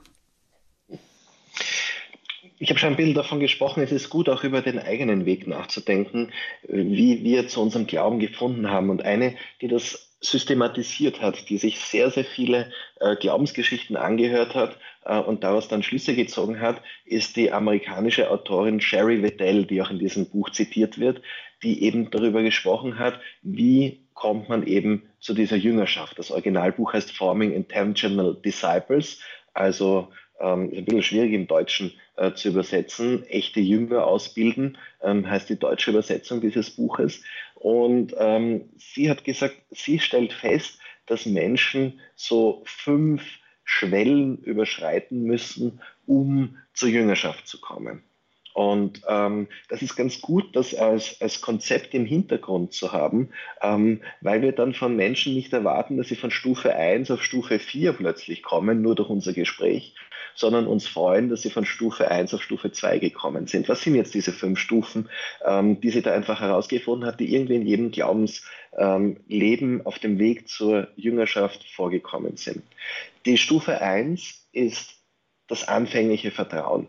Ich 2.59 2.69
habe 2.69 2.79
schon 2.79 2.89
ein 2.89 2.97
bisschen 2.97 3.13
davon 3.13 3.39
gesprochen, 3.39 3.83
es 3.83 3.91
ist 3.91 4.09
gut, 4.09 4.29
auch 4.29 4.43
über 4.43 4.61
den 4.61 4.79
eigenen 4.79 5.25
Weg 5.25 5.47
nachzudenken, 5.47 6.31
wie 6.67 7.23
wir 7.23 7.47
zu 7.47 7.61
unserem 7.61 7.87
Glauben 7.87 8.19
gefunden 8.19 8.69
haben. 8.69 8.89
Und 8.89 9.01
eine, 9.03 9.35
die 9.61 9.67
das 9.67 10.09
systematisiert 10.21 11.21
hat, 11.21 11.49
die 11.49 11.57
sich 11.57 11.79
sehr, 11.79 12.09
sehr 12.11 12.25
viele 12.25 12.71
äh, 12.99 13.15
Glaubensgeschichten 13.15 13.95
angehört 13.95 14.55
hat 14.55 14.77
und 15.05 15.43
daraus 15.43 15.67
dann 15.67 15.83
Schlüsse 15.83 16.15
gezogen 16.15 16.61
hat, 16.61 16.81
ist 17.05 17.35
die 17.35 17.51
amerikanische 17.51 18.31
Autorin 18.31 18.79
Sherry 18.79 19.21
Weddell, 19.21 19.65
die 19.65 19.81
auch 19.81 19.91
in 19.91 19.99
diesem 19.99 20.29
Buch 20.29 20.49
zitiert 20.51 20.99
wird, 20.99 21.21
die 21.61 21.83
eben 21.83 22.09
darüber 22.11 22.41
gesprochen 22.41 22.99
hat, 22.99 23.19
wie 23.41 24.03
kommt 24.13 24.49
man 24.49 24.65
eben 24.65 25.03
zu 25.19 25.33
dieser 25.33 25.55
Jüngerschaft. 25.55 26.19
Das 26.19 26.31
Originalbuch 26.31 26.93
heißt 26.93 27.11
Forming 27.11 27.51
Intentional 27.53 28.35
Disciples, 28.43 29.19
also 29.53 30.09
ähm, 30.39 30.71
ein 30.73 30.85
bisschen 30.85 31.03
schwierig 31.03 31.33
im 31.33 31.47
Deutschen 31.47 31.93
äh, 32.17 32.33
zu 32.33 32.49
übersetzen. 32.49 33.25
Echte 33.27 33.59
Jünger 33.59 34.05
ausbilden 34.05 34.77
ähm, 35.01 35.29
heißt 35.29 35.49
die 35.49 35.59
deutsche 35.59 35.91
Übersetzung 35.91 36.41
dieses 36.41 36.71
Buches. 36.71 37.23
Und 37.55 38.13
ähm, 38.17 38.69
sie 38.77 39.09
hat 39.09 39.23
gesagt, 39.23 39.55
sie 39.71 39.99
stellt 39.99 40.33
fest, 40.33 40.79
dass 41.05 41.25
Menschen 41.25 41.99
so 42.15 42.61
fünf 42.65 43.23
Schwellen 43.73 44.37
überschreiten 44.37 45.23
müssen, 45.23 45.81
um 46.05 46.57
zur 46.73 46.89
Jüngerschaft 46.89 47.47
zu 47.47 47.59
kommen. 47.59 48.03
Und 48.53 49.01
ähm, 49.07 49.47
das 49.67 49.81
ist 49.81 49.95
ganz 49.95 50.21
gut, 50.21 50.55
das 50.55 50.75
als, 50.75 51.19
als 51.21 51.41
Konzept 51.41 51.95
im 51.95 52.05
Hintergrund 52.05 52.73
zu 52.73 52.91
haben, 52.91 53.29
ähm, 53.61 54.01
weil 54.21 54.43
wir 54.43 54.51
dann 54.51 54.75
von 54.75 54.95
Menschen 54.95 55.33
nicht 55.33 55.51
erwarten, 55.53 55.97
dass 55.97 56.07
sie 56.07 56.15
von 56.15 56.29
Stufe 56.29 56.75
1 56.75 57.09
auf 57.09 57.23
Stufe 57.23 57.57
4 57.57 57.93
plötzlich 57.93 58.43
kommen, 58.43 58.83
nur 58.83 58.93
durch 58.93 59.09
unser 59.09 59.33
Gespräch, 59.33 59.95
sondern 60.35 60.67
uns 60.67 60.87
freuen, 60.87 61.29
dass 61.29 61.41
sie 61.41 61.49
von 61.49 61.65
Stufe 61.65 62.11
1 62.11 62.31
auf 62.35 62.43
Stufe 62.43 62.71
2 62.71 62.99
gekommen 62.99 63.47
sind. 63.47 63.67
Was 63.69 63.81
sind 63.81 63.95
jetzt 63.95 64.13
diese 64.13 64.31
fünf 64.31 64.59
Stufen, 64.59 65.09
ähm, 65.43 65.81
die 65.81 65.89
sie 65.89 66.03
da 66.03 66.13
einfach 66.13 66.39
herausgefunden 66.39 67.07
hat, 67.07 67.19
die 67.19 67.33
irgendwie 67.33 67.55
in 67.55 67.65
jedem 67.65 67.89
Glaubensleben 67.89 68.45
ähm, 69.29 69.81
auf 69.83 69.97
dem 69.97 70.19
Weg 70.19 70.47
zur 70.47 70.89
Jüngerschaft 70.95 71.67
vorgekommen 71.71 72.37
sind? 72.37 72.61
Die 73.25 73.37
Stufe 73.37 73.81
1 73.81 74.47
ist 74.51 75.01
das 75.47 75.67
anfängliche 75.67 76.29
Vertrauen. 76.29 76.87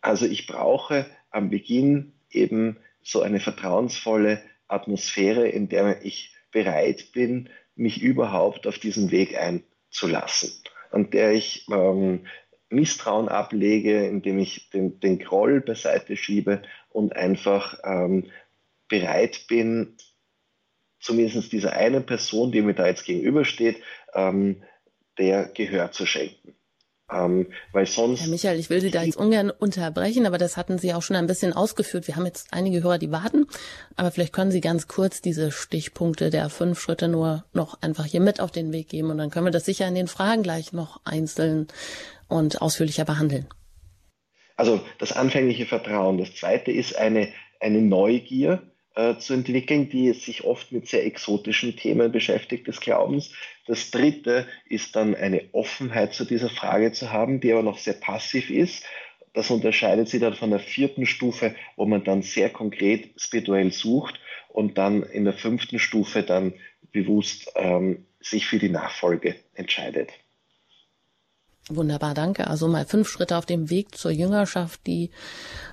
Also 0.00 0.26
ich 0.26 0.46
brauche 0.46 1.06
am 1.30 1.50
Beginn 1.50 2.12
eben 2.30 2.78
so 3.02 3.22
eine 3.22 3.40
vertrauensvolle 3.40 4.42
Atmosphäre, 4.66 5.48
in 5.48 5.68
der 5.68 6.04
ich 6.04 6.34
bereit 6.52 7.12
bin, 7.12 7.48
mich 7.74 8.02
überhaupt 8.02 8.66
auf 8.66 8.78
diesen 8.78 9.10
Weg 9.10 9.36
einzulassen, 9.38 10.50
an 10.90 11.10
der 11.10 11.32
ich 11.32 11.66
ähm, 11.70 12.26
Misstrauen 12.70 13.28
ablege, 13.28 14.06
indem 14.06 14.38
ich 14.38 14.70
den, 14.70 15.00
den 15.00 15.18
Groll 15.18 15.60
beiseite 15.60 16.16
schiebe 16.16 16.62
und 16.90 17.16
einfach 17.16 17.78
ähm, 17.84 18.30
bereit 18.88 19.46
bin, 19.48 19.96
zumindest 21.00 21.52
dieser 21.52 21.72
einen 21.74 22.04
Person, 22.04 22.52
die 22.52 22.62
mir 22.62 22.74
da 22.74 22.86
jetzt 22.86 23.04
gegenübersteht, 23.04 23.82
ähm, 24.14 24.62
der 25.18 25.44
Gehör 25.46 25.92
zu 25.92 26.06
schenken. 26.06 26.54
Ähm, 27.10 27.46
weil 27.72 27.86
sonst. 27.86 28.20
Herr 28.20 28.28
Michael, 28.28 28.58
ich 28.58 28.68
will 28.68 28.80
Sie 28.80 28.90
da 28.90 29.02
jetzt 29.02 29.16
ungern 29.16 29.50
unterbrechen, 29.50 30.26
aber 30.26 30.36
das 30.36 30.56
hatten 30.58 30.78
Sie 30.78 30.92
auch 30.92 31.02
schon 31.02 31.16
ein 31.16 31.26
bisschen 31.26 31.54
ausgeführt. 31.54 32.06
Wir 32.06 32.16
haben 32.16 32.26
jetzt 32.26 32.48
einige 32.52 32.82
Hörer, 32.82 32.98
die 32.98 33.10
warten, 33.10 33.46
aber 33.96 34.10
vielleicht 34.10 34.34
können 34.34 34.50
Sie 34.50 34.60
ganz 34.60 34.88
kurz 34.88 35.22
diese 35.22 35.50
Stichpunkte 35.50 36.28
der 36.28 36.50
fünf 36.50 36.78
Schritte 36.78 37.08
nur 37.08 37.44
noch 37.54 37.80
einfach 37.80 38.04
hier 38.04 38.20
mit 38.20 38.40
auf 38.40 38.50
den 38.50 38.72
Weg 38.72 38.90
geben 38.90 39.10
und 39.10 39.18
dann 39.18 39.30
können 39.30 39.46
wir 39.46 39.52
das 39.52 39.64
sicher 39.64 39.88
in 39.88 39.94
den 39.94 40.06
Fragen 40.06 40.42
gleich 40.42 40.72
noch 40.72 41.00
einzeln 41.04 41.68
und 42.28 42.60
ausführlicher 42.60 43.06
behandeln. 43.06 43.46
Also 44.56 44.80
das 44.98 45.12
anfängliche 45.12 45.66
Vertrauen. 45.66 46.18
Das 46.18 46.34
zweite 46.34 46.72
ist 46.72 46.96
eine, 46.96 47.28
eine 47.60 47.80
Neugier 47.80 48.60
äh, 48.98 49.16
zu 49.18 49.32
entwickeln, 49.32 49.88
die 49.88 50.12
sich 50.12 50.42
oft 50.42 50.72
mit 50.72 50.88
sehr 50.88 51.06
exotischen 51.06 51.76
Themen 51.76 52.10
beschäftigt 52.10 52.66
des 52.66 52.80
Glaubens. 52.80 53.30
Das 53.68 53.92
dritte 53.92 54.48
ist 54.68 54.96
dann 54.96 55.14
eine 55.14 55.44
Offenheit 55.52 56.14
zu 56.14 56.24
dieser 56.24 56.48
Frage 56.48 56.90
zu 56.90 57.12
haben, 57.12 57.38
die 57.38 57.52
aber 57.52 57.62
noch 57.62 57.78
sehr 57.78 57.94
passiv 57.94 58.50
ist. 58.50 58.84
Das 59.34 59.52
unterscheidet 59.52 60.08
sie 60.08 60.18
dann 60.18 60.34
von 60.34 60.50
der 60.50 60.58
vierten 60.58 61.06
Stufe, 61.06 61.54
wo 61.76 61.86
man 61.86 62.02
dann 62.02 62.22
sehr 62.22 62.50
konkret 62.50 63.10
spirituell 63.20 63.70
sucht 63.70 64.18
und 64.48 64.78
dann 64.78 65.04
in 65.04 65.24
der 65.24 65.34
fünften 65.34 65.78
Stufe 65.78 66.24
dann 66.24 66.54
bewusst 66.90 67.52
ähm, 67.54 68.04
sich 68.18 68.46
für 68.46 68.58
die 68.58 68.68
Nachfolge 68.68 69.36
entscheidet. 69.54 70.10
Wunderbar, 71.70 72.14
danke. 72.14 72.46
Also 72.46 72.66
mal 72.66 72.86
fünf 72.86 73.08
Schritte 73.08 73.36
auf 73.36 73.44
dem 73.44 73.68
Weg 73.68 73.96
zur 73.96 74.10
Jüngerschaft, 74.10 74.86
die 74.86 75.10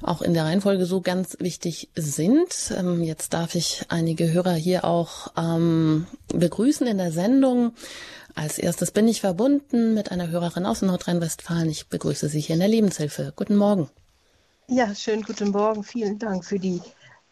auch 0.01 0.21
in 0.21 0.33
der 0.33 0.43
Reihenfolge 0.43 0.85
so 0.85 0.99
ganz 0.99 1.37
wichtig 1.39 1.89
sind. 1.95 2.73
Ähm, 2.77 3.01
jetzt 3.01 3.33
darf 3.33 3.55
ich 3.55 3.85
einige 3.87 4.31
Hörer 4.31 4.53
hier 4.53 4.83
auch 4.83 5.31
ähm, 5.37 6.05
begrüßen 6.27 6.85
in 6.85 6.97
der 6.97 7.11
Sendung. 7.11 7.73
Als 8.33 8.57
erstes 8.57 8.91
bin 8.91 9.07
ich 9.07 9.21
verbunden 9.21 9.93
mit 9.93 10.11
einer 10.11 10.27
Hörerin 10.27 10.65
aus 10.65 10.81
Nordrhein-Westfalen. 10.81 11.69
Ich 11.69 11.87
begrüße 11.87 12.27
Sie 12.27 12.41
hier 12.41 12.55
in 12.55 12.59
der 12.59 12.67
Lebenshilfe. 12.67 13.31
Guten 13.33 13.55
Morgen. 13.55 13.89
Ja, 14.67 14.93
schönen 14.93 15.21
guten 15.21 15.51
Morgen. 15.51 15.83
Vielen 15.83 16.19
Dank 16.19 16.43
für 16.43 16.59
die 16.59 16.81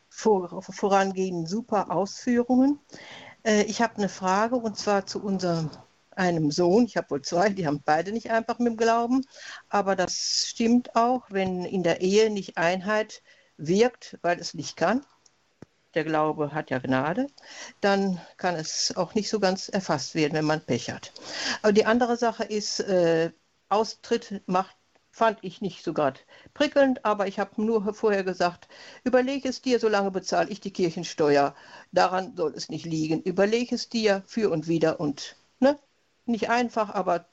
vor, 0.07 0.61
vorangehenden 0.61 1.47
super 1.47 1.91
Ausführungen. 1.91 2.79
Äh, 3.43 3.63
ich 3.63 3.81
habe 3.81 3.97
eine 3.97 4.07
Frage 4.07 4.55
und 4.55 4.77
zwar 4.77 5.05
zu 5.05 5.21
unserem 5.21 5.69
einem 6.17 6.51
Sohn, 6.51 6.85
ich 6.85 6.97
habe 6.97 7.11
wohl 7.11 7.21
zwei, 7.21 7.49
die 7.49 7.67
haben 7.67 7.81
beide 7.83 8.11
nicht 8.11 8.31
einfach 8.31 8.59
mit 8.59 8.67
dem 8.69 8.77
Glauben, 8.77 9.25
aber 9.69 9.95
das 9.95 10.45
stimmt 10.47 10.95
auch, 10.95 11.25
wenn 11.29 11.65
in 11.65 11.83
der 11.83 12.01
Ehe 12.01 12.29
nicht 12.29 12.57
Einheit 12.57 13.21
wirkt, 13.57 14.17
weil 14.21 14.39
es 14.39 14.53
nicht 14.53 14.77
kann, 14.77 15.05
der 15.93 16.03
Glaube 16.03 16.53
hat 16.53 16.69
ja 16.69 16.79
Gnade, 16.79 17.27
dann 17.81 18.19
kann 18.37 18.55
es 18.55 18.95
auch 18.95 19.13
nicht 19.15 19.29
so 19.29 19.39
ganz 19.39 19.69
erfasst 19.69 20.15
werden, 20.15 20.33
wenn 20.33 20.45
man 20.45 20.65
Pech 20.65 20.89
hat. 20.89 21.13
Aber 21.61 21.73
die 21.73 21.85
andere 21.85 22.17
Sache 22.17 22.43
ist, 22.43 22.79
äh, 22.79 23.31
Austritt 23.69 24.41
macht 24.47 24.75
fand 25.13 25.37
ich 25.43 25.61
nicht 25.61 25.83
so 25.83 25.93
gerade 25.93 26.19
prickelnd, 26.55 27.05
aber 27.05 27.27
ich 27.27 27.39
habe 27.39 27.63
nur 27.63 27.93
vorher 27.93 28.23
gesagt, 28.23 28.67
überleg 29.03 29.45
es 29.45 29.61
dir, 29.61 29.79
solange 29.79 30.09
bezahle 30.09 30.49
ich 30.49 30.59
die 30.59 30.73
Kirchensteuer. 30.73 31.55
Daran 31.91 32.35
soll 32.35 32.53
es 32.55 32.69
nicht 32.69 32.85
liegen. 32.85 33.21
Überleg 33.21 33.71
es 33.71 33.89
dir 33.89 34.23
für 34.25 34.49
und 34.49 34.67
wieder 34.67 34.99
und 34.99 35.35
nicht 36.25 36.49
einfach, 36.49 36.89
aber 36.93 37.25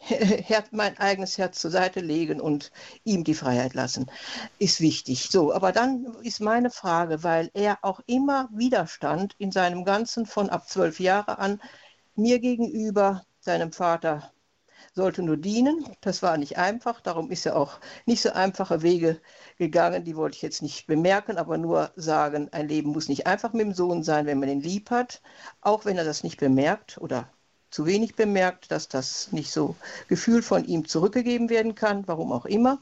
mein 0.70 0.98
eigenes 0.98 1.38
Herz 1.38 1.60
zur 1.60 1.70
Seite 1.70 2.00
legen 2.00 2.40
und 2.40 2.70
ihm 3.04 3.24
die 3.24 3.34
Freiheit 3.34 3.74
lassen, 3.74 4.10
ist 4.58 4.80
wichtig. 4.80 5.28
So, 5.30 5.52
aber 5.52 5.72
dann 5.72 6.16
ist 6.22 6.40
meine 6.40 6.70
Frage, 6.70 7.22
weil 7.22 7.50
er 7.54 7.78
auch 7.82 8.00
immer 8.06 8.48
Widerstand 8.52 9.34
in 9.38 9.52
seinem 9.52 9.84
Ganzen 9.84 10.26
von 10.26 10.50
ab 10.50 10.68
zwölf 10.68 11.00
Jahre 11.00 11.38
an 11.38 11.60
mir 12.14 12.38
gegenüber, 12.40 13.24
seinem 13.40 13.72
Vater, 13.72 14.32
sollte 14.94 15.22
nur 15.22 15.36
dienen. 15.36 15.84
Das 16.00 16.22
war 16.22 16.36
nicht 16.38 16.58
einfach, 16.58 17.00
darum 17.00 17.30
ist 17.30 17.46
er 17.46 17.56
auch 17.56 17.80
nicht 18.06 18.22
so 18.22 18.30
einfache 18.32 18.82
Wege 18.82 19.20
gegangen. 19.58 20.04
Die 20.04 20.16
wollte 20.16 20.36
ich 20.36 20.42
jetzt 20.42 20.62
nicht 20.62 20.86
bemerken, 20.86 21.36
aber 21.38 21.58
nur 21.58 21.92
sagen, 21.96 22.48
ein 22.52 22.68
Leben 22.68 22.90
muss 22.90 23.08
nicht 23.08 23.26
einfach 23.26 23.52
mit 23.52 23.62
dem 23.62 23.74
Sohn 23.74 24.02
sein, 24.02 24.26
wenn 24.26 24.40
man 24.40 24.48
ihn 24.48 24.60
lieb 24.60 24.90
hat, 24.90 25.22
auch 25.60 25.84
wenn 25.84 25.98
er 25.98 26.04
das 26.04 26.24
nicht 26.24 26.38
bemerkt 26.38 26.98
oder 26.98 27.30
zu 27.76 27.84
wenig 27.84 28.16
bemerkt, 28.16 28.70
dass 28.70 28.88
das 28.88 29.32
nicht 29.32 29.52
so 29.52 29.76
Gefühl 30.08 30.40
von 30.40 30.64
ihm 30.64 30.88
zurückgegeben 30.88 31.50
werden 31.50 31.74
kann, 31.74 32.08
warum 32.08 32.32
auch 32.32 32.46
immer. 32.46 32.80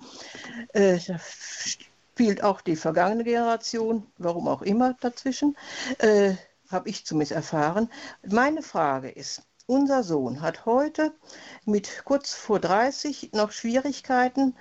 Äh, 0.72 1.00
spielt 1.18 2.44
auch 2.44 2.60
die 2.60 2.76
vergangene 2.76 3.24
Generation, 3.24 4.06
warum 4.18 4.46
auch 4.46 4.62
immer, 4.62 4.94
dazwischen, 5.00 5.56
äh, 5.98 6.34
habe 6.70 6.88
ich 6.88 7.04
zumindest 7.04 7.32
erfahren. 7.32 7.90
Meine 8.24 8.62
Frage 8.62 9.10
ist, 9.10 9.42
unser 9.66 10.04
Sohn 10.04 10.42
hat 10.42 10.64
heute 10.64 11.12
mit 11.64 12.04
kurz 12.04 12.32
vor 12.32 12.60
30 12.60 13.30
noch 13.32 13.50
Schwierigkeiten, 13.50 14.54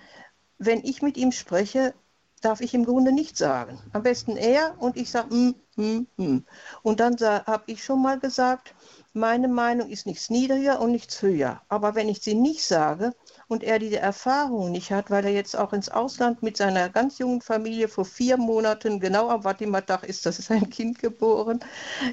wenn 0.57 0.83
ich 0.83 1.03
mit 1.03 1.15
ihm 1.15 1.31
spreche, 1.31 1.93
darf 2.41 2.59
ich 2.59 2.73
im 2.73 2.85
Grunde 2.85 3.11
nichts 3.11 3.37
sagen. 3.37 3.79
Am 3.93 4.01
besten 4.01 4.35
er 4.35 4.73
und 4.79 4.97
ich 4.97 5.11
sage, 5.11 5.29
hm, 5.29 5.55
hm, 5.75 6.07
hm. 6.17 6.45
Und 6.81 6.99
dann 6.99 7.15
habe 7.19 7.65
ich 7.67 7.83
schon 7.83 8.01
mal 8.01 8.19
gesagt, 8.19 8.73
meine 9.13 9.47
Meinung 9.47 9.89
ist 9.89 10.05
nichts 10.07 10.29
niedriger 10.29 10.81
und 10.81 10.91
nichts 10.91 11.21
höher. 11.21 11.61
Aber 11.69 11.95
wenn 11.95 12.09
ich 12.09 12.21
sie 12.21 12.35
nicht 12.35 12.63
sage 12.65 13.13
und 13.47 13.63
er 13.63 13.79
diese 13.79 13.99
Erfahrung 13.99 14.71
nicht 14.71 14.91
hat, 14.91 15.11
weil 15.11 15.25
er 15.25 15.31
jetzt 15.31 15.55
auch 15.55 15.73
ins 15.73 15.89
Ausland 15.89 16.41
mit 16.43 16.57
seiner 16.57 16.89
ganz 16.89 17.19
jungen 17.19 17.41
Familie 17.41 17.87
vor 17.87 18.05
vier 18.05 18.37
Monaten, 18.37 18.99
genau 18.99 19.29
am 19.29 19.43
Vatimatag 19.43 20.03
ist 20.03 20.25
das 20.25 20.37
sein 20.37 20.69
Kind 20.69 20.99
geboren, 20.99 21.59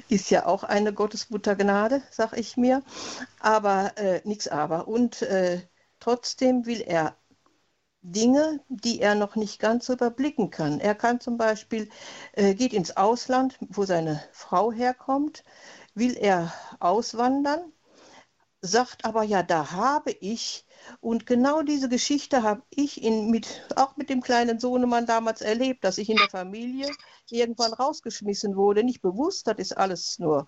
ist 0.09 0.29
ja 0.29 0.45
auch 0.45 0.63
eine 0.63 0.93
Gottesmuttergnade, 0.93 2.01
sag 2.11 2.37
ich 2.37 2.57
mir. 2.57 2.83
Aber 3.39 3.97
äh, 3.97 4.21
nichts 4.25 4.47
aber. 4.47 4.87
Und 4.87 5.21
äh, 5.23 5.61
trotzdem 5.99 6.65
will 6.65 6.81
er 6.81 7.15
Dinge, 8.03 8.59
die 8.69 8.99
er 8.99 9.13
noch 9.15 9.35
nicht 9.35 9.59
ganz 9.59 9.87
überblicken 9.89 10.49
kann. 10.49 10.79
Er 10.79 10.95
kann 10.95 11.19
zum 11.19 11.37
Beispiel, 11.37 11.89
äh, 12.33 12.55
geht 12.55 12.73
ins 12.73 12.97
Ausland, 12.97 13.57
wo 13.69 13.85
seine 13.85 14.23
Frau 14.31 14.71
herkommt, 14.71 15.43
will 15.95 16.15
er 16.17 16.53
auswandern, 16.79 17.71
sagt 18.61 19.05
aber 19.05 19.23
ja, 19.23 19.43
da 19.43 19.71
habe 19.71 20.11
ich 20.11 20.65
und 20.99 21.25
genau 21.25 21.61
diese 21.61 21.89
Geschichte 21.89 22.43
habe 22.43 22.63
ich 22.69 23.03
in, 23.03 23.29
mit, 23.31 23.67
auch 23.75 23.97
mit 23.97 24.09
dem 24.09 24.21
kleinen 24.21 24.59
Sohnemann 24.59 25.05
damals 25.05 25.41
erlebt, 25.41 25.83
dass 25.83 25.97
ich 25.97 26.09
in 26.09 26.17
der 26.17 26.29
Familie 26.29 26.89
irgendwann 27.29 27.73
rausgeschmissen 27.73 28.55
wurde. 28.55 28.83
Nicht 28.83 29.01
bewusst, 29.01 29.47
das 29.47 29.57
ist 29.57 29.77
alles 29.77 30.19
nur 30.19 30.47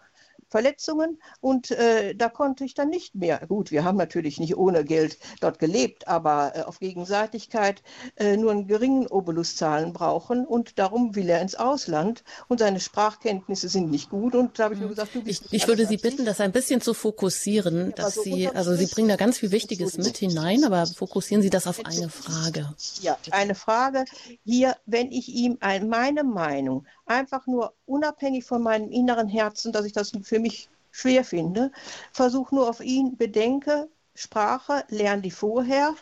Verletzungen 0.53 1.19
und 1.41 1.71
äh, 1.71 2.13
da 2.13 2.29
konnte 2.29 2.63
ich 2.63 2.75
dann 2.75 2.89
nicht 2.89 3.15
mehr. 3.15 3.41
Gut, 3.47 3.71
wir 3.71 3.83
haben 3.83 3.97
natürlich 3.97 4.39
nicht 4.39 4.55
ohne 4.55 4.85
Geld 4.85 5.17
dort 5.41 5.57
gelebt, 5.57 6.07
aber 6.07 6.51
äh, 6.53 6.61
auf 6.61 6.77
Gegenseitigkeit 6.79 7.81
äh, 8.17 8.37
nur 8.37 8.51
einen 8.51 8.67
geringen 8.67 9.07
Obolus 9.07 9.55
zahlen 9.55 9.93
brauchen 9.93 10.45
und 10.45 10.77
darum 10.77 11.15
will 11.15 11.27
er 11.27 11.41
ins 11.41 11.55
Ausland 11.55 12.23
und 12.49 12.59
seine 12.59 12.79
Sprachkenntnisse 12.79 13.67
sind 13.67 13.89
nicht 13.89 14.11
gut 14.11 14.35
und 14.35 14.59
da 14.59 14.65
habe 14.65 14.75
ich 14.75 14.79
nur 14.79 14.89
mhm. 14.89 14.93
gesagt, 14.93 15.15
du 15.15 15.23
bist 15.23 15.45
Ich, 15.45 15.53
ich 15.53 15.67
würde 15.67 15.87
Sie 15.87 15.97
bitten, 15.97 16.23
das 16.23 16.39
ein 16.39 16.51
bisschen 16.51 16.81
zu 16.81 16.93
fokussieren, 16.93 17.87
ja, 17.87 17.95
dass 17.95 18.13
so 18.13 18.21
Sie, 18.21 18.47
also 18.47 18.75
Sie 18.75 18.85
bringen 18.85 19.09
da 19.09 19.15
ganz 19.15 19.39
viel 19.39 19.51
Wichtiges 19.51 19.97
mit 19.97 20.17
hinein, 20.17 20.65
aber 20.65 20.85
fokussieren 20.85 21.41
Sie 21.41 21.49
das 21.49 21.65
auf 21.65 21.83
eine 21.83 22.09
Frage. 22.09 22.69
Ja, 23.01 23.17
eine 23.31 23.55
Frage 23.55 24.05
hier, 24.45 24.75
wenn 24.85 25.11
ich 25.11 25.29
ihm 25.29 25.57
ein, 25.61 25.89
meine 25.89 26.23
Meinung 26.23 26.85
einfach 27.05 27.47
nur 27.47 27.73
unabhängig 27.85 28.45
von 28.45 28.61
meinem 28.61 28.89
inneren 28.89 29.27
Herzen, 29.27 29.71
dass 29.71 29.85
ich 29.85 29.93
das 29.93 30.11
für 30.23 30.39
mich 30.43 30.69
schwer 30.91 31.23
finde, 31.25 31.71
versuche 32.11 32.53
nur 32.55 32.69
auf 32.69 32.81
ihn, 32.81 33.17
bedenke, 33.17 33.89
Sprache, 34.15 34.83
lernen 34.89 35.21
die 35.23 35.31
vorher, 35.31 35.95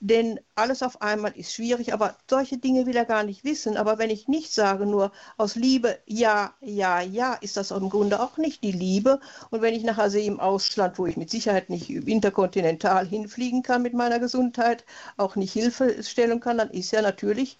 denn 0.00 0.40
alles 0.54 0.82
auf 0.82 1.02
einmal 1.02 1.32
ist 1.36 1.52
schwierig, 1.52 1.92
aber 1.92 2.16
solche 2.28 2.58
Dinge 2.58 2.86
will 2.86 2.96
er 2.96 3.04
gar 3.04 3.24
nicht 3.24 3.44
wissen. 3.44 3.76
Aber 3.76 3.98
wenn 3.98 4.10
ich 4.10 4.26
nicht 4.26 4.52
sage, 4.52 4.86
nur 4.86 5.12
aus 5.36 5.54
Liebe, 5.54 5.98
ja, 6.06 6.54
ja, 6.60 7.00
ja, 7.00 7.34
ist 7.34 7.56
das 7.56 7.70
im 7.70 7.90
Grunde 7.90 8.20
auch 8.20 8.38
nicht 8.38 8.62
die 8.62 8.72
Liebe. 8.72 9.20
Und 9.50 9.60
wenn 9.60 9.74
ich 9.74 9.84
nachher 9.84 10.10
sehe 10.10 10.26
im 10.26 10.40
Ausland, 10.40 10.98
wo 10.98 11.06
ich 11.06 11.16
mit 11.16 11.30
Sicherheit 11.30 11.68
nicht 11.70 11.90
interkontinental 11.90 13.06
hinfliegen 13.06 13.62
kann 13.62 13.82
mit 13.82 13.94
meiner 13.94 14.18
Gesundheit, 14.18 14.84
auch 15.16 15.36
nicht 15.36 15.52
Hilfe 15.52 16.02
stellen 16.02 16.40
kann, 16.40 16.58
dann 16.58 16.70
ist 16.70 16.92
er 16.92 17.02
natürlich 17.02 17.58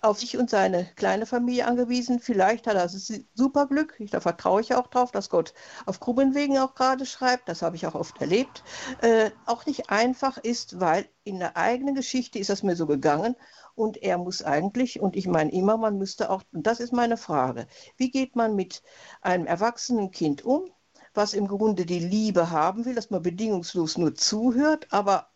auf 0.00 0.18
sich 0.18 0.36
und 0.36 0.50
seine 0.50 0.86
kleine 0.96 1.26
Familie 1.26 1.66
angewiesen. 1.66 2.20
Vielleicht 2.20 2.66
hat 2.66 2.76
er 2.76 2.88
super 3.34 3.66
Glück, 3.66 3.96
da 4.10 4.20
vertraue 4.20 4.60
ich 4.60 4.74
auch 4.74 4.88
drauf, 4.88 5.12
dass 5.12 5.30
Gott 5.30 5.54
auf 5.86 6.00
Krummenwegen 6.00 6.58
auch 6.58 6.74
gerade 6.74 7.06
schreibt, 7.06 7.48
das 7.48 7.62
habe 7.62 7.76
ich 7.76 7.86
auch 7.86 7.94
oft 7.94 8.20
erlebt. 8.20 8.62
Auch 9.44 9.66
nicht 9.66 9.90
einfach 9.90 10.38
ist, 10.38 10.80
weil 10.80 11.08
in 11.22 11.38
der 11.38 11.56
eigenen 11.56 11.94
Geschichte 11.94 12.38
ist 12.38 12.50
das 12.50 12.62
mir 12.62 12.76
so 12.76 12.86
gegangen 12.86 13.36
und 13.74 14.02
er 14.02 14.18
muss 14.18 14.42
eigentlich, 14.42 15.00
und 15.00 15.16
ich 15.16 15.28
meine 15.28 15.52
immer, 15.52 15.76
man 15.76 15.98
müsste 15.98 16.30
auch, 16.30 16.42
und 16.52 16.66
das 16.66 16.80
ist 16.80 16.92
meine 16.92 17.16
Frage, 17.16 17.66
wie 17.96 18.10
geht 18.10 18.34
man 18.34 18.56
mit 18.56 18.82
einem 19.20 19.46
erwachsenen 19.46 20.10
Kind 20.10 20.44
um, 20.44 20.70
was 21.14 21.34
im 21.34 21.46
Grunde 21.46 21.86
die 21.86 21.98
Liebe 21.98 22.50
haben 22.50 22.84
will, 22.84 22.94
dass 22.94 23.10
man 23.10 23.22
bedingungslos 23.22 23.98
nur 23.98 24.14
zuhört, 24.14 24.88
aber 24.92 25.30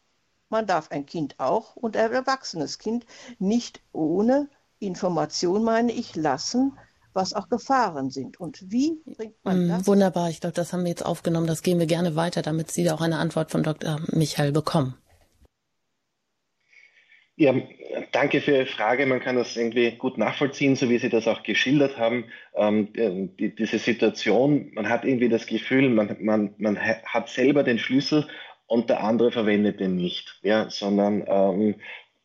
man 0.48 0.66
darf 0.66 0.90
ein 0.90 1.07
Kind 1.07 1.38
auch 1.38 1.76
und 1.76 1.96
ein 1.96 2.12
erwachsenes 2.12 2.78
Kind 2.78 3.07
nicht 3.38 3.82
ohne 3.92 4.48
Information, 4.80 5.62
meine 5.62 5.92
ich, 5.92 6.16
lassen, 6.16 6.78
was 7.12 7.34
auch 7.34 7.48
Gefahren 7.48 8.11
sind. 8.11 8.40
Und 8.40 8.70
wie 8.70 9.00
bringt 9.04 9.36
man 9.44 9.66
mm, 9.66 9.68
das? 9.68 9.86
Wunderbar, 9.86 10.30
ich 10.30 10.40
glaube, 10.40 10.54
das 10.54 10.72
haben 10.72 10.82
wir 10.82 10.90
jetzt 10.90 11.04
aufgenommen. 11.04 11.46
Das 11.46 11.62
gehen 11.62 11.78
wir 11.78 11.86
gerne 11.86 12.16
weiter, 12.16 12.42
damit 12.42 12.70
Sie 12.70 12.90
auch 12.90 13.00
eine 13.00 13.18
Antwort 13.18 13.50
von 13.50 13.62
Dr. 13.62 14.00
Michael 14.12 14.52
bekommen. 14.52 14.94
Ja, 17.36 17.54
danke 18.12 18.42
für 18.42 18.52
Ihre 18.52 18.66
Frage. 18.66 19.06
Man 19.06 19.20
kann 19.20 19.36
das 19.36 19.56
irgendwie 19.56 19.92
gut 19.92 20.18
nachvollziehen, 20.18 20.76
so 20.76 20.90
wie 20.90 20.98
Sie 20.98 21.08
das 21.08 21.26
auch 21.26 21.42
geschildert 21.42 21.96
haben. 21.96 22.26
Ähm, 22.54 22.92
die, 22.92 23.54
diese 23.54 23.78
Situation, 23.78 24.72
man 24.74 24.90
hat 24.90 25.06
irgendwie 25.06 25.30
das 25.30 25.46
Gefühl, 25.46 25.88
man, 25.88 26.16
man, 26.20 26.54
man 26.58 26.78
hat 26.78 27.28
selber 27.30 27.62
den 27.62 27.78
Schlüssel 27.78 28.26
und 28.66 28.90
der 28.90 29.02
andere 29.02 29.32
verwendet 29.32 29.80
den 29.80 29.96
nicht, 29.96 30.38
ja, 30.42 30.70
sondern 30.70 31.24
ähm, 31.26 31.74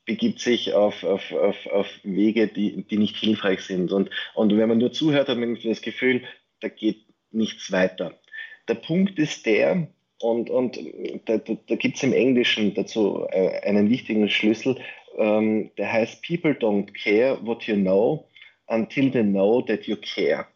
begibt 0.06 0.40
sich 0.40 0.74
auf, 0.74 1.04
auf, 1.04 1.32
auf, 1.32 1.68
auf 1.68 1.88
Wege, 2.04 2.48
die, 2.48 2.84
die 2.84 2.98
nicht 2.98 3.18
hilfreich 3.18 3.62
sind. 3.62 3.92
Und, 3.92 4.10
und 4.34 4.56
wenn 4.56 4.70
man 4.70 4.78
nur 4.78 4.92
zuhört, 4.92 5.30
hat 5.30 5.38
man 5.38 5.58
das 5.64 5.82
Gefühl, 5.82 6.24
da 6.62 6.68
geht 6.68 7.06
nichts 7.32 7.72
weiter. 7.72 8.20
Der 8.68 8.76
Punkt 8.76 9.20
ist 9.20 9.46
der, 9.46 9.88
und, 10.22 10.50
und 10.50 10.80
da, 11.26 11.38
da, 11.38 11.58
da 11.68 11.76
gibt 11.76 11.98
es 11.98 12.04
im 12.04 12.14
Englischen 12.14 12.74
dazu 12.74 13.28
äh, 13.32 13.60
einen 13.62 13.90
wichtigen 13.90 14.30
Schlüssel, 14.30 14.78
ähm, 15.18 15.72
der 15.78 15.92
heißt 15.92 16.24
People 16.26 16.52
don't 16.52 16.92
care 16.94 17.38
what 17.46 17.64
you 17.64 17.76
know 17.76 18.28
until 18.68 19.12
they 19.12 19.24
know 19.24 19.62
that 19.62 19.86
you 19.86 19.96
care. 19.98 20.48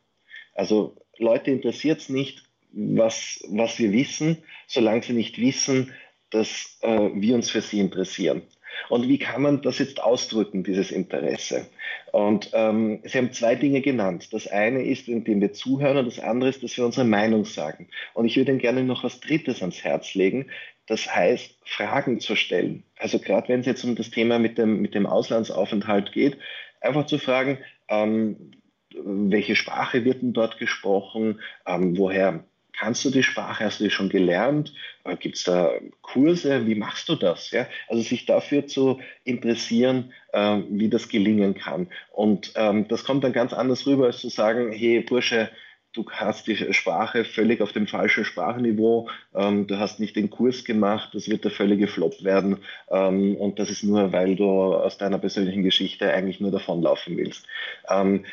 Also 0.54 0.96
Leute 1.18 1.52
interessiert 1.52 2.00
es 2.00 2.10
nicht, 2.10 2.44
was, 2.72 3.44
was 3.50 3.80
wir 3.80 3.92
wissen, 3.92 4.38
solange 4.68 5.04
sie 5.04 5.14
nicht 5.14 5.40
wissen, 5.40 5.94
dass 6.30 6.78
äh, 6.82 7.10
wir 7.14 7.36
uns 7.36 7.50
für 7.50 7.62
sie 7.62 7.80
interessieren. 7.80 8.44
Und 8.90 9.08
wie 9.08 9.20
kann 9.20 9.42
man 9.42 9.62
das 9.62 9.80
jetzt 9.80 10.02
ausdrücken, 10.02 10.64
dieses 10.64 10.92
Interesse? 10.92 11.68
Und 12.12 12.50
ähm, 12.54 13.00
Sie 13.04 13.18
haben 13.18 13.32
zwei 13.32 13.56
Dinge 13.56 13.82
genannt. 13.82 14.34
Das 14.34 14.48
eine 14.48 14.84
ist, 14.84 15.08
indem 15.08 15.42
wir 15.42 15.54
zuhören 15.54 15.98
und 15.98 16.06
das 16.06 16.20
andere 16.20 16.50
ist, 16.50 16.64
dass 16.64 16.76
wir 16.76 16.86
unsere 16.86 17.06
Meinung 17.06 17.46
sagen. 17.46 17.88
Und 18.14 18.26
ich 18.26 18.36
würde 18.36 18.52
Ihnen 18.52 18.60
gerne 18.60 18.84
noch 18.84 19.04
was 19.04 19.20
Drittes 19.20 19.62
ans 19.62 19.84
Herz 19.84 20.16
legen. 20.16 20.48
Das 20.88 21.14
heißt, 21.14 21.56
Fragen 21.66 22.20
zu 22.20 22.36
stellen. 22.36 22.84
Also 22.98 23.20
gerade 23.20 23.48
wenn 23.50 23.60
es 23.60 23.68
jetzt 23.68 23.84
um 23.84 23.96
das 23.96 24.10
Thema 24.10 24.40
mit 24.40 24.58
dem, 24.58 24.82
mit 24.82 24.96
dem 24.96 25.06
Auslandsaufenthalt 25.06 26.12
geht, 26.12 26.38
einfach 26.82 27.06
zu 27.06 27.20
fragen, 27.20 27.60
ähm, 27.90 28.52
welche 28.96 29.56
Sprache 29.56 30.04
wird 30.04 30.24
denn 30.24 30.34
dort 30.34 30.58
gesprochen, 30.58 31.40
ähm, 31.68 31.96
woher 31.96 32.44
Kannst 32.80 33.04
du 33.04 33.10
die 33.10 33.24
Sprache? 33.24 33.66
Hast 33.66 33.82
du 33.82 33.84
die 33.84 33.90
schon 33.90 34.08
gelernt? 34.08 34.74
Äh, 35.04 35.18
Gibt 35.18 35.36
es 35.36 35.44
da 35.44 35.74
Kurse? 36.02 36.66
Wie 36.66 36.76
machst 36.76 37.10
du 37.10 37.16
das? 37.16 37.52
Ja? 37.52 37.68
Also 37.90 38.02
sich 38.02 38.26
dafür 38.26 38.68
zu 38.68 39.02
interessieren, 39.26 40.14
äh, 40.32 40.60
wie 40.70 40.88
das 40.88 41.10
gelingen 41.10 41.56
kann. 41.56 41.88
Und 42.10 42.54
ähm, 42.56 42.88
das 42.88 43.04
kommt 43.04 43.26
dann 43.26 43.34
ganz 43.34 43.52
anders 43.52 43.86
rüber, 43.86 44.06
als 44.06 44.20
zu 44.20 44.30
sagen, 44.30 44.72
hey 44.72 45.02
Bursche, 45.02 45.50
du 45.92 46.06
hast 46.10 46.48
die 46.48 46.74
Sprache 46.74 47.26
völlig 47.26 47.60
auf 47.60 47.74
dem 47.74 47.86
falschen 47.86 48.24
Sprachniveau, 48.24 49.10
ähm, 49.36 49.68
du 49.68 49.78
hast 49.78 50.00
nicht 50.00 50.16
den 50.16 50.30
Kurs 50.30 50.64
gemacht, 50.64 51.10
das 51.14 51.28
wird 51.28 51.44
der 51.44 51.52
völlige 51.52 51.88
Flop 51.88 52.24
werden 52.24 52.60
ähm, 52.92 53.36
und 53.36 53.60
das 53.60 53.70
ist 53.70 53.84
nur, 53.84 54.14
weil 54.14 54.38
du 54.38 54.46
aus 54.46 54.98
deiner 54.98 55.18
persönlichen 55.18 55.64
Geschichte 55.64 56.14
eigentlich 56.14 56.40
nur 56.40 56.52
davonlaufen 56.52 57.18
willst. 57.18 57.46
Ähm, 57.90 58.24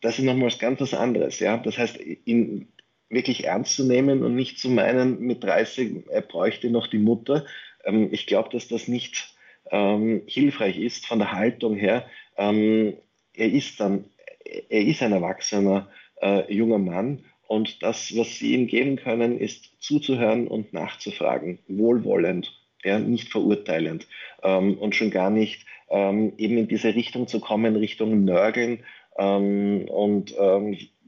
das 0.00 0.18
ist 0.18 0.24
nochmals 0.24 0.58
ganz 0.58 0.80
was 0.80 0.94
anderes. 0.94 1.40
Ja? 1.40 1.58
Das 1.58 1.76
heißt, 1.76 1.96
in, 1.96 2.68
wirklich 3.10 3.44
ernst 3.44 3.74
zu 3.74 3.84
nehmen 3.84 4.22
und 4.22 4.34
nicht 4.34 4.58
zu 4.58 4.70
meinen, 4.70 5.20
mit 5.20 5.44
30 5.44 6.08
er 6.08 6.22
bräuchte 6.22 6.70
noch 6.70 6.86
die 6.86 6.98
Mutter. 6.98 7.44
Ähm, 7.84 8.08
ich 8.12 8.26
glaube, 8.26 8.48
dass 8.50 8.68
das 8.68 8.88
nicht 8.88 9.34
ähm, 9.70 10.22
hilfreich 10.26 10.78
ist 10.78 11.06
von 11.06 11.18
der 11.18 11.32
Haltung 11.32 11.76
her. 11.76 12.06
Ähm, 12.36 12.94
er 13.34 13.52
ist 13.52 13.80
dann, 13.80 14.04
er 14.44 14.82
ist 14.82 15.02
ein 15.02 15.12
erwachsener 15.12 15.88
äh, 16.22 16.52
junger 16.52 16.78
Mann 16.78 17.24
und 17.46 17.82
das, 17.82 18.16
was 18.16 18.38
Sie 18.38 18.54
ihm 18.54 18.68
geben 18.68 18.96
können, 18.96 19.38
ist 19.38 19.72
zuzuhören 19.80 20.46
und 20.46 20.72
nachzufragen, 20.72 21.58
wohlwollend, 21.66 22.52
ja, 22.84 22.98
nicht 22.98 23.28
verurteilend 23.28 24.06
ähm, 24.42 24.78
und 24.78 24.94
schon 24.94 25.10
gar 25.10 25.30
nicht 25.30 25.66
ähm, 25.90 26.32
eben 26.38 26.58
in 26.58 26.68
diese 26.68 26.94
Richtung 26.94 27.26
zu 27.26 27.40
kommen, 27.40 27.74
Richtung 27.76 28.24
Nörgeln 28.24 28.84
ähm, 29.18 29.86
und 29.88 30.34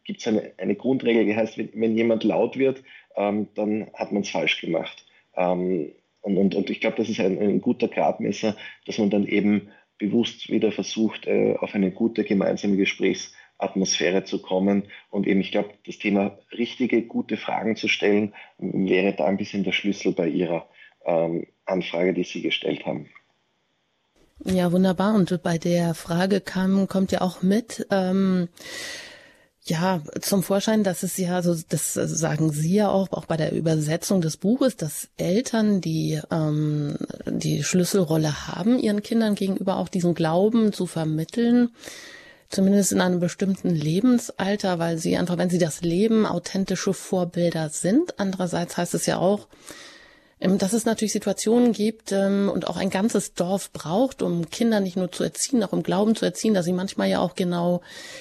gibt 0.04 0.20
es 0.20 0.26
eine, 0.26 0.52
eine, 0.58 0.74
Grundregel, 0.74 1.24
die 1.24 1.36
heißt, 1.36 1.58
wenn, 1.58 1.70
wenn 1.74 1.96
jemand 1.96 2.24
laut 2.24 2.56
wird, 2.56 2.82
ähm, 3.16 3.48
dann 3.54 3.90
hat 3.94 4.12
man 4.12 4.22
es 4.22 4.30
falsch 4.30 4.60
gemacht. 4.60 5.06
Ähm, 5.36 5.92
und, 6.20 6.36
und, 6.36 6.54
und 6.54 6.70
ich 6.70 6.80
glaube, 6.80 6.96
das 6.96 7.08
ist 7.08 7.20
ein, 7.20 7.38
ein, 7.38 7.60
guter 7.60 7.88
Gradmesser, 7.88 8.56
dass 8.86 8.98
man 8.98 9.10
dann 9.10 9.26
eben 9.26 9.68
bewusst 9.98 10.50
wieder 10.50 10.72
versucht, 10.72 11.26
äh, 11.26 11.56
auf 11.58 11.74
eine 11.74 11.90
gute 11.90 12.24
gemeinsame 12.24 12.76
Gesprächsatmosphäre 12.76 14.24
zu 14.24 14.40
kommen. 14.40 14.84
Und 15.10 15.26
eben, 15.26 15.40
ich 15.40 15.52
glaube, 15.52 15.70
das 15.86 15.98
Thema 15.98 16.38
richtige, 16.52 17.02
gute 17.02 17.36
Fragen 17.36 17.76
zu 17.76 17.88
stellen, 17.88 18.34
wäre 18.58 19.14
da 19.14 19.26
ein 19.26 19.36
bisschen 19.36 19.64
der 19.64 19.72
Schlüssel 19.72 20.12
bei 20.12 20.28
Ihrer 20.28 20.68
ähm, 21.04 21.46
Anfrage, 21.64 22.14
die 22.14 22.24
Sie 22.24 22.42
gestellt 22.42 22.86
haben. 22.86 23.08
Ja, 24.44 24.72
wunderbar. 24.72 25.14
Und 25.14 25.40
bei 25.42 25.58
der 25.58 25.94
Frage 25.94 26.40
kam, 26.40 26.88
kommt 26.88 27.12
ja 27.12 27.20
auch 27.20 27.42
mit, 27.42 27.86
ähm, 27.90 28.48
ja, 29.64 30.02
zum 30.20 30.42
Vorschein, 30.42 30.82
dass 30.82 31.04
es 31.04 31.16
ja, 31.16 31.40
so 31.40 31.56
das 31.68 31.94
sagen 31.94 32.50
Sie 32.50 32.74
ja 32.74 32.88
auch, 32.88 33.12
auch 33.12 33.26
bei 33.26 33.36
der 33.36 33.52
Übersetzung 33.52 34.20
des 34.20 34.36
Buches, 34.36 34.76
dass 34.76 35.08
Eltern, 35.16 35.80
die 35.80 36.20
ähm, 36.32 36.96
die 37.26 37.62
Schlüsselrolle 37.62 38.48
haben, 38.48 38.80
ihren 38.80 39.02
Kindern 39.02 39.36
gegenüber 39.36 39.76
auch 39.76 39.88
diesen 39.88 40.14
Glauben 40.14 40.72
zu 40.72 40.86
vermitteln, 40.86 41.70
zumindest 42.48 42.90
in 42.90 43.00
einem 43.00 43.20
bestimmten 43.20 43.70
Lebensalter, 43.70 44.80
weil 44.80 44.98
sie 44.98 45.16
einfach, 45.16 45.38
wenn 45.38 45.50
sie 45.50 45.58
das 45.58 45.82
Leben, 45.82 46.26
authentische 46.26 46.92
Vorbilder 46.92 47.68
sind. 47.68 48.18
Andererseits 48.18 48.76
heißt 48.76 48.94
es 48.94 49.06
ja 49.06 49.18
auch, 49.18 49.46
dass 50.42 50.72
es 50.72 50.84
natürlich 50.84 51.12
Situationen 51.12 51.72
gibt 51.72 52.10
ähm, 52.10 52.50
und 52.52 52.66
auch 52.66 52.76
ein 52.76 52.90
ganzes 52.90 53.34
Dorf 53.34 53.72
braucht, 53.72 54.22
um 54.22 54.50
Kinder 54.50 54.80
nicht 54.80 54.96
nur 54.96 55.12
zu 55.12 55.22
erziehen, 55.22 55.62
auch 55.62 55.72
im 55.72 55.82
Glauben 55.82 56.16
zu 56.16 56.24
erziehen, 56.24 56.54
dass 56.54 56.64
sie 56.64 56.72
manchmal 56.72 57.08
ja 57.08 57.20
auch 57.20 57.34
genau 57.34 57.80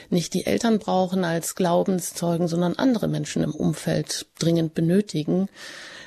nicht 0.10 0.34
die 0.34 0.46
Eltern 0.46 0.78
brauchen 0.78 1.24
als 1.24 1.56
Glaubenszeugen, 1.56 2.48
sondern 2.48 2.76
andere 2.76 3.08
Menschen 3.08 3.44
im 3.44 3.56
Umfeld 3.56 4.28
dringend 4.38 4.76
benötigen. 4.76 5.50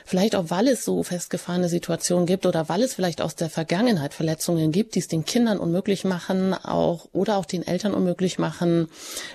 Vielleicht 0.06 0.36
auch, 0.36 0.50
weil 0.50 0.68
es 0.68 0.84
so 0.84 1.02
festgefahrene 1.02 1.70
Situationen 1.70 2.26
gibt 2.26 2.44
oder 2.44 2.68
weil 2.68 2.82
es 2.82 2.94
vielleicht 2.94 3.22
aus 3.22 3.36
der 3.36 3.48
Vergangenheit 3.48 4.12
Verletzungen 4.12 4.70
gibt, 4.70 4.94
die 4.94 4.98
es 4.98 5.08
den 5.08 5.24
Kindern 5.24 5.58
unmöglich 5.58 6.04
machen, 6.04 6.52
auch 6.52 7.08
oder 7.12 7.38
auch 7.38 7.46
den 7.46 7.66
Eltern 7.66 7.94
unmöglich 7.94 8.38
machen, 8.38 8.88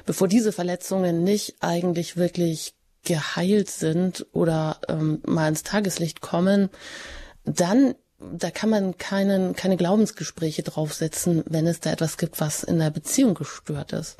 bevor 0.05 0.27
diese 0.27 0.51
Verletzungen 0.51 1.23
nicht 1.23 1.55
eigentlich 1.59 2.17
wirklich 2.17 2.73
geheilt 3.04 3.70
sind 3.70 4.26
oder 4.34 4.80
ähm, 4.88 5.22
mal 5.26 5.47
ins 5.47 5.64
Tageslicht 5.64 6.22
kommen, 6.22 6.70
dann 7.45 7.95
da 8.20 8.52
kann 8.52 8.70
man 8.70 8.97
keinen, 8.97 9.56
keine 9.56 9.78
Glaubensgespräche 9.78 10.64
draufsetzen, 10.64 11.43
wenn 11.47 11.68
es 11.68 11.80
da 11.80 11.91
etwas 11.91 12.18
gibt, 12.18 12.41
was 12.41 12.64
in 12.64 12.80
der 12.80 12.89
Beziehung 12.89 13.34
gestört 13.34 13.93
ist. 13.93 14.18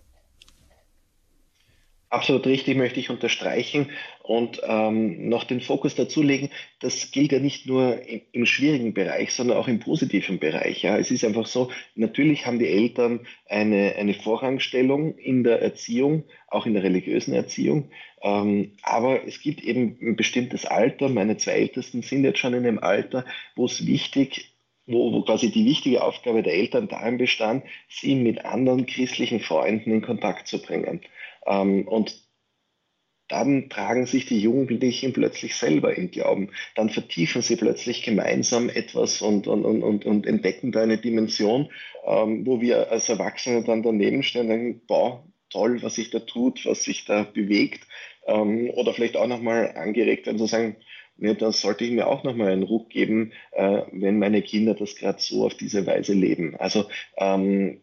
Absolut 2.12 2.48
richtig, 2.48 2.76
möchte 2.76 3.00
ich 3.00 3.12
unterstreichen 3.12 3.92
und 4.24 4.62
ähm, 4.64 5.30
noch 5.30 5.44
den 5.44 5.62
Fokus 5.62 5.94
dazu 5.94 6.24
legen, 6.24 6.50
das 6.80 7.12
gilt 7.12 7.32
ja 7.32 7.38
nicht 7.38 7.68
nur 7.68 8.02
im, 8.02 8.22
im, 8.32 8.46
schwierigen 8.48 8.96
Bereich, 8.96 9.32
sondern 9.32 9.58
auch 9.58 9.68
im 9.68 9.80
positiven 9.80 10.40
Bereich. 10.40 10.82
Ja. 10.82 10.98
Es 10.98 11.12
ist 11.12 11.24
einfach 11.24 11.46
so, 11.46 11.70
natürlich 11.94 12.48
haben 12.48 12.58
die 12.58 12.68
Eltern 12.68 13.28
eine, 13.48 13.96
eine 13.96 14.16
Vorrangstellung 14.16 15.20
in 15.20 15.44
der 15.44 15.62
Erziehung, 15.62 16.24
auch 16.48 16.66
in 16.66 16.74
der 16.74 16.82
religiösen 16.82 17.36
Erziehung, 17.36 17.92
ähm, 18.22 18.74
aber 18.84 19.26
es 19.26 19.42
gibt 19.42 19.64
eben 19.64 19.98
ein 20.02 20.16
bestimmtes 20.16 20.66
Alter, 20.66 21.10
meine 21.10 21.38
zwei 21.38 21.54
Ältesten 21.54 22.02
sind 22.02 22.24
jetzt 22.24 22.40
schon 22.40 22.54
in 22.54 22.66
einem 22.66 22.80
Alter, 22.80 23.26
wo 23.56 23.66
es 23.66 23.86
wichtig 23.86 24.54
wo, 24.90 25.14
wo 25.14 25.22
quasi 25.22 25.52
die 25.52 25.66
wichtige 25.66 26.04
Aufgabe 26.04 26.42
der 26.42 26.56
Eltern 26.56 26.88
darin 26.88 27.20
bestand, 27.20 27.64
sie 27.88 28.16
mit 28.16 28.44
anderen 28.44 28.88
christlichen 28.88 29.40
Freunden 29.40 29.92
in 29.92 30.02
Kontakt 30.02 30.48
zu 30.48 30.62
bringen. 30.62 31.02
Ähm, 31.46 31.88
und 31.88 32.28
dann 33.28 33.70
tragen 33.70 34.08
sich 34.08 34.26
die 34.26 34.40
Jugendlichen 34.40 35.14
plötzlich 35.14 35.56
selber 35.56 35.96
im 35.96 36.10
Glauben. 36.10 36.50
Dann 36.76 36.90
vertiefen 36.90 37.44
sie 37.44 37.56
plötzlich 37.56 38.02
gemeinsam 38.02 38.70
etwas 38.70 39.22
und, 39.22 39.48
und, 39.48 39.64
und, 39.64 40.06
und 40.06 40.26
entdecken 40.26 40.72
da 40.72 40.82
eine 40.82 40.98
Dimension, 40.98 41.70
ähm, 42.06 42.46
wo 42.48 42.60
wir 42.60 42.92
als 42.92 43.08
Erwachsene 43.08 43.64
dann 43.64 43.84
daneben 43.84 44.24
stehen 44.24 44.42
und 44.42 44.50
denken, 44.50 44.82
boah, 44.88 45.24
toll, 45.52 45.82
was 45.84 45.96
sich 45.96 46.10
da 46.10 46.20
tut, 46.20 46.66
was 46.66 46.84
sich 46.84 47.06
da 47.06 47.24
bewegt. 47.24 47.88
Ähm, 48.30 48.70
oder 48.72 48.94
vielleicht 48.94 49.18
auch 49.18 49.28
nochmal 49.28 49.74
angeregt 49.76 50.26
werden 50.26 50.38
zu 50.38 50.46
sagen, 50.46 50.76
ja, 51.18 51.34
dann 51.34 51.52
sollte 51.52 51.84
ich 51.84 51.92
mir 51.92 52.08
auch 52.08 52.24
nochmal 52.24 52.52
einen 52.52 52.64
Ruck 52.64 52.90
geben, 52.90 53.34
äh, 53.52 53.82
wenn 53.92 54.20
meine 54.20 54.42
Kinder 54.42 54.74
das 54.74 54.96
gerade 54.96 55.20
so 55.20 55.46
auf 55.46 55.54
diese 55.56 55.86
Weise 55.86 56.14
leben. 56.14 56.56
Also 56.58 56.86
ähm, 57.18 57.82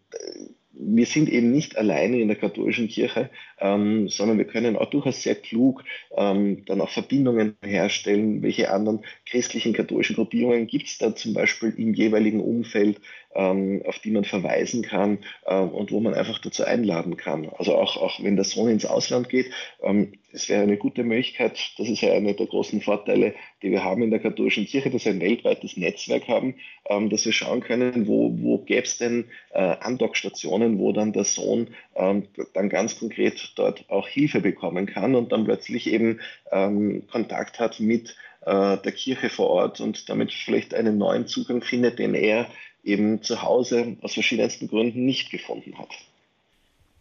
wir 0.78 1.06
sind 1.06 1.28
eben 1.28 1.50
nicht 1.50 1.78
alleine 1.78 2.20
in 2.20 2.28
der 2.28 2.36
katholischen 2.36 2.88
Kirche, 2.88 3.30
ähm, 3.58 4.08
sondern 4.08 4.38
wir 4.38 4.44
können 4.44 4.76
auch 4.76 4.90
durchaus 4.90 5.22
sehr 5.22 5.34
klug 5.34 5.84
ähm, 6.16 6.64
dann 6.66 6.80
auch 6.80 6.90
Verbindungen 6.90 7.56
herstellen. 7.62 8.42
Welche 8.42 8.70
anderen 8.70 9.00
christlichen 9.24 9.72
katholischen 9.72 10.16
Gruppierungen 10.16 10.66
gibt 10.66 10.86
es 10.86 10.98
da 10.98 11.14
zum 11.14 11.32
Beispiel 11.32 11.72
im 11.76 11.94
jeweiligen 11.94 12.40
Umfeld, 12.40 13.00
auf 13.36 13.98
die 13.98 14.10
man 14.10 14.24
verweisen 14.24 14.82
kann 14.82 15.18
ähm, 15.46 15.68
und 15.70 15.92
wo 15.92 16.00
man 16.00 16.14
einfach 16.14 16.38
dazu 16.38 16.64
einladen 16.64 17.16
kann. 17.16 17.48
Also 17.58 17.74
auch, 17.74 17.96
auch 17.96 18.22
wenn 18.22 18.36
der 18.36 18.44
Sohn 18.44 18.70
ins 18.70 18.86
Ausland 18.86 19.28
geht, 19.28 19.50
ähm, 19.82 20.12
es 20.32 20.48
wäre 20.48 20.62
eine 20.62 20.76
gute 20.76 21.02
Möglichkeit, 21.02 21.58
das 21.78 21.88
ist 21.88 22.02
ja 22.02 22.12
einer 22.12 22.34
der 22.34 22.46
großen 22.46 22.82
Vorteile, 22.82 23.34
die 23.62 23.70
wir 23.70 23.84
haben 23.84 24.02
in 24.02 24.10
der 24.10 24.20
katholischen 24.20 24.66
Kirche, 24.66 24.90
dass 24.90 25.04
wir 25.04 25.12
ein 25.12 25.20
weltweites 25.20 25.76
Netzwerk 25.76 26.28
haben, 26.28 26.56
ähm, 26.88 27.08
dass 27.10 27.24
wir 27.24 27.32
schauen 27.32 27.60
können, 27.60 28.06
wo, 28.06 28.32
wo 28.38 28.58
gäbe 28.58 28.82
es 28.82 28.98
denn 28.98 29.26
äh, 29.52 29.58
Andockstationen, 29.58 30.78
wo 30.78 30.92
dann 30.92 31.12
der 31.12 31.24
Sohn 31.24 31.68
ähm, 31.94 32.28
dann 32.54 32.68
ganz 32.68 32.98
konkret 32.98 33.52
dort 33.56 33.84
auch 33.88 34.08
Hilfe 34.08 34.40
bekommen 34.40 34.86
kann 34.86 35.14
und 35.14 35.32
dann 35.32 35.44
plötzlich 35.44 35.90
eben 35.90 36.20
ähm, 36.52 37.06
Kontakt 37.10 37.58
hat 37.58 37.80
mit 37.80 38.16
äh, 38.46 38.76
der 38.78 38.92
Kirche 38.92 39.28
vor 39.28 39.50
Ort 39.50 39.80
und 39.80 40.08
damit 40.08 40.32
vielleicht 40.32 40.74
einen 40.74 40.98
neuen 40.98 41.26
Zugang 41.26 41.62
findet, 41.62 41.98
den 41.98 42.14
er 42.14 42.46
eben 42.86 43.22
zu 43.22 43.42
Hause 43.42 43.96
aus 44.00 44.14
verschiedensten 44.14 44.68
Gründen 44.68 45.04
nicht 45.04 45.30
gefunden 45.30 45.78
hat. 45.78 45.90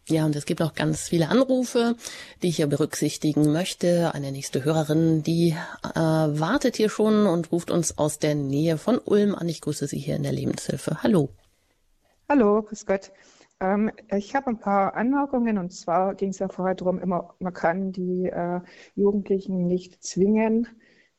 Ja, 0.08 0.24
und 0.24 0.36
es 0.36 0.46
gibt 0.46 0.60
noch 0.60 0.74
ganz 0.74 1.08
viele 1.08 1.30
Anrufe, 1.30 1.96
die 2.40 2.48
ich 2.48 2.56
hier 2.56 2.68
berücksichtigen 2.68 3.50
möchte. 3.52 4.14
Eine 4.14 4.30
nächste 4.30 4.64
Hörerin, 4.64 5.24
die 5.24 5.56
äh, 5.82 5.98
wartet 5.98 6.76
hier 6.76 6.90
schon 6.90 7.26
und 7.26 7.50
ruft 7.50 7.72
uns 7.72 7.98
aus 7.98 8.20
der 8.20 8.36
Nähe 8.36 8.78
von 8.78 8.98
Ulm 8.98 9.34
an. 9.34 9.48
Ich 9.48 9.60
grüße 9.60 9.88
Sie 9.88 9.98
hier 9.98 10.14
in 10.14 10.22
der 10.22 10.30
Lebenshilfe. 10.30 11.02
Hallo. 11.02 11.30
Hallo, 12.28 12.62
grüß 12.62 12.86
Gott. 12.86 13.10
Ähm, 13.60 13.90
ich 14.16 14.36
habe 14.36 14.48
ein 14.48 14.60
paar 14.60 14.94
Anmerkungen 14.94 15.58
und 15.58 15.72
zwar 15.72 16.14
ging 16.14 16.30
es 16.30 16.38
ja 16.38 16.48
vorher 16.48 16.76
darum, 16.76 17.00
immer, 17.00 17.34
man 17.40 17.52
kann 17.52 17.90
die 17.90 18.26
äh, 18.26 18.60
Jugendlichen 18.94 19.66
nicht 19.66 20.04
zwingen, 20.04 20.68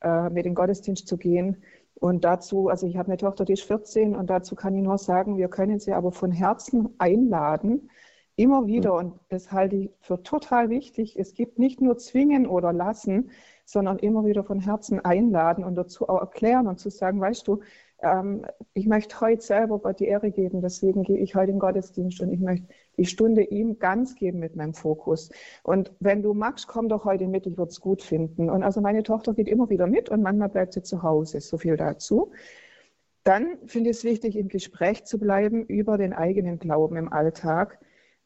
äh, 0.02 0.30
mit 0.30 0.46
in 0.46 0.52
den 0.52 0.56
Gottesdienst 0.56 1.08
zu 1.08 1.18
gehen. 1.18 1.64
Und 2.00 2.24
dazu, 2.24 2.70
also 2.70 2.86
ich 2.86 2.98
habe 2.98 3.10
eine 3.10 3.18
Tochter, 3.18 3.46
die 3.46 3.54
ist 3.54 3.64
14 3.64 4.16
und 4.16 4.30
dazu 4.30 4.56
kann 4.56 4.76
ich 4.76 4.84
nur 4.84 4.98
sagen, 4.98 5.38
wir 5.38 5.48
können 5.48 5.80
sie 5.80 5.94
aber 5.94 6.12
von 6.12 6.32
Herzen 6.32 6.90
einladen, 7.00 7.90
immer 8.36 8.68
wieder. 8.68 8.94
Und 8.94 9.20
das 9.30 9.52
halte 9.52 9.76
ich 9.76 9.92
für 10.00 10.22
total 10.22 10.70
wichtig. 10.70 11.18
Es 11.18 11.34
gibt 11.34 11.60
nicht 11.60 11.82
nur 11.82 11.98
zwingen 11.98 12.48
oder 12.48 12.72
lassen, 12.72 13.32
sondern 13.66 14.00
immer 14.00 14.26
wieder 14.26 14.44
von 14.44 14.60
Herzen 14.60 15.04
einladen 15.04 15.64
und 15.64 15.76
dazu 15.76 16.08
auch 16.08 16.22
erklären 16.22 16.68
und 16.68 16.80
zu 16.80 16.90
sagen, 16.90 17.20
weißt 17.20 17.48
du, 17.48 17.62
ähm, 18.02 18.46
ich 18.74 18.88
möchte 18.88 19.20
heute 19.20 19.42
selber 19.42 19.80
Gott 19.80 20.00
die 20.00 20.06
Ehre 20.06 20.32
geben, 20.32 20.62
deswegen 20.62 21.04
gehe 21.04 21.18
ich 21.18 21.36
heute 21.36 21.52
in 21.52 21.56
den 21.56 21.60
Gottesdienst 21.60 22.22
und 22.22 22.32
ich 22.32 22.40
möchte 22.40 22.68
die 22.98 23.06
Stunde 23.06 23.44
ihm 23.44 23.80
ganz 23.80 24.16
geben 24.16 24.40
mit 24.40 24.56
meinem 24.56 24.74
Fokus. 24.74 25.30
Und 25.64 25.94
wenn 26.00 26.22
du 26.22 26.34
magst, 26.34 26.68
komm 26.68 26.90
doch 26.90 27.06
heute 27.06 27.28
mit, 27.28 27.46
ich 27.46 27.58
würde 27.58 27.70
es 27.70 27.80
gut 27.80 28.02
finden. 28.02 28.50
Und 28.50 28.64
also 28.64 28.82
meine 28.82 29.04
Tochter 29.04 29.34
geht 29.34 29.48
immer 29.48 29.70
wieder 29.70 29.88
mit 29.88 30.10
und 30.10 30.22
manchmal 30.22 30.50
bleibt 30.50 30.74
sie 30.74 30.84
zu 30.84 31.04
Hause, 31.04 31.40
so 31.42 31.58
viel 31.58 31.78
dazu. 31.78 32.32
Dann 33.24 33.58
finde 33.66 33.90
ich 33.90 33.98
es 33.98 34.04
wichtig, 34.04 34.38
im 34.38 34.48
Gespräch 34.48 35.04
zu 35.04 35.20
bleiben 35.20 35.66
über 35.66 35.98
den 35.98 36.14
eigenen 36.14 36.60
Glauben 36.60 36.96
im 36.96 37.12
Alltag. 37.12 37.80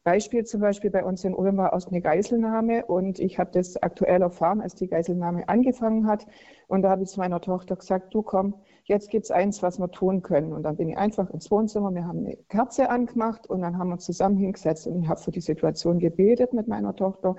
Beispiel 0.04 0.44
zum 0.44 0.60
Beispiel 0.60 0.90
bei 0.90 1.04
uns 1.04 1.24
in 1.24 1.34
Ulm 1.34 1.56
war 1.56 1.72
aus 1.72 1.86
eine 1.86 2.00
Geiselnahme 2.00 2.86
und 2.86 3.20
ich 3.20 3.38
habe 3.38 3.50
das 3.52 3.80
aktuell 3.80 4.22
erfahren, 4.22 4.60
als 4.60 4.74
die 4.74 4.88
Geiselnahme 4.88 5.48
angefangen 5.48 6.06
hat. 6.06 6.26
Und 6.66 6.82
da 6.82 6.90
habe 6.90 7.04
ich 7.04 7.08
zu 7.10 7.20
meiner 7.20 7.40
Tochter 7.40 7.76
gesagt, 7.76 8.12
du 8.14 8.22
komm, 8.22 8.54
jetzt 8.84 9.10
gibt 9.10 9.24
es 9.24 9.30
eins, 9.30 9.62
was 9.62 9.78
wir 9.78 9.90
tun 9.90 10.22
können. 10.22 10.52
Und 10.52 10.62
dann 10.64 10.76
bin 10.76 10.88
ich 10.88 10.96
einfach 10.96 11.30
ins 11.30 11.50
Wohnzimmer, 11.50 11.94
wir 11.94 12.06
haben 12.06 12.20
eine 12.20 12.36
Kerze 12.48 12.90
angemacht 12.90 13.48
und 13.48 13.62
dann 13.62 13.78
haben 13.78 13.90
wir 13.90 13.98
zusammen 13.98 14.36
hingesetzt 14.36 14.86
und 14.86 15.02
ich 15.02 15.08
habe 15.08 15.20
für 15.20 15.30
die 15.30 15.40
Situation 15.40 15.98
gebetet 15.98 16.52
mit 16.52 16.68
meiner 16.68 16.94
Tochter. 16.94 17.36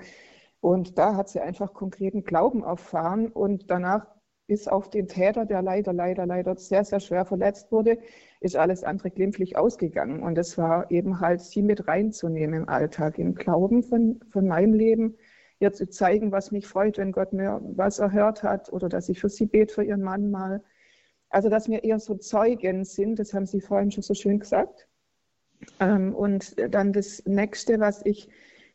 Und 0.60 0.98
da 0.98 1.14
hat 1.16 1.28
sie 1.28 1.40
einfach 1.40 1.74
konkreten 1.74 2.24
Glauben 2.24 2.62
erfahren 2.62 3.28
und 3.28 3.70
danach 3.70 4.06
bis 4.46 4.68
auf 4.68 4.90
den 4.90 5.08
Täter, 5.08 5.46
der 5.46 5.62
leider, 5.62 5.92
leider, 5.92 6.26
leider 6.26 6.56
sehr, 6.56 6.84
sehr 6.84 7.00
schwer 7.00 7.24
verletzt 7.24 7.72
wurde, 7.72 7.98
ist 8.40 8.56
alles 8.56 8.84
andere 8.84 9.10
glimpflich 9.10 9.56
ausgegangen. 9.56 10.22
Und 10.22 10.36
es 10.38 10.58
war 10.58 10.90
eben 10.90 11.20
halt, 11.20 11.40
sie 11.40 11.62
mit 11.62 11.88
reinzunehmen 11.88 12.62
im 12.62 12.68
Alltag, 12.68 13.18
im 13.18 13.34
Glauben 13.34 13.82
von, 13.82 14.20
von 14.30 14.46
meinem 14.46 14.74
Leben, 14.74 15.16
ihr 15.60 15.72
zu 15.72 15.88
zeigen, 15.88 16.32
was 16.32 16.50
mich 16.50 16.66
freut, 16.66 16.98
wenn 16.98 17.12
Gott 17.12 17.32
mir 17.32 17.60
was 17.62 17.98
erhört 17.98 18.42
hat 18.42 18.72
oder 18.72 18.88
dass 18.88 19.08
ich 19.08 19.20
für 19.20 19.28
sie 19.30 19.46
bete, 19.46 19.72
für 19.72 19.84
ihren 19.84 20.02
Mann 20.02 20.30
mal. 20.30 20.62
Also, 21.34 21.48
dass 21.48 21.68
wir 21.68 21.82
eher 21.82 21.98
so 21.98 22.14
Zeugen 22.14 22.84
sind, 22.84 23.18
das 23.18 23.34
haben 23.34 23.46
Sie 23.46 23.60
vorhin 23.60 23.90
schon 23.90 24.04
so 24.04 24.14
schön 24.14 24.38
gesagt. 24.38 24.86
Ähm, 25.80 26.14
und 26.14 26.54
dann 26.72 26.92
das 26.92 27.24
nächste, 27.26 27.80
was 27.80 28.06
ich 28.06 28.28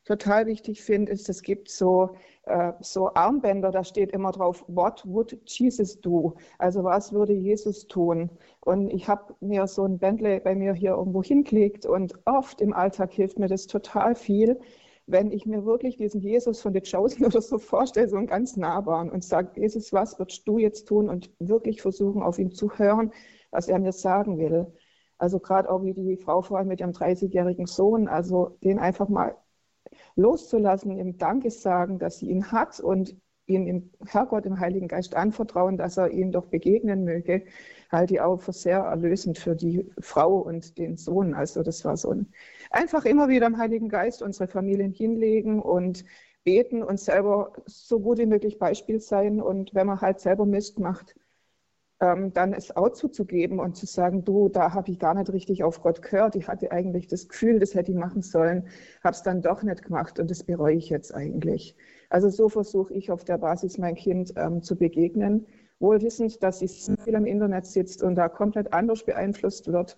total 0.04 0.46
wichtig 0.46 0.84
finde, 0.84 1.10
ist, 1.14 1.30
es 1.30 1.42
gibt 1.42 1.70
so, 1.70 2.18
äh, 2.44 2.74
so 2.82 3.14
Armbänder, 3.14 3.72
da 3.72 3.86
steht 3.86 4.12
immer 4.12 4.34
drauf, 4.34 4.66
what 4.68 5.04
would 5.06 5.40
Jesus 5.46 6.02
do? 6.02 6.36
Also 6.58 6.84
was 6.84 7.14
würde 7.14 7.32
Jesus 7.32 7.88
tun? 7.88 8.30
Und 8.60 8.90
ich 8.90 9.08
habe 9.08 9.36
mir 9.40 9.66
so 9.66 9.86
ein 9.86 9.98
Bändle 9.98 10.42
bei 10.42 10.54
mir 10.54 10.74
hier 10.74 10.92
irgendwo 10.92 11.24
hingelegt 11.24 11.86
und 11.86 12.14
oft 12.26 12.60
im 12.60 12.74
Alltag 12.74 13.14
hilft 13.14 13.40
mir 13.40 13.48
das 13.48 13.68
total 13.68 14.16
viel, 14.16 14.60
wenn 15.12 15.32
ich 15.32 15.46
mir 15.46 15.66
wirklich 15.66 15.98
diesen 15.98 16.22
Jesus 16.22 16.62
von 16.62 16.74
den 16.74 16.84
Chosen 16.84 17.26
oder 17.26 17.42
so 17.42 17.58
vorstelle, 17.58 18.08
so 18.08 18.18
einen 18.18 18.28
ganz 18.28 18.58
nahbaren 18.58 19.10
und 19.10 19.24
sage, 19.24 19.60
Jesus, 19.60 19.92
was 19.94 20.20
würdest 20.20 20.48
du 20.48 20.58
jetzt 20.58 20.88
tun? 20.88 21.10
Und 21.10 21.32
wirklich 21.40 21.82
versuchen, 21.82 22.22
auf 22.22 22.40
ihn 22.40 22.52
zu 22.52 22.78
hören, 22.78 23.12
was 23.52 23.68
er 23.68 23.80
mir 23.80 23.92
sagen 23.92 24.38
will. 24.38 24.68
Also 25.18 25.40
gerade 25.40 25.70
auch 25.70 25.84
wie 25.84 25.94
die 25.94 26.18
Frau 26.18 26.42
vorhin 26.42 26.68
mit 26.68 26.80
ihrem 26.80 26.92
30-jährigen 26.92 27.66
Sohn, 27.66 28.08
also 28.08 28.58
den 28.64 28.80
einfach 28.80 29.10
mal 29.10 29.36
loszulassen, 30.16 30.98
ihm 30.98 31.18
Dankes 31.18 31.62
sagen, 31.62 32.00
dass 32.00 32.20
sie 32.20 32.30
ihn 32.30 32.52
hat 32.52 32.80
und 32.80 33.16
ihn 33.46 33.68
im 33.68 33.92
Herrgott, 34.06 34.46
im 34.46 34.60
Heiligen 34.60 34.88
Geist 34.88 35.16
anvertrauen, 35.16 35.78
dass 35.78 35.98
er 35.98 36.12
ihm 36.12 36.32
doch 36.32 36.46
begegnen 36.46 37.04
möge, 37.04 37.46
halte 37.92 38.16
ich 38.16 38.22
auch 38.22 38.42
für 38.42 38.54
sehr 38.54 38.80
erlösend 38.80 39.38
für 39.38 39.56
die 39.56 39.90
Frau 40.00 40.38
und 40.38 40.78
den 40.78 40.98
Sohn. 40.98 41.34
Also 41.34 41.64
das 41.64 41.84
war 41.86 41.98
so 41.98 42.12
ein 42.12 42.32
einfach 42.72 43.06
immer 43.06 43.30
wieder 43.30 43.48
im 43.48 43.58
Heiligen 43.58 43.90
Geist 43.90 44.22
unsere 44.22 44.48
Familien 44.48 44.92
hinlegen 44.92 45.62
und 45.62 46.06
beten 46.44 46.84
und 46.84 47.00
selber 47.00 47.54
so 47.66 48.00
gut 48.00 48.20
wie 48.20 48.26
möglich 48.26 48.60
Beispiel 48.60 49.00
sein. 49.00 49.42
Und 49.42 49.74
wenn 49.74 49.88
man 49.88 50.02
halt 50.02 50.20
selber 50.20 50.46
Mist 50.46 50.80
macht, 50.80 51.16
ähm, 52.02 52.32
dann 52.34 52.54
es 52.54 52.76
auch 52.76 52.90
zuzugeben 52.90 53.60
und 53.60 53.76
zu 53.76 53.86
sagen, 53.86 54.24
du, 54.24 54.50
da 54.50 54.74
habe 54.74 54.92
ich 54.92 55.00
gar 55.00 55.14
nicht 55.14 55.32
richtig 55.32 55.64
auf 55.64 55.82
Gott 55.82 56.02
gehört. 56.02 56.36
Ich 56.36 56.48
hatte 56.48 56.72
eigentlich 56.72 57.08
das 57.08 57.28
Gefühl, 57.28 57.60
das 57.60 57.76
hätte 57.76 57.92
ich 57.92 57.98
machen 57.98 58.22
sollen, 58.22 58.68
habe 59.04 59.16
es 59.16 59.24
dann 59.24 59.42
doch 59.42 59.64
nicht 59.64 59.84
gemacht 59.84 60.20
und 60.20 60.32
das 60.32 60.44
bereue 60.44 60.76
ich 60.76 60.90
jetzt 60.90 61.14
eigentlich. 61.14 61.76
Also 62.10 62.30
so 62.30 62.50
versuche 62.50 62.94
ich 62.94 63.12
auf 63.12 63.26
der 63.26 63.38
Basis 63.38 63.78
mein 63.78 63.96
Kind 63.96 64.34
ähm, 64.38 64.64
zu 64.64 64.78
begegnen, 64.78 65.46
wohl 65.80 66.02
wissend, 66.02 66.42
dass 66.44 66.60
sie 66.60 66.68
viel 66.68 67.14
im 67.14 67.26
Internet 67.26 67.66
sitzt 67.66 68.04
und 68.04 68.16
da 68.16 68.30
komplett 68.30 68.74
anders 68.74 69.04
beeinflusst 69.04 69.72
wird, 69.72 69.96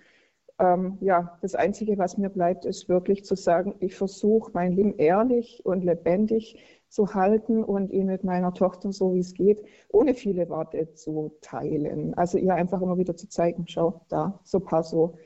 ähm, 0.61 0.97
ja, 1.01 1.39
das 1.41 1.55
Einzige, 1.55 1.97
was 1.97 2.17
mir 2.17 2.29
bleibt, 2.29 2.65
ist 2.65 2.87
wirklich 2.87 3.25
zu 3.25 3.35
sagen, 3.35 3.75
ich 3.79 3.95
versuche 3.95 4.51
mein 4.53 4.73
Leben 4.73 4.95
ehrlich 4.97 5.65
und 5.65 5.83
lebendig 5.83 6.63
zu 6.87 7.15
halten 7.15 7.63
und 7.63 7.89
ihn 7.91 8.05
mit 8.07 8.23
meiner 8.23 8.53
Tochter, 8.53 8.91
so 8.91 9.15
wie 9.15 9.19
es 9.19 9.33
geht, 9.33 9.63
ohne 9.89 10.13
viele 10.13 10.49
Worte 10.49 10.93
zu 10.93 11.35
teilen. 11.41 12.13
Also 12.15 12.37
ihr 12.37 12.53
einfach 12.53 12.81
immer 12.81 12.97
wieder 12.97 13.15
zu 13.15 13.27
zeigen, 13.27 13.65
schau, 13.67 14.05
da, 14.09 14.39
so 14.43 14.59
ein 14.59 14.65
paar 14.65 14.83
so, 14.83 15.17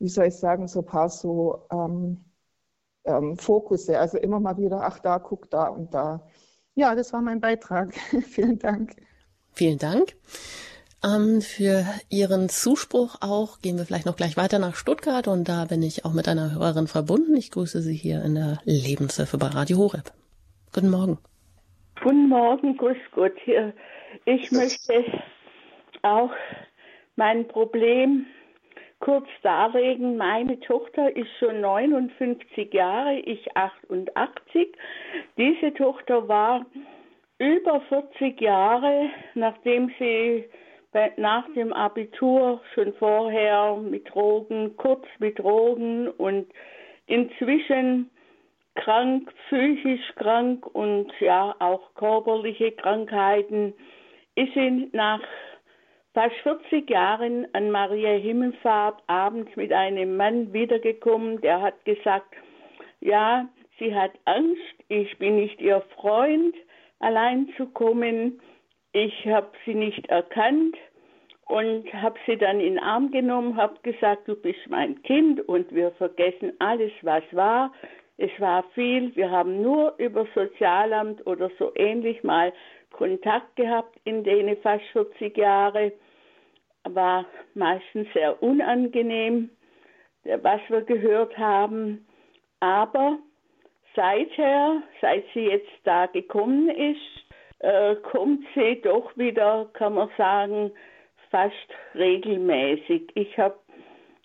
wie 0.00 0.08
soll 0.08 0.26
ich 0.26 0.36
sagen, 0.36 0.66
so 0.66 0.80
ein 0.80 0.86
paar 0.86 1.08
so 1.10 1.66
ähm, 1.70 2.24
ähm, 3.04 3.36
Fokusse. 3.36 3.98
Also 3.98 4.18
immer 4.18 4.40
mal 4.40 4.56
wieder, 4.58 4.82
ach 4.82 4.98
da, 4.98 5.18
guck 5.18 5.50
da 5.50 5.68
und 5.68 5.94
da. 5.94 6.26
Ja, 6.74 6.94
das 6.94 7.12
war 7.12 7.20
mein 7.22 7.40
Beitrag. 7.40 7.94
Vielen 8.22 8.58
Dank. 8.58 8.96
Vielen 9.52 9.78
Dank. 9.78 10.14
Ähm, 11.04 11.40
für 11.40 11.84
Ihren 12.10 12.48
Zuspruch 12.48 13.16
auch 13.20 13.60
gehen 13.60 13.76
wir 13.76 13.84
vielleicht 13.84 14.06
noch 14.06 14.16
gleich 14.16 14.36
weiter 14.36 14.58
nach 14.58 14.76
Stuttgart 14.76 15.26
und 15.26 15.48
da 15.48 15.64
bin 15.64 15.82
ich 15.82 16.04
auch 16.04 16.12
mit 16.12 16.28
einer 16.28 16.52
Hörerin 16.52 16.86
verbunden. 16.86 17.36
Ich 17.36 17.50
grüße 17.50 17.82
Sie 17.82 17.94
hier 17.94 18.22
in 18.22 18.36
der 18.36 18.58
Lebenshilfe 18.64 19.36
bei 19.36 19.48
Radio 19.48 19.78
Horeb. 19.78 20.12
Guten 20.72 20.90
Morgen. 20.90 21.18
Guten 22.02 22.28
Morgen, 22.28 22.76
grüß 22.76 22.96
Gott. 23.14 23.34
Ich 24.24 24.52
möchte 24.52 25.04
auch 26.02 26.30
mein 27.16 27.46
Problem 27.48 28.26
kurz 29.00 29.26
darlegen. 29.42 30.16
Meine 30.16 30.58
Tochter 30.60 31.14
ist 31.14 31.30
schon 31.38 31.60
59 31.60 32.72
Jahre, 32.72 33.18
ich 33.18 33.56
88. 33.56 34.68
Diese 35.36 35.74
Tochter 35.74 36.28
war 36.28 36.64
über 37.42 37.80
40 37.88 38.40
Jahre, 38.40 39.10
nachdem 39.34 39.92
sie 39.98 40.44
nach 41.16 41.44
dem 41.54 41.72
Abitur 41.72 42.60
schon 42.72 42.92
vorher 42.94 43.76
mit 43.76 44.08
Drogen, 44.14 44.76
kurz 44.76 45.04
mit 45.18 45.40
Drogen 45.40 46.08
und 46.08 46.46
inzwischen 47.06 48.10
krank, 48.76 49.32
psychisch 49.46 50.14
krank 50.14 50.66
und 50.72 51.12
ja 51.18 51.56
auch 51.58 51.92
körperliche 51.94 52.70
Krankheiten, 52.72 53.74
ist 54.36 54.54
sie 54.54 54.88
nach 54.92 55.20
fast 56.14 56.36
40 56.44 56.88
Jahren 56.88 57.48
an 57.54 57.72
Maria 57.72 58.12
Himmelfahrt 58.18 59.02
abends 59.08 59.50
mit 59.56 59.72
einem 59.72 60.16
Mann 60.16 60.52
wiedergekommen, 60.52 61.40
der 61.40 61.60
hat 61.60 61.84
gesagt, 61.84 62.34
ja, 63.00 63.48
sie 63.80 63.92
hat 63.92 64.12
Angst, 64.26 64.76
ich 64.88 65.18
bin 65.18 65.36
nicht 65.36 65.60
ihr 65.60 65.82
Freund, 65.96 66.54
allein 67.02 67.48
zu 67.56 67.66
kommen 67.66 68.40
ich 68.92 69.26
habe 69.26 69.50
sie 69.64 69.74
nicht 69.74 70.06
erkannt 70.08 70.76
und 71.46 71.90
habe 71.94 72.18
sie 72.26 72.36
dann 72.36 72.60
in 72.60 72.74
den 72.74 72.78
Arm 72.78 73.10
genommen, 73.10 73.56
habe 73.56 73.78
gesagt, 73.82 74.28
du 74.28 74.36
bist 74.36 74.60
mein 74.68 75.02
Kind 75.02 75.40
und 75.48 75.74
wir 75.74 75.90
vergessen 75.92 76.52
alles, 76.58 76.92
was 77.00 77.24
war. 77.32 77.72
Es 78.18 78.30
war 78.38 78.64
viel. 78.74 79.14
Wir 79.16 79.30
haben 79.30 79.62
nur 79.62 79.94
über 79.98 80.26
Sozialamt 80.34 81.26
oder 81.26 81.50
so 81.58 81.72
ähnlich 81.74 82.22
mal 82.22 82.52
Kontakt 82.90 83.56
gehabt 83.56 83.98
in 84.04 84.22
denen 84.22 84.58
fast 84.58 84.84
40 84.92 85.36
Jahre. 85.36 85.92
War 86.84 87.24
meistens 87.54 88.06
sehr 88.12 88.42
unangenehm, 88.42 89.48
was 90.24 90.60
wir 90.68 90.82
gehört 90.82 91.36
haben. 91.38 92.06
Aber 92.60 93.18
seither, 93.94 94.82
seit 95.00 95.24
sie 95.34 95.46
jetzt 95.46 95.70
da 95.84 96.06
gekommen 96.06 96.68
ist, 96.68 97.22
äh, 97.60 97.96
kommt 97.96 98.44
sie 98.54 98.80
doch 98.82 99.16
wieder, 99.16 99.68
kann 99.72 99.94
man 99.94 100.10
sagen, 100.16 100.72
fast 101.30 101.54
regelmäßig. 101.94 103.10
Ich 103.14 103.38
habe 103.38 103.56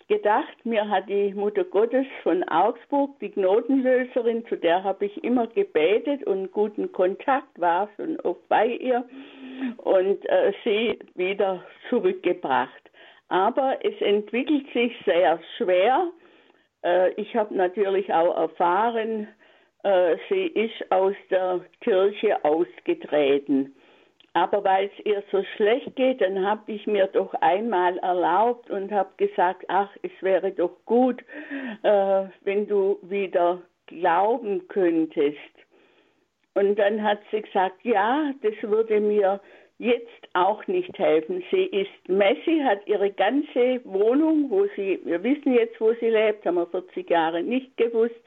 gedacht, 0.08 0.64
mir 0.64 0.88
hat 0.88 1.08
die 1.08 1.32
Mutter 1.34 1.64
Gottes 1.64 2.06
von 2.22 2.42
Augsburg, 2.48 3.18
die 3.20 3.30
Knotenlöserin, 3.30 4.46
zu 4.46 4.56
der 4.56 4.82
habe 4.82 5.06
ich 5.06 5.22
immer 5.22 5.46
gebetet 5.46 6.24
und 6.26 6.50
guten 6.52 6.90
Kontakt 6.92 7.60
war 7.60 7.88
schon 7.96 8.18
oft 8.20 8.46
bei 8.48 8.66
ihr 8.66 9.04
und 9.78 10.24
äh, 10.28 10.52
sie 10.64 10.98
wieder 11.14 11.62
zurückgebracht. 11.90 12.90
Aber 13.28 13.78
es 13.82 14.00
entwickelt 14.00 14.66
sich 14.72 14.92
sehr 15.04 15.38
schwer. 15.56 16.10
Äh, 16.82 17.12
ich 17.12 17.36
habe 17.36 17.54
natürlich 17.54 18.12
auch 18.12 18.34
erfahren, 18.36 19.28
äh, 19.82 20.16
sie 20.28 20.46
ist 20.46 20.90
aus 20.90 21.14
der 21.30 21.60
Kirche 21.80 22.44
ausgetreten. 22.44 23.74
Aber 24.34 24.62
weil 24.62 24.86
es 24.86 25.06
ihr 25.06 25.22
so 25.32 25.42
schlecht 25.56 25.96
geht, 25.96 26.20
dann 26.20 26.46
habe 26.46 26.70
ich 26.70 26.86
mir 26.86 27.06
doch 27.08 27.34
einmal 27.40 27.98
erlaubt 27.98 28.70
und 28.70 28.92
habe 28.92 29.10
gesagt, 29.16 29.64
ach, 29.68 29.90
es 30.02 30.12
wäre 30.20 30.52
doch 30.52 30.76
gut, 30.84 31.22
äh, 31.82 32.24
wenn 32.44 32.68
du 32.68 32.98
wieder 33.02 33.62
glauben 33.86 34.68
könntest. 34.68 35.38
Und 36.54 36.78
dann 36.78 37.02
hat 37.02 37.20
sie 37.30 37.42
gesagt, 37.42 37.84
ja, 37.84 38.32
das 38.42 38.54
würde 38.62 39.00
mir 39.00 39.40
jetzt 39.78 40.28
auch 40.34 40.66
nicht 40.66 40.96
helfen. 40.98 41.42
Sie 41.50 41.64
ist 41.64 42.08
Messi, 42.08 42.60
hat 42.64 42.86
ihre 42.86 43.10
ganze 43.10 43.80
Wohnung, 43.84 44.50
wo 44.50 44.66
sie, 44.76 45.00
wir 45.04 45.22
wissen 45.22 45.54
jetzt, 45.54 45.80
wo 45.80 45.92
sie 45.94 46.10
lebt, 46.10 46.44
haben 46.44 46.56
wir 46.56 46.66
40 46.66 47.08
Jahre 47.08 47.42
nicht 47.42 47.76
gewusst, 47.76 48.20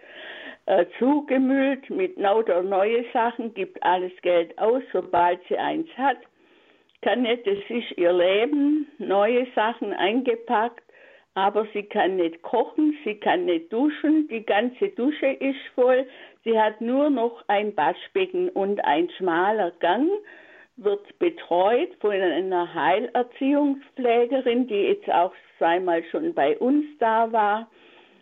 äh, 0.71 0.85
zugemüllt 0.99 1.89
mit 1.89 2.17
lauter 2.17 2.63
neue 2.63 3.03
Sachen, 3.11 3.53
gibt 3.53 3.83
alles 3.83 4.13
Geld 4.21 4.57
aus, 4.57 4.81
sobald 4.93 5.41
sie 5.49 5.57
eins 5.57 5.89
hat. 5.97 6.15
Kann 7.01 7.23
nicht, 7.23 7.45
das 7.45 7.57
ist 7.67 7.97
ihr 7.97 8.13
Leben, 8.13 8.87
neue 8.97 9.47
Sachen 9.53 9.91
eingepackt, 9.91 10.83
aber 11.33 11.67
sie 11.73 11.83
kann 11.83 12.15
nicht 12.15 12.41
kochen, 12.41 12.97
sie 13.03 13.15
kann 13.15 13.45
nicht 13.45 13.73
duschen, 13.73 14.29
die 14.29 14.45
ganze 14.45 14.87
Dusche 14.89 15.27
ist 15.27 15.59
voll, 15.75 16.07
sie 16.45 16.57
hat 16.57 16.79
nur 16.79 17.09
noch 17.09 17.43
ein 17.47 17.75
Waschbecken 17.75 18.47
und 18.47 18.79
ein 18.85 19.09
schmaler 19.17 19.71
Gang, 19.81 20.09
wird 20.77 21.19
betreut 21.19 21.89
von 21.99 22.11
einer 22.11 22.73
Heilerziehungspflegerin, 22.73 24.67
die 24.67 24.83
jetzt 24.83 25.11
auch 25.11 25.33
zweimal 25.57 26.01
schon 26.05 26.33
bei 26.33 26.57
uns 26.57 26.85
da 26.99 27.29
war 27.33 27.67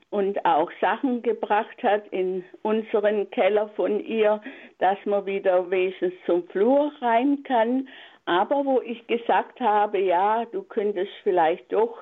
und 0.10 0.44
auch 0.46 0.72
Sachen 0.82 1.22
gebracht 1.22 1.84
hat 1.84 2.08
in 2.08 2.44
unseren 2.64 3.30
Keller 3.30 3.70
von 3.76 4.00
ihr, 4.00 4.42
dass 4.80 4.98
man 5.06 5.26
wieder 5.26 5.70
wenigstens 5.70 6.14
zum 6.26 6.48
Flur 6.48 6.92
rein 7.02 7.44
kann. 7.44 7.88
Aber 8.26 8.66
wo 8.66 8.82
ich 8.82 9.06
gesagt 9.08 9.60
habe, 9.60 10.00
ja, 10.00 10.46
du 10.46 10.64
könntest 10.64 11.12
vielleicht 11.24 11.72
doch 11.72 11.98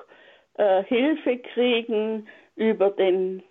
äh, 0.54 0.84
Hilfe 0.84 1.38
kriegen 1.38 2.26
über 2.56 2.90
den 2.90 3.42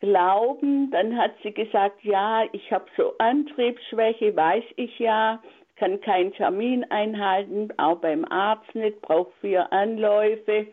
Glauben, 0.00 0.90
dann 0.90 1.16
hat 1.16 1.32
sie 1.42 1.52
gesagt, 1.52 2.02
ja, 2.02 2.44
ich 2.52 2.72
habe 2.72 2.86
so 2.96 3.14
Antriebsschwäche, 3.18 4.34
weiß 4.34 4.64
ich 4.76 4.98
ja, 4.98 5.40
kann 5.76 6.00
keinen 6.00 6.32
Termin 6.32 6.84
einhalten, 6.90 7.68
auch 7.76 7.98
beim 7.98 8.24
Arzt 8.24 8.74
nicht, 8.74 9.00
braucht 9.00 9.32
vier 9.40 9.72
Anläufe, 9.72 10.66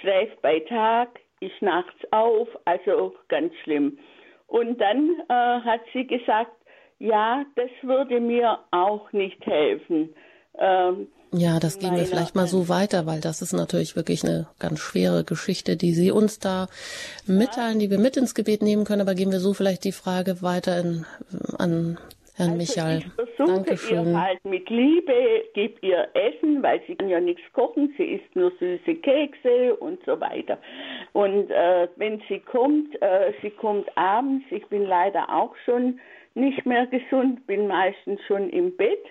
schläft 0.00 0.40
bei 0.40 0.60
Tag, 0.60 1.20
ich 1.42 1.60
nachts 1.60 1.98
auf, 2.10 2.48
also 2.64 3.14
ganz 3.28 3.52
schlimm. 3.62 3.98
Und 4.46 4.80
dann 4.80 5.10
äh, 5.28 5.60
hat 5.60 5.80
sie 5.92 6.06
gesagt, 6.06 6.52
ja, 6.98 7.44
das 7.56 7.70
würde 7.82 8.20
mir 8.20 8.58
auch 8.70 9.12
nicht 9.12 9.44
helfen. 9.44 10.14
Ähm, 10.58 11.08
ja, 11.34 11.58
das 11.58 11.78
gehen 11.78 11.96
wir 11.96 12.04
vielleicht 12.04 12.34
mal 12.34 12.46
so 12.46 12.68
weiter, 12.68 13.06
weil 13.06 13.20
das 13.20 13.40
ist 13.40 13.54
natürlich 13.54 13.96
wirklich 13.96 14.22
eine 14.22 14.46
ganz 14.58 14.80
schwere 14.80 15.24
Geschichte, 15.24 15.78
die 15.78 15.94
Sie 15.94 16.12
uns 16.12 16.38
da 16.38 16.68
mitteilen, 17.26 17.78
die 17.78 17.90
wir 17.90 17.98
mit 17.98 18.18
ins 18.18 18.34
Gebet 18.34 18.60
nehmen 18.60 18.84
können. 18.84 19.00
Aber 19.00 19.14
gehen 19.14 19.32
wir 19.32 19.40
so 19.40 19.54
vielleicht 19.54 19.84
die 19.84 19.92
Frage 19.92 20.42
weiter 20.42 20.78
in, 20.78 21.06
an 21.56 21.98
Herrn 22.36 22.52
also 22.52 22.56
Michael. 22.56 22.98
Ich 22.98 23.12
versuche 23.12 23.56
Dankeschön. 23.56 24.06
ihr 24.06 24.20
halt 24.20 24.44
mit 24.44 24.70
Liebe, 24.70 25.44
gebe 25.52 25.86
ihr 25.86 26.08
Essen, 26.14 26.62
weil 26.62 26.80
sie 26.86 26.96
kann 26.96 27.10
ja 27.10 27.20
nichts 27.20 27.42
kochen, 27.52 27.92
sie 27.98 28.04
isst 28.04 28.34
nur 28.34 28.50
süße 28.58 28.94
Kekse 28.96 29.76
und 29.76 30.02
so 30.06 30.18
weiter. 30.18 30.58
Und 31.12 31.50
äh, 31.50 31.88
wenn 31.96 32.22
sie 32.28 32.40
kommt, 32.40 33.00
äh, 33.02 33.32
sie 33.42 33.50
kommt 33.50 33.86
abends, 33.98 34.46
ich 34.50 34.66
bin 34.68 34.84
leider 34.86 35.28
auch 35.28 35.54
schon 35.64 36.00
nicht 36.34 36.64
mehr 36.64 36.86
gesund, 36.86 37.46
bin 37.46 37.66
meistens 37.66 38.20
schon 38.26 38.48
im 38.48 38.74
Bett. 38.76 39.04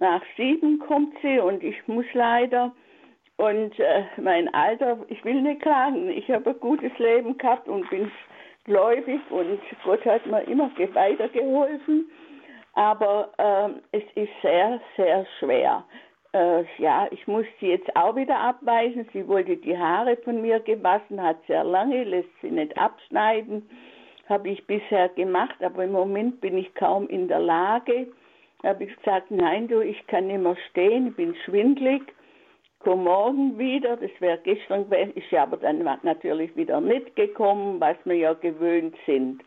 Nach 0.00 0.22
sieben 0.36 0.80
kommt 0.80 1.14
sie 1.22 1.38
und 1.38 1.62
ich 1.62 1.76
muss 1.86 2.06
leider. 2.12 2.72
Und 3.36 3.78
äh, 3.78 4.02
mein 4.20 4.52
Alter, 4.52 4.98
ich 5.08 5.24
will 5.24 5.42
nicht 5.42 5.62
klagen, 5.62 6.10
ich 6.10 6.28
habe 6.28 6.50
ein 6.50 6.60
gutes 6.60 6.96
Leben 6.98 7.38
gehabt 7.38 7.68
und 7.68 7.88
bin 7.88 8.10
gläubig 8.64 9.20
und 9.30 9.60
Gott 9.84 10.04
hat 10.04 10.26
mir 10.26 10.42
immer 10.42 10.70
weitergeholfen 10.76 12.10
aber 12.78 13.30
äh, 13.38 13.98
es 13.98 14.04
ist 14.14 14.30
sehr, 14.40 14.80
sehr 14.96 15.26
schwer. 15.40 15.84
Äh, 16.32 16.62
ja, 16.78 17.08
ich 17.10 17.26
muss 17.26 17.44
sie 17.58 17.70
jetzt 17.70 17.94
auch 17.96 18.14
wieder 18.14 18.38
abweisen. 18.38 19.08
Sie 19.12 19.26
wollte 19.26 19.56
die 19.56 19.76
Haare 19.76 20.16
von 20.18 20.40
mir 20.40 20.60
gewaschen, 20.60 21.20
hat 21.20 21.38
sehr 21.48 21.64
lange, 21.64 22.04
lässt 22.04 22.28
sie 22.40 22.52
nicht 22.52 22.78
abschneiden. 22.78 23.68
Habe 24.28 24.50
ich 24.50 24.64
bisher 24.68 25.08
gemacht, 25.08 25.60
aber 25.60 25.82
im 25.82 25.90
Moment 25.90 26.40
bin 26.40 26.56
ich 26.56 26.72
kaum 26.76 27.08
in 27.08 27.26
der 27.26 27.40
Lage. 27.40 28.06
Habe 28.62 28.84
ich 28.84 28.96
gesagt, 28.96 29.32
nein, 29.32 29.66
du, 29.66 29.80
ich 29.80 30.06
kann 30.06 30.28
nicht 30.28 30.40
mehr 30.40 30.56
stehen, 30.70 31.08
ich 31.08 31.16
bin 31.16 31.34
schwindlig. 31.44 32.02
komm 32.78 33.04
morgen 33.04 33.58
wieder. 33.58 33.96
Das 33.96 34.10
wäre 34.20 34.38
gestern 34.44 34.88
gewesen, 34.88 35.14
ist 35.16 35.32
ja 35.32 35.42
aber 35.42 35.56
dann 35.56 35.82
natürlich 36.04 36.54
wieder 36.54 36.80
nicht 36.80 37.16
gekommen, 37.16 37.80
was 37.80 37.96
wir 38.04 38.14
ja 38.14 38.34
gewöhnt 38.34 38.94
sind. 39.04 39.42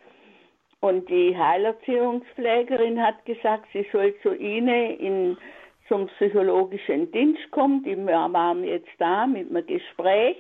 Und 0.82 1.10
die 1.10 1.38
Heilerziehungspflegerin 1.38 3.02
hat 3.02 3.24
gesagt, 3.26 3.68
sie 3.72 3.86
soll 3.92 4.16
zu 4.24 4.34
Ihnen 4.34 4.98
in, 4.98 5.38
zum 5.88 6.08
psychologischen 6.08 7.12
Dienst 7.12 7.52
kommen. 7.52 7.84
Die 7.84 7.96
waren 8.06 8.64
jetzt 8.64 8.90
da 8.98 9.28
mit 9.28 9.52
einem 9.52 9.66
Gespräch, 9.66 10.38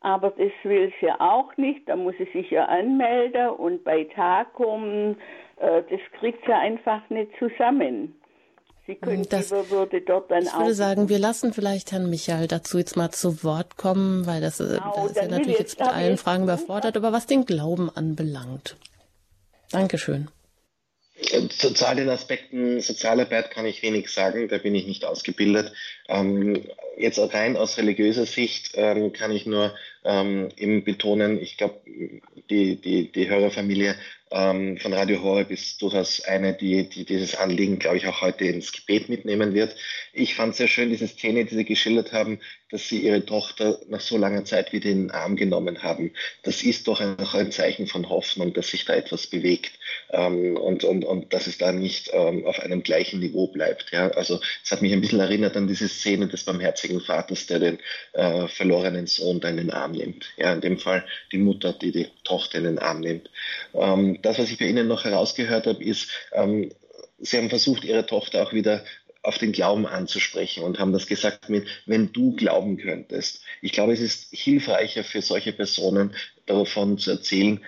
aber 0.00 0.30
das 0.30 0.52
will 0.62 0.92
sie 1.00 1.10
auch 1.10 1.56
nicht. 1.56 1.88
Da 1.88 1.96
muss 1.96 2.14
sie 2.18 2.28
sich 2.32 2.50
ja 2.52 2.66
anmelden 2.66 3.48
und 3.48 3.82
bei 3.82 4.04
Tag 4.04 4.52
kommen. 4.54 5.16
Äh, 5.56 5.82
das 5.90 6.00
kriegt 6.20 6.44
sie 6.46 6.52
einfach 6.52 7.02
nicht 7.10 7.32
zusammen. 7.40 8.14
Sie 8.86 8.94
können 8.94 9.26
das, 9.28 9.50
würde 9.50 10.00
dort 10.02 10.30
dann 10.30 10.42
ich 10.42 10.56
würde 10.56 10.74
sagen, 10.74 11.08
wir 11.08 11.18
lassen 11.18 11.52
vielleicht 11.52 11.90
Herrn 11.92 12.10
Michael 12.10 12.46
dazu 12.46 12.78
jetzt 12.78 12.96
mal 12.96 13.10
zu 13.10 13.42
Wort 13.42 13.76
kommen, 13.76 14.26
weil 14.26 14.40
das, 14.40 14.60
äh, 14.60 14.78
genau, 14.78 14.92
das 14.94 15.06
ist 15.06 15.16
ja 15.16 15.28
natürlich 15.28 15.58
jetzt 15.58 15.80
mit 15.80 15.88
allen 15.88 16.16
Fragen 16.16 16.44
überfordert, 16.44 16.96
aber 16.96 17.12
was 17.12 17.26
den 17.26 17.44
Glauben 17.44 17.90
anbelangt. 17.92 18.76
Dankeschön. 19.70 20.28
Zu 21.50 21.70
den 21.94 22.08
Aspekten 22.08 22.80
Sozialarbeit 22.80 23.50
kann 23.50 23.66
ich 23.66 23.82
wenig 23.82 24.08
sagen, 24.08 24.48
da 24.48 24.56
bin 24.56 24.74
ich 24.74 24.86
nicht 24.86 25.04
ausgebildet. 25.04 25.72
Ähm, 26.08 26.64
jetzt 26.96 27.18
rein 27.18 27.56
aus 27.56 27.76
religiöser 27.76 28.24
Sicht 28.24 28.72
ähm, 28.74 29.12
kann 29.12 29.30
ich 29.30 29.44
nur 29.44 29.74
ähm, 30.02 30.48
eben 30.56 30.82
betonen, 30.82 31.40
ich 31.40 31.58
glaube, 31.58 31.80
die, 32.48 32.76
die, 32.76 33.12
die 33.12 33.28
Hörerfamilie 33.28 33.96
ähm, 34.30 34.78
von 34.78 34.92
Radio 34.94 35.22
Horeb 35.22 35.50
ist 35.50 35.82
durchaus 35.82 36.22
eine, 36.22 36.54
die, 36.54 36.88
die 36.88 37.04
dieses 37.04 37.34
Anliegen, 37.34 37.78
glaube 37.78 37.98
ich, 37.98 38.06
auch 38.06 38.22
heute 38.22 38.46
ins 38.46 38.72
Gebet 38.72 39.08
mitnehmen 39.08 39.52
wird. 39.52 39.76
Ich 40.12 40.34
fand 40.34 40.56
sehr 40.56 40.68
schön 40.68 40.88
diese 40.88 41.08
Szene, 41.08 41.44
die 41.44 41.54
Sie 41.54 41.64
geschildert 41.64 42.12
haben, 42.12 42.40
dass 42.70 42.88
Sie 42.88 43.00
Ihre 43.00 43.24
Tochter 43.24 43.78
nach 43.88 44.00
so 44.00 44.16
langer 44.16 44.44
Zeit 44.44 44.72
wieder 44.72 44.90
in 44.90 45.08
den 45.08 45.10
Arm 45.10 45.36
genommen 45.36 45.82
haben. 45.82 46.12
Das 46.42 46.62
ist 46.62 46.88
doch 46.88 47.00
auch 47.00 47.34
ein 47.34 47.52
Zeichen 47.52 47.86
von 47.86 48.08
Hoffnung, 48.08 48.52
dass 48.52 48.70
sich 48.70 48.84
da 48.84 48.94
etwas 48.94 49.26
bewegt 49.26 49.72
ähm, 50.10 50.56
und, 50.56 50.84
und, 50.84 51.04
und 51.04 51.32
dass 51.32 51.46
es 51.46 51.58
da 51.58 51.72
nicht 51.72 52.10
ähm, 52.12 52.46
auf 52.46 52.60
einem 52.60 52.82
gleichen 52.82 53.20
Niveau 53.20 53.48
bleibt. 53.48 53.90
Ja? 53.92 54.08
Also 54.10 54.40
es 54.64 54.70
hat 54.70 54.82
mich 54.82 54.92
ein 54.92 55.00
bisschen 55.00 55.20
erinnert 55.20 55.56
an 55.56 55.66
diese 55.66 55.88
Szene 55.88 56.28
des 56.28 56.44
barmherzigen 56.44 57.00
Vaters, 57.00 57.46
der 57.46 57.58
den 57.58 57.78
äh, 58.12 58.46
verlorenen 58.48 59.06
Sohn 59.06 59.40
da 59.40 59.48
in 59.48 59.56
den 59.56 59.70
Arm 59.70 59.92
nimmt. 59.92 60.26
Ja, 60.36 60.52
in 60.52 60.60
dem 60.60 60.78
Fall 60.78 61.04
die 61.32 61.38
Mutter, 61.38 61.72
die 61.72 61.92
die 61.92 62.08
Tochter 62.24 62.58
in 62.58 62.64
den 62.64 62.78
Arm 62.78 63.00
nimmt. 63.00 63.30
Ähm, 63.74 64.20
das, 64.22 64.38
was 64.38 64.50
ich 64.50 64.58
bei 64.58 64.66
Ihnen 64.66 64.88
noch 64.88 65.04
herausgehört 65.04 65.66
habe, 65.66 65.82
ist, 65.82 66.10
ähm, 66.32 66.70
Sie 67.22 67.36
haben 67.36 67.50
versucht, 67.50 67.84
Ihre 67.84 68.06
Tochter 68.06 68.42
auch 68.42 68.54
wieder 68.54 68.82
auf 69.22 69.38
den 69.38 69.52
Glauben 69.52 69.86
anzusprechen 69.86 70.64
und 70.64 70.78
haben 70.78 70.92
das 70.92 71.06
gesagt 71.06 71.48
mit, 71.48 71.66
wenn 71.86 72.12
du 72.12 72.34
glauben 72.36 72.78
könntest. 72.78 73.42
Ich 73.60 73.72
glaube, 73.72 73.92
es 73.92 74.00
ist 74.00 74.28
hilfreicher 74.30 75.04
für 75.04 75.20
solche 75.20 75.52
Personen 75.52 76.14
davon 76.46 76.98
zu 76.98 77.10
erzählen, 77.10 77.60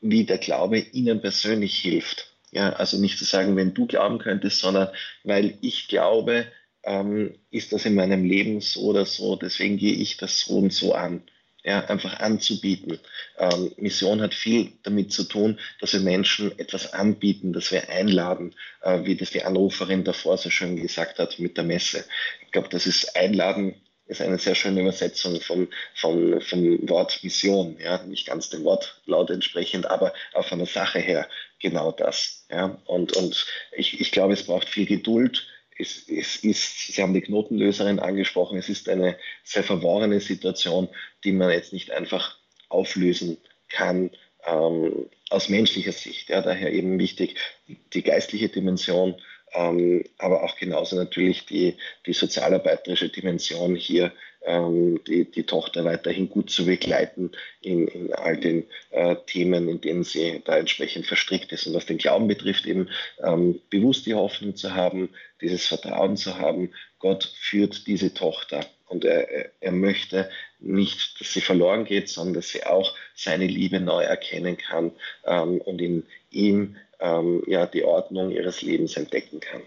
wie 0.00 0.24
der 0.24 0.38
Glaube 0.38 0.78
ihnen 0.78 1.20
persönlich 1.20 1.76
hilft. 1.76 2.34
Ja, 2.52 2.70
also 2.70 2.98
nicht 2.98 3.18
zu 3.18 3.24
sagen, 3.24 3.56
wenn 3.56 3.74
du 3.74 3.86
glauben 3.86 4.18
könntest, 4.18 4.60
sondern 4.60 4.88
weil 5.24 5.56
ich 5.60 5.88
glaube, 5.88 6.46
ähm, 6.82 7.34
ist 7.50 7.72
das 7.72 7.86
in 7.86 7.94
meinem 7.94 8.24
Leben 8.24 8.60
so 8.60 8.80
oder 8.86 9.06
so, 9.06 9.36
deswegen 9.36 9.76
gehe 9.76 9.94
ich 9.94 10.16
das 10.16 10.40
so 10.40 10.58
und 10.58 10.72
so 10.72 10.94
an 10.94 11.22
ja, 11.64 11.84
einfach 11.86 12.20
anzubieten. 12.20 12.98
Ähm, 13.38 13.72
Mission 13.76 14.20
hat 14.20 14.34
viel 14.34 14.72
damit 14.82 15.12
zu 15.12 15.24
tun, 15.24 15.58
dass 15.80 15.92
wir 15.92 16.00
Menschen 16.00 16.58
etwas 16.58 16.92
anbieten, 16.92 17.52
dass 17.52 17.70
wir 17.70 17.88
einladen, 17.88 18.54
äh, 18.82 19.04
wie 19.04 19.16
das 19.16 19.30
die 19.30 19.42
Anruferin 19.42 20.04
davor 20.04 20.38
so 20.38 20.50
schön 20.50 20.76
gesagt 20.76 21.18
hat 21.18 21.38
mit 21.38 21.56
der 21.56 21.64
Messe. 21.64 22.04
Ich 22.44 22.52
glaube, 22.52 22.68
das 22.68 22.86
ist 22.86 23.16
Einladen 23.16 23.74
ist 24.10 24.20
eine 24.20 24.38
sehr 24.38 24.56
schöne 24.56 24.80
Übersetzung 24.80 25.40
vom, 25.40 25.68
vom, 25.94 26.40
vom 26.40 26.88
Wort 26.88 27.22
Mission, 27.22 27.76
ja, 27.78 28.02
nicht 28.02 28.26
ganz 28.26 28.50
dem 28.50 28.64
Wortlaut 28.64 29.30
entsprechend, 29.30 29.86
aber 29.86 30.12
auch 30.34 30.44
von 30.44 30.58
der 30.58 30.66
Sache 30.66 30.98
her 30.98 31.28
genau 31.60 31.92
das. 31.92 32.44
Ja. 32.50 32.76
Und, 32.86 33.16
und 33.16 33.46
ich, 33.70 34.00
ich 34.00 34.10
glaube, 34.10 34.34
es 34.34 34.42
braucht 34.42 34.68
viel 34.68 34.86
Geduld, 34.86 35.46
es, 35.80 36.08
es 36.08 36.36
ist, 36.36 36.92
Sie 36.92 37.02
haben 37.02 37.14
die 37.14 37.20
Knotenlöserin 37.20 37.98
angesprochen, 37.98 38.58
es 38.58 38.68
ist 38.68 38.88
eine 38.88 39.16
sehr 39.44 39.64
verworrene 39.64 40.20
Situation, 40.20 40.88
die 41.24 41.32
man 41.32 41.50
jetzt 41.50 41.72
nicht 41.72 41.90
einfach 41.90 42.38
auflösen 42.68 43.38
kann 43.68 44.10
ähm, 44.46 45.08
aus 45.30 45.48
menschlicher 45.48 45.92
Sicht. 45.92 46.28
Ja, 46.28 46.42
daher 46.42 46.72
eben 46.72 46.98
wichtig 46.98 47.36
die 47.66 48.02
geistliche 48.02 48.48
Dimension, 48.48 49.16
ähm, 49.52 50.04
aber 50.18 50.42
auch 50.42 50.56
genauso 50.56 50.96
natürlich 50.96 51.46
die, 51.46 51.76
die 52.06 52.12
sozialarbeiterische 52.12 53.08
Dimension 53.08 53.74
hier 53.74 54.12
ähm, 54.42 55.00
die, 55.06 55.30
die 55.30 55.44
Tochter 55.44 55.84
weiterhin 55.84 56.28
gut 56.28 56.50
zu 56.50 56.66
begleiten 56.66 57.32
in, 57.60 57.86
in 57.88 58.12
all 58.12 58.36
den 58.36 58.66
äh, 58.90 59.16
Themen, 59.26 59.68
in 59.68 59.80
denen 59.80 60.04
sie 60.04 60.42
da 60.44 60.56
entsprechend 60.56 61.06
verstrickt 61.06 61.52
ist. 61.52 61.66
Und 61.66 61.74
was 61.74 61.86
den 61.86 61.98
Glauben 61.98 62.28
betrifft, 62.28 62.66
eben 62.66 62.88
ähm, 63.22 63.60
bewusst 63.70 64.06
die 64.06 64.14
Hoffnung 64.14 64.56
zu 64.56 64.74
haben, 64.74 65.10
dieses 65.40 65.66
Vertrauen 65.66 66.16
zu 66.16 66.38
haben, 66.38 66.72
Gott 66.98 67.24
führt 67.38 67.86
diese 67.86 68.14
Tochter. 68.14 68.66
Und 68.88 69.04
er, 69.04 69.52
er 69.60 69.72
möchte 69.72 70.28
nicht, 70.58 71.20
dass 71.20 71.32
sie 71.32 71.40
verloren 71.40 71.84
geht, 71.84 72.08
sondern 72.08 72.34
dass 72.34 72.48
sie 72.50 72.64
auch 72.64 72.94
seine 73.14 73.46
Liebe 73.46 73.80
neu 73.80 74.02
erkennen 74.02 74.56
kann 74.56 74.92
ähm, 75.24 75.60
und 75.60 75.80
in 75.80 76.06
ihm 76.30 76.76
ähm, 76.98 77.42
ja, 77.46 77.66
die 77.66 77.84
Ordnung 77.84 78.30
ihres 78.30 78.62
Lebens 78.62 78.96
entdecken 78.96 79.40
kann. 79.40 79.62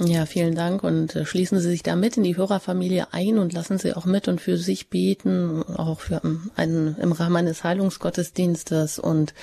Ja, 0.00 0.26
vielen 0.26 0.56
Dank 0.56 0.82
und 0.82 1.14
äh, 1.14 1.24
schließen 1.24 1.60
Sie 1.60 1.68
sich 1.68 1.84
da 1.84 1.94
mit 1.94 2.16
in 2.16 2.24
die 2.24 2.36
Hörerfamilie 2.36 3.06
ein 3.12 3.38
und 3.38 3.52
lassen 3.52 3.78
Sie 3.78 3.94
auch 3.94 4.06
mit 4.06 4.26
und 4.26 4.40
für 4.40 4.56
sich 4.56 4.90
beten, 4.90 5.62
auch 5.62 6.00
für 6.00 6.20
ähm, 6.24 6.50
einen 6.56 6.96
im 6.96 7.12
Rahmen 7.12 7.36
eines 7.36 7.62
Heilungsgottesdienstes 7.62 8.98
und 8.98 9.34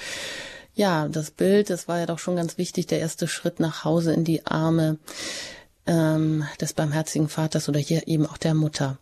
ja, 0.76 1.08
das 1.08 1.32
Bild, 1.32 1.70
das 1.70 1.88
war 1.88 2.00
ja 2.00 2.06
doch 2.06 2.20
schon 2.20 2.36
ganz 2.36 2.58
wichtig, 2.58 2.88
der 2.88 3.00
erste 3.00 3.30
Schritt 3.30 3.62
nach 3.62 3.86
Hause 3.86 4.14
in 4.14 4.26
die 4.26 4.46
Arme 4.46 4.98
ähm, 5.86 6.44
des 6.60 6.74
barmherzigen 6.74 7.30
Vaters 7.30 7.70
oder 7.70 7.80
hier 7.80 8.08
eben 8.10 8.26
auch 8.26 8.38
der 8.38 8.54
Mutter. 8.54 8.98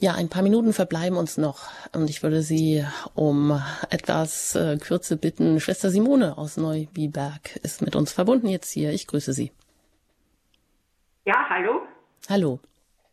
Ja, 0.00 0.14
ein 0.14 0.28
paar 0.28 0.42
Minuten 0.42 0.72
verbleiben 0.72 1.16
uns 1.16 1.36
noch 1.36 1.68
und 1.92 2.10
ich 2.10 2.24
würde 2.24 2.42
Sie 2.42 2.84
um 3.14 3.62
etwas 3.90 4.56
äh, 4.56 4.78
Kürze 4.78 5.16
bitten. 5.16 5.60
Schwester 5.60 5.90
Simone 5.90 6.36
aus 6.38 6.56
Neubiberg 6.56 7.56
ist 7.62 7.82
mit 7.82 7.94
uns 7.94 8.10
verbunden 8.10 8.48
jetzt 8.48 8.70
hier. 8.70 8.92
Ich 8.92 9.06
grüße 9.06 9.32
Sie. 9.32 9.52
Ja, 11.28 11.46
hallo? 11.50 11.86
Hallo. 12.30 12.58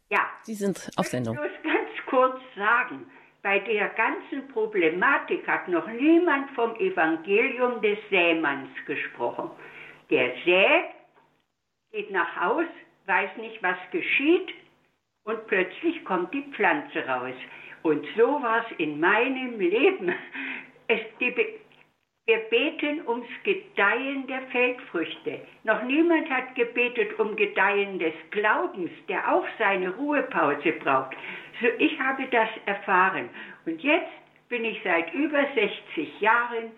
Ja. 0.10 0.22
Sie 0.44 0.54
sind 0.54 0.90
auf 0.96 1.08
Sendung. 1.08 1.36
Ich 1.36 1.42
muss 1.42 1.64
ganz 1.64 1.90
kurz 2.06 2.40
sagen, 2.56 3.12
bei 3.44 3.60
der 3.60 3.90
ganzen 3.90 4.48
Problematik 4.54 5.46
hat 5.46 5.68
noch 5.68 5.86
niemand 5.86 6.50
vom 6.52 6.74
Evangelium 6.78 7.82
des 7.82 7.98
Sämanns 8.10 8.70
gesprochen. 8.86 9.50
Der 10.10 10.32
sät, 10.46 10.86
geht 11.92 12.10
nach 12.12 12.40
Haus, 12.40 12.68
weiß 13.06 13.36
nicht, 13.36 13.62
was 13.62 13.76
geschieht 13.92 14.50
und 15.26 15.46
plötzlich 15.48 16.06
kommt 16.06 16.34
die 16.34 16.50
Pflanze 16.54 17.06
raus. 17.06 17.36
Und 17.84 18.08
so 18.16 18.42
war 18.42 18.66
es 18.66 18.78
in 18.78 18.98
meinem 18.98 19.60
Leben. 19.60 20.16
Es, 20.88 21.02
die, 21.20 21.36
wir 22.26 22.40
beten 22.50 23.08
ums 23.08 23.28
Gedeihen 23.44 24.26
der 24.28 24.42
Feldfrüchte. 24.52 25.42
Noch 25.64 25.84
niemand 25.84 26.28
hat 26.30 26.56
gebetet 26.56 27.20
um 27.20 27.36
Gedeihen 27.36 28.00
des 28.00 28.14
Glaubens, 28.32 28.90
der 29.08 29.32
auch 29.32 29.46
seine 29.60 29.96
Ruhepause 29.96 30.72
braucht. 30.84 31.16
So 31.62 31.68
ich 31.78 32.00
habe 32.00 32.28
das 32.32 32.50
erfahren. 32.66 33.30
Und 33.66 33.82
jetzt 33.84 34.10
bin 34.50 34.66
ich 34.66 34.80
seit 34.84 35.14
über 35.14 35.46
60 35.54 36.20
Jahren 36.20 36.72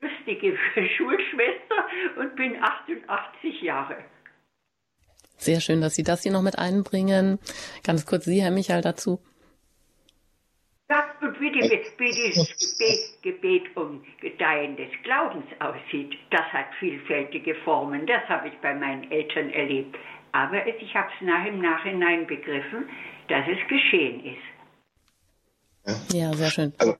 lustige 0.00 0.56
Schulschwester 0.96 1.86
und 2.16 2.36
bin 2.36 2.56
88 2.62 3.62
Jahre. 3.62 3.96
Sehr 5.36 5.60
schön, 5.60 5.80
dass 5.80 5.94
Sie 5.94 6.04
das 6.04 6.22
hier 6.22 6.32
noch 6.32 6.42
mit 6.42 6.58
einbringen. 6.58 7.38
Ganz 7.82 8.06
kurz 8.06 8.24
Sie, 8.24 8.40
Herr 8.40 8.50
Michael, 8.50 8.82
dazu. 8.82 9.20
Und 11.20 11.38
wie, 11.38 11.52
die, 11.52 11.60
wie 11.98 12.12
dieses 12.12 12.48
Gebet, 12.56 13.22
Gebet 13.22 13.76
um 13.76 14.02
Gedeihen 14.20 14.76
des 14.76 14.88
Glaubens 15.04 15.44
aussieht, 15.58 16.14
das 16.30 16.46
hat 16.52 16.66
vielfältige 16.78 17.54
Formen. 17.56 18.06
Das 18.06 18.22
habe 18.28 18.48
ich 18.48 18.54
bei 18.62 18.74
meinen 18.74 19.10
Eltern 19.10 19.50
erlebt. 19.50 19.96
Aber 20.32 20.66
ich 20.66 20.94
habe 20.94 21.08
es 21.14 21.26
nach 21.26 21.44
im 21.44 21.60
Nachhinein 21.60 22.26
begriffen, 22.26 22.88
dass 23.28 23.44
es 23.48 23.68
geschehen 23.68 24.24
ist. 24.24 26.06
Ja, 26.12 26.18
ja 26.18 26.32
sehr 26.32 26.50
schön. 26.50 26.72
Also, 26.78 26.96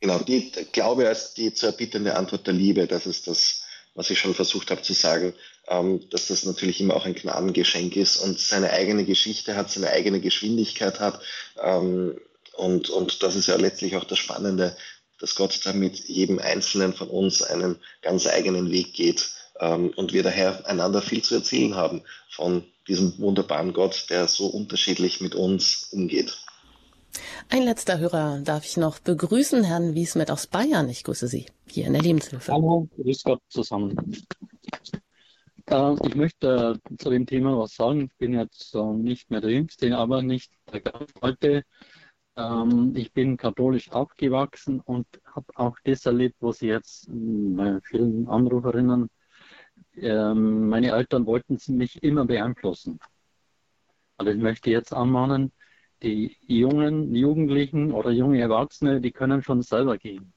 genau, 0.00 0.18
die 0.18 0.52
Glaube 0.72 1.08
als 1.08 1.32
die 1.32 1.54
zu 1.54 1.66
erbittende 1.66 2.16
Antwort 2.16 2.46
der 2.46 2.54
Liebe, 2.54 2.86
das 2.86 3.06
ist 3.06 3.28
das, 3.28 3.64
was 3.94 4.10
ich 4.10 4.18
schon 4.18 4.34
versucht 4.34 4.70
habe 4.70 4.82
zu 4.82 4.92
sagen, 4.92 5.32
ähm, 5.68 6.08
dass 6.10 6.28
das 6.28 6.44
natürlich 6.44 6.80
immer 6.80 6.96
auch 6.96 7.06
ein 7.06 7.14
Gnadengeschenk 7.14 7.96
ist 7.96 8.18
und 8.18 8.38
seine 8.38 8.70
eigene 8.70 9.04
Geschichte 9.04 9.56
hat, 9.56 9.70
seine 9.70 9.90
eigene 9.90 10.20
Geschwindigkeit 10.20 11.00
hat. 11.00 11.20
Ähm, 11.62 12.18
und, 12.58 12.90
und 12.90 13.22
das 13.22 13.36
ist 13.36 13.46
ja 13.46 13.56
letztlich 13.56 13.96
auch 13.96 14.04
das 14.04 14.18
Spannende, 14.18 14.76
dass 15.20 15.34
Gott 15.34 15.60
da 15.64 15.72
mit 15.72 16.08
jedem 16.08 16.38
Einzelnen 16.38 16.92
von 16.92 17.08
uns 17.08 17.42
einen 17.42 17.76
ganz 18.02 18.26
eigenen 18.26 18.70
Weg 18.70 18.94
geht 18.94 19.30
ähm, 19.60 19.92
und 19.96 20.12
wir 20.12 20.22
daher 20.22 20.66
einander 20.66 21.00
viel 21.00 21.22
zu 21.22 21.36
erzählen 21.36 21.74
haben 21.74 22.02
von 22.30 22.64
diesem 22.86 23.18
wunderbaren 23.18 23.72
Gott, 23.72 24.06
der 24.10 24.26
so 24.28 24.46
unterschiedlich 24.46 25.20
mit 25.20 25.34
uns 25.34 25.88
umgeht. 25.92 26.36
Ein 27.48 27.62
letzter 27.62 27.98
Hörer 27.98 28.40
darf 28.44 28.64
ich 28.64 28.76
noch 28.76 28.98
begrüßen, 28.98 29.64
Herrn 29.64 29.94
Wiesmet 29.94 30.30
aus 30.30 30.46
Bayern. 30.46 30.88
Ich 30.88 31.04
grüße 31.04 31.26
Sie 31.26 31.46
hier 31.66 31.86
in 31.86 31.94
der 31.94 32.02
Lebenshilfe. 32.02 32.52
Hallo, 32.52 32.88
grüß 32.96 33.22
Gott 33.24 33.40
zusammen. 33.48 33.96
Äh, 35.66 35.94
ich 36.06 36.14
möchte 36.14 36.80
äh, 36.90 36.96
zu 36.96 37.10
dem 37.10 37.26
Thema 37.26 37.58
was 37.58 37.74
sagen. 37.74 38.06
Ich 38.06 38.18
bin 38.18 38.34
jetzt 38.34 38.74
äh, 38.74 38.82
nicht 38.82 39.30
mehr 39.30 39.40
der 39.40 39.50
Jüngste, 39.50 39.96
aber 39.96 40.22
nicht 40.22 40.52
der 40.72 40.80
ganz 40.80 41.10
Alte. 41.20 41.64
Ähm, 42.38 42.92
ich 42.96 43.12
bin 43.12 43.36
katholisch 43.36 43.90
aufgewachsen 43.90 44.80
und 44.80 45.06
habe 45.24 45.46
auch 45.56 45.76
das 45.84 46.06
erlebt, 46.06 46.36
was 46.40 46.60
jetzt 46.60 47.08
bei 47.10 47.80
vielen 47.82 48.28
Anruferinnen, 48.28 49.10
ähm, 49.96 50.68
meine 50.68 50.92
Eltern 50.92 51.26
wollten 51.26 51.58
mich 51.76 52.00
immer 52.02 52.24
beeinflussen. 52.26 53.00
Also 54.18 54.32
ich 54.32 54.38
möchte 54.38 54.70
jetzt 54.70 54.92
anmahnen, 54.92 55.52
die 56.02 56.36
jungen 56.46 57.14
Jugendlichen 57.14 57.92
oder 57.92 58.10
junge 58.12 58.40
Erwachsene, 58.40 59.00
die 59.00 59.10
können 59.12 59.42
schon 59.42 59.62
selber 59.62 59.98
gehen. 59.98 60.32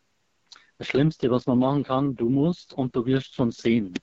Das 0.79 0.87
Schlimmste, 0.87 1.29
was 1.29 1.45
man 1.45 1.59
machen 1.59 1.83
kann, 1.83 2.15
du 2.15 2.29
musst 2.29 2.73
und 2.73 2.95
du 2.95 3.05
wirst 3.05 3.35
schon 3.35 3.51
sehen. 3.51 3.93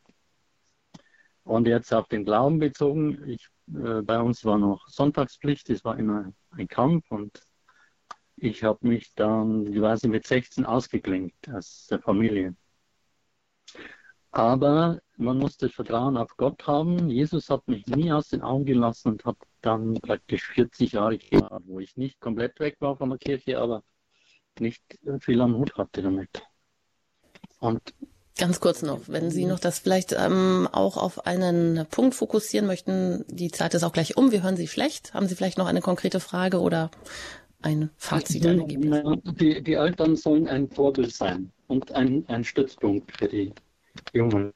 Und 1.42 1.66
jetzt 1.66 1.92
auf 1.92 2.06
den 2.06 2.24
Glauben 2.24 2.60
bezogen, 2.60 3.28
ich, 3.28 3.48
äh, 3.74 4.02
bei 4.02 4.20
uns 4.20 4.44
war 4.44 4.58
noch 4.58 4.86
Sonntagspflicht, 4.86 5.68
das 5.70 5.84
war 5.84 5.98
immer 5.98 6.32
ein 6.50 6.68
Kampf 6.68 7.10
und 7.10 7.47
ich 8.40 8.64
habe 8.64 8.86
mich 8.86 9.14
dann, 9.14 9.64
nicht, 9.64 10.04
mit 10.06 10.26
16 10.26 10.66
ausgeklinkt 10.66 11.48
aus 11.50 11.86
der 11.90 12.00
Familie. 12.00 12.54
Aber 14.30 15.00
man 15.16 15.38
muss 15.38 15.56
das 15.56 15.72
Vertrauen 15.72 16.16
auf 16.16 16.36
Gott 16.36 16.66
haben. 16.66 17.08
Jesus 17.08 17.48
hat 17.50 17.66
mich 17.66 17.86
nie 17.86 18.12
aus 18.12 18.28
den 18.28 18.42
Augen 18.42 18.66
gelassen 18.66 19.12
und 19.12 19.24
hat 19.24 19.36
dann 19.62 19.94
praktisch 19.94 20.46
40 20.48 20.92
Jahre 20.92 21.18
gehabt, 21.18 21.64
wo 21.66 21.80
ich 21.80 21.96
nicht 21.96 22.20
komplett 22.20 22.60
weg 22.60 22.76
war 22.80 22.96
von 22.96 23.10
der 23.10 23.18
Kirche, 23.18 23.58
aber 23.58 23.82
nicht 24.60 24.82
viel 25.20 25.40
am 25.40 25.56
Hut 25.56 25.76
hatte 25.76 26.02
damit. 26.02 26.42
Und 27.60 27.94
Ganz 28.38 28.60
kurz 28.60 28.82
noch, 28.82 29.00
wenn 29.08 29.32
Sie 29.32 29.46
noch 29.46 29.58
das 29.58 29.80
vielleicht 29.80 30.12
ähm, 30.12 30.68
auch 30.70 30.96
auf 30.96 31.26
einen 31.26 31.86
Punkt 31.90 32.14
fokussieren 32.14 32.68
möchten, 32.68 33.24
die 33.26 33.50
Zeit 33.50 33.74
ist 33.74 33.82
auch 33.82 33.92
gleich 33.92 34.16
um, 34.16 34.30
wir 34.30 34.44
hören 34.44 34.56
Sie 34.56 34.68
schlecht. 34.68 35.12
Haben 35.12 35.26
Sie 35.26 35.34
vielleicht 35.34 35.58
noch 35.58 35.66
eine 35.66 35.80
konkrete 35.80 36.20
Frage 36.20 36.60
oder 36.60 36.92
ein 37.62 37.90
Fazit, 37.96 38.44
Ergebnis? 38.44 39.02
Die, 39.40 39.62
die 39.62 39.74
Eltern 39.74 40.16
sollen 40.16 40.48
ein 40.48 40.68
Vorbild 40.68 41.14
sein 41.14 41.50
und 41.66 41.92
ein, 41.92 42.24
ein 42.28 42.44
Stützpunkt 42.44 43.16
für 43.16 43.28
die 43.28 43.52
Jungen. 44.12 44.52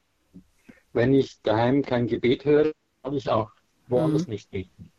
Wenn 0.93 1.13
ich 1.13 1.41
daheim 1.41 1.81
kein 1.81 2.07
Gebet 2.07 2.45
höre, 2.45 2.71
habe 3.03 3.17
ich 3.17 3.29
auch 3.29 3.51
woanders 3.87 4.27
mhm. 4.27 4.33
nicht 4.33 4.51
beten. 4.51 4.91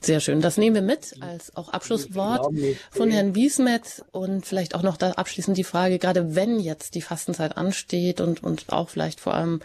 Sehr 0.00 0.20
schön. 0.20 0.40
Das 0.40 0.56
nehmen 0.56 0.74
wir 0.74 0.82
mit 0.82 1.14
als 1.20 1.54
auch 1.54 1.68
Abschlusswort 1.68 2.52
von 2.90 3.10
Herrn 3.10 3.34
Wiesmet 3.34 4.04
und 4.10 4.44
vielleicht 4.44 4.74
auch 4.74 4.82
noch 4.82 4.96
da 4.96 5.12
abschließend 5.12 5.56
die 5.56 5.64
Frage, 5.64 5.98
gerade 5.98 6.34
wenn 6.34 6.58
jetzt 6.58 6.94
die 6.94 7.02
Fastenzeit 7.02 7.56
ansteht 7.56 8.20
und, 8.20 8.42
und 8.42 8.72
auch 8.72 8.88
vielleicht 8.88 9.20
vor 9.20 9.34
allem, 9.34 9.60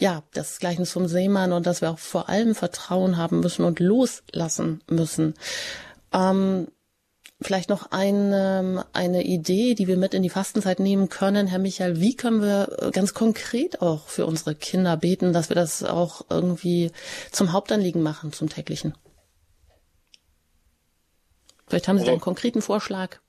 ja, 0.00 0.24
das 0.32 0.58
Gleichnis 0.58 0.90
vom 0.90 1.06
Seemann 1.06 1.52
und 1.52 1.66
dass 1.66 1.80
wir 1.80 1.90
auch 1.90 1.98
vor 1.98 2.28
allem 2.28 2.54
Vertrauen 2.54 3.18
haben 3.18 3.40
müssen 3.40 3.64
und 3.64 3.78
loslassen 3.78 4.82
müssen. 4.88 5.34
Ähm, 6.12 6.68
Vielleicht 7.40 7.68
noch 7.68 7.92
eine, 7.92 8.84
eine 8.92 9.22
Idee, 9.22 9.74
die 9.74 9.86
wir 9.86 9.96
mit 9.96 10.12
in 10.12 10.24
die 10.24 10.28
Fastenzeit 10.28 10.80
nehmen 10.80 11.08
können, 11.08 11.46
Herr 11.46 11.60
Michael. 11.60 12.00
Wie 12.00 12.16
können 12.16 12.42
wir 12.42 12.78
äh, 12.82 12.90
ganz 12.90 13.14
konkret 13.14 13.80
auch 13.80 14.08
für 14.08 14.26
unsere 14.26 14.56
Kinder 14.56 14.96
beten, 14.96 15.32
dass 15.32 15.48
wir 15.48 15.54
das 15.54 15.84
auch 15.84 16.26
irgendwie 16.30 16.90
zum 17.30 17.52
Hauptanliegen 17.52 18.02
machen, 18.02 18.32
zum 18.32 18.48
täglichen? 18.48 18.98
Vielleicht 21.68 21.86
haben 21.86 21.98
Sie 21.98 22.06
da 22.06 22.10
einen 22.10 22.20
konkreten 22.20 22.60
Vorschlag. 22.60 23.20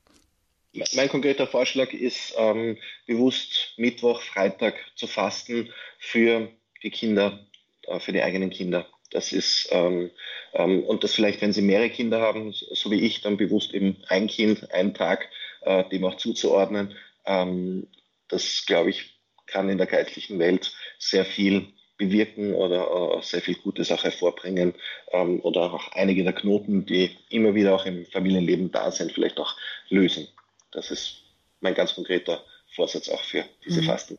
Mein 0.94 1.08
konkreter 1.08 1.46
Vorschlag 1.46 1.92
ist, 1.92 2.34
ähm, 2.36 2.78
bewusst 3.06 3.74
Mittwoch, 3.76 4.22
Freitag 4.22 4.74
zu 4.96 5.06
fasten 5.06 5.72
für 5.98 6.50
die 6.82 6.90
Kinder, 6.90 7.46
äh, 7.86 8.00
für 8.00 8.12
die 8.12 8.22
eigenen 8.22 8.50
Kinder. 8.50 8.88
Das 9.10 9.32
ist, 9.32 9.68
ähm, 9.72 10.10
ähm, 10.54 10.84
und 10.84 11.02
das 11.04 11.14
vielleicht, 11.14 11.40
wenn 11.42 11.52
Sie 11.52 11.62
mehrere 11.62 11.90
Kinder 11.90 12.20
haben, 12.20 12.52
so 12.52 12.90
wie 12.90 13.00
ich, 13.00 13.22
dann 13.22 13.36
bewusst 13.36 13.74
eben 13.74 13.96
ein 14.08 14.28
Kind, 14.28 14.72
einen 14.72 14.94
Tag, 14.94 15.28
äh, 15.62 15.84
dem 15.88 16.04
auch 16.04 16.16
zuzuordnen. 16.16 16.94
Ähm, 17.26 17.88
das, 18.28 18.64
glaube 18.66 18.90
ich, 18.90 19.18
kann 19.46 19.68
in 19.68 19.78
der 19.78 19.88
geistlichen 19.88 20.38
Welt 20.38 20.72
sehr 20.98 21.24
viel 21.24 21.66
bewirken 21.96 22.54
oder 22.54 23.18
äh, 23.18 23.22
sehr 23.22 23.42
viel 23.42 23.56
Gutes 23.56 23.92
auch 23.92 24.04
hervorbringen 24.04 24.74
ähm, 25.12 25.40
oder 25.40 25.72
auch 25.72 25.92
einige 25.92 26.24
der 26.24 26.32
Knoten, 26.32 26.86
die 26.86 27.16
immer 27.28 27.54
wieder 27.54 27.74
auch 27.74 27.84
im 27.84 28.06
Familienleben 28.06 28.72
da 28.72 28.90
sind, 28.90 29.12
vielleicht 29.12 29.38
auch 29.38 29.54
lösen. 29.88 30.28
Das 30.72 30.90
ist 30.90 31.22
mein 31.60 31.74
ganz 31.74 31.94
konkreter 31.94 32.42
Vorsatz 32.74 33.08
auch 33.08 33.22
für 33.22 33.44
diese 33.66 33.82
mhm. 33.82 33.86
Fasten. 33.86 34.18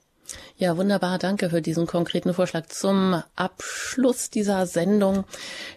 Ja, 0.58 0.78
wunderbar. 0.78 1.18
Danke 1.18 1.50
für 1.50 1.62
diesen 1.62 1.88
konkreten 1.88 2.34
Vorschlag 2.34 2.68
zum 2.68 3.22
Abschluss 3.36 4.30
dieser 4.30 4.68
Sendung, 4.68 5.24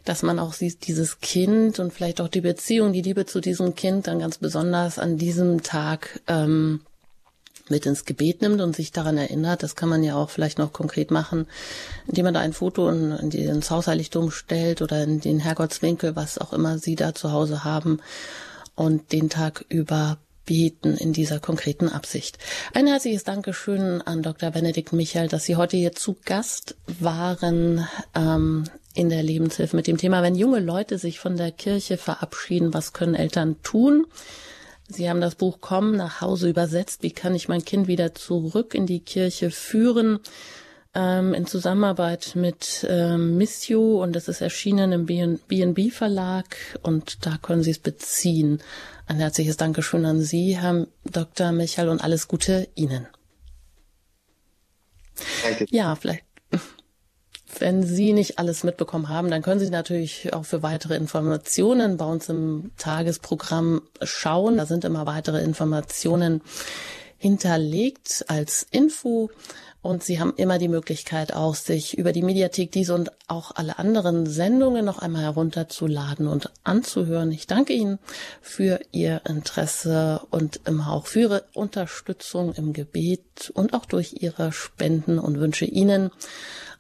dass 0.05 0.23
man 0.23 0.39
auch 0.39 0.53
sieht, 0.53 0.87
dieses 0.87 1.21
Kind 1.21 1.79
und 1.79 1.93
vielleicht 1.93 2.21
auch 2.21 2.29
die 2.29 2.41
Beziehung, 2.41 2.93
die 2.93 3.03
Liebe 3.03 3.27
zu 3.27 3.41
diesem 3.41 3.75
Kind 3.75 4.07
dann 4.07 4.19
ganz 4.19 4.39
besonders 4.39 4.99
an 4.99 5.17
diesem 5.17 5.63
Tag 5.63 6.21
ähm, 6.29 6.81
mit 7.69 7.87
ins 7.87 8.05
Gebet 8.05 8.43
nimmt 8.43 8.61
und 8.61 8.77
sich 8.77 8.93
daran 8.93 9.17
erinnert. 9.17 9.63
Das 9.63 9.75
kann 9.75 9.89
man 9.89 10.03
ja 10.03 10.17
auch 10.17 10.31
vielleicht 10.31 10.59
noch 10.59 10.73
konkret 10.73 11.11
machen, 11.11 11.47
indem 12.07 12.25
man 12.25 12.35
da 12.35 12.41
ein 12.41 12.53
Foto 12.53 12.89
in, 12.91 13.13
in 13.13 13.31
die, 13.31 13.45
ins 13.45 13.71
Hausheiligtum 13.71 14.31
stellt 14.31 14.83
oder 14.83 15.03
in 15.03 15.21
den 15.21 15.41
Herrgottswinkel, 15.41 16.17
was 16.17 16.39
auch 16.39 16.53
immer 16.53 16.79
Sie 16.79 16.95
da 16.95 17.15
zu 17.15 17.33
Hause 17.33 17.65
haben 17.65 18.01
und 18.75 19.13
den 19.13 19.31
Tag 19.31 19.65
über 19.69 20.19
beten 20.45 20.97
in 20.97 21.13
dieser 21.13 21.41
konkreten 21.41 21.89
Absicht. 21.89 22.39
Ein 22.73 22.87
herzliches 22.87 23.25
Dankeschön 23.25 24.03
an 24.03 24.23
Dr. 24.23 24.51
Benedikt 24.51 24.93
Michael, 24.93 25.29
dass 25.29 25.45
Sie 25.45 25.57
heute 25.57 25.77
hier 25.77 25.93
zu 25.93 26.17
Gast 26.25 26.77
waren 27.01 27.87
ähm, 28.15 28.65
in 28.95 29.09
der 29.09 29.23
Lebenshilfe 29.23 29.75
mit 29.75 29.87
dem 29.87 29.99
Thema, 29.99 30.23
wenn 30.23 30.35
junge 30.35 30.61
Leute 30.61 30.99
sich 30.99 31.19
von 31.19 31.37
der 31.37 31.51
Kirche 31.51 31.97
verabschieden, 31.97 32.75
was 32.75 32.93
können 32.93 33.15
Eltern 33.15 33.57
tun? 33.63 34.07
Sie 34.89 35.09
haben 35.09 35.21
das 35.21 35.35
Buch 35.35 35.59
Komm 35.61 35.97
nach 35.97 36.21
Hause 36.21 36.49
übersetzt. 36.49 37.03
Wie 37.03 37.11
kann 37.11 37.35
ich 37.35 37.49
mein 37.49 37.65
Kind 37.65 37.89
wieder 37.89 38.15
zurück 38.15 38.75
in 38.75 38.87
die 38.87 39.01
Kirche 39.01 39.51
führen? 39.51 40.21
Ähm, 40.95 41.35
in 41.35 41.47
Zusammenarbeit 41.47 42.33
mit 42.35 42.87
ähm, 42.89 43.37
Missio 43.37 44.03
und 44.03 44.15
das 44.15 44.29
ist 44.29 44.41
erschienen 44.41 44.93
im 44.93 45.07
B&B 45.07 45.91
Verlag 45.91 46.57
und 46.83 47.27
da 47.27 47.37
können 47.41 47.63
Sie 47.63 47.73
es 47.73 47.79
beziehen. 47.79 48.61
Ein 49.07 49.19
herzliches 49.19 49.57
Dankeschön 49.57 50.05
an 50.07 50.23
Sie, 50.23 50.57
Herr 50.57 50.87
Dr. 51.05 51.53
Michael, 51.53 51.89
und 51.89 52.03
alles 52.03 52.29
Gute 52.29 52.69
Ihnen. 52.75 53.07
Danke. 55.43 55.67
Ja, 55.71 55.95
vielleicht. 55.95 56.25
Wenn 57.59 57.83
Sie 57.83 58.13
nicht 58.13 58.39
alles 58.39 58.65
mitbekommen 58.65 59.09
haben, 59.09 59.31
dann 59.31 59.43
können 59.43 59.61
Sie 59.61 59.71
natürlich 59.71 60.33
auch 60.33 60.45
für 60.45 60.63
weitere 60.63 60.97
Informationen 60.97 61.97
bei 61.99 62.07
uns 62.07 62.29
im 62.29 62.73
Tagesprogramm 62.79 63.83
schauen. 64.03 64.57
Da 64.57 64.67
sind 64.67 64.85
immer 64.85 65.07
weitere 65.07 65.43
Informationen 65.43 66.41
hinterlegt 67.19 68.25
als 68.29 68.67
Info. 68.71 69.31
Und 69.85 70.03
Sie 70.03 70.19
haben 70.19 70.33
immer 70.39 70.59
die 70.59 70.69
Möglichkeit 70.69 71.35
auch, 71.35 71.55
sich 71.55 71.99
über 71.99 72.13
die 72.13 72.23
Mediathek 72.23 72.73
diese 72.73 72.95
und 72.95 73.13
auch 73.29 73.51
alle 73.55 73.79
anderen 73.79 74.25
Sendungen 74.25 74.83
noch 74.83 74.99
einmal 74.99 75.25
herunterzuladen 75.25 76.27
und 76.27 76.51
anzuhören. 76.65 77.31
Ich 77.31 77.47
danke 77.47 77.75
Ihnen 77.75 77.99
für 78.41 78.81
Ihr 78.93 79.21
Interesse 79.29 80.23
und 80.31 80.61
immer 80.65 80.91
auch 80.91 81.07
für 81.07 81.21
Ihre 81.21 81.45
Unterstützung 81.53 82.55
im 82.55 82.73
Gebet 82.73 83.53
und 83.53 83.75
auch 83.75 83.85
durch 83.85 84.23
Ihre 84.23 84.53
Spenden 84.53 85.19
und 85.19 85.39
wünsche 85.39 85.67
Ihnen 85.67 86.11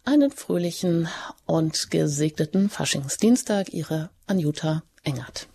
einen 0.07 0.31
fröhlichen 0.31 1.07
und 1.45 1.91
gesegneten 1.91 2.71
Faschingsdienstag. 2.71 3.75
Ihre 3.75 4.09
Anjuta 4.27 4.83
Engert. 5.03 5.47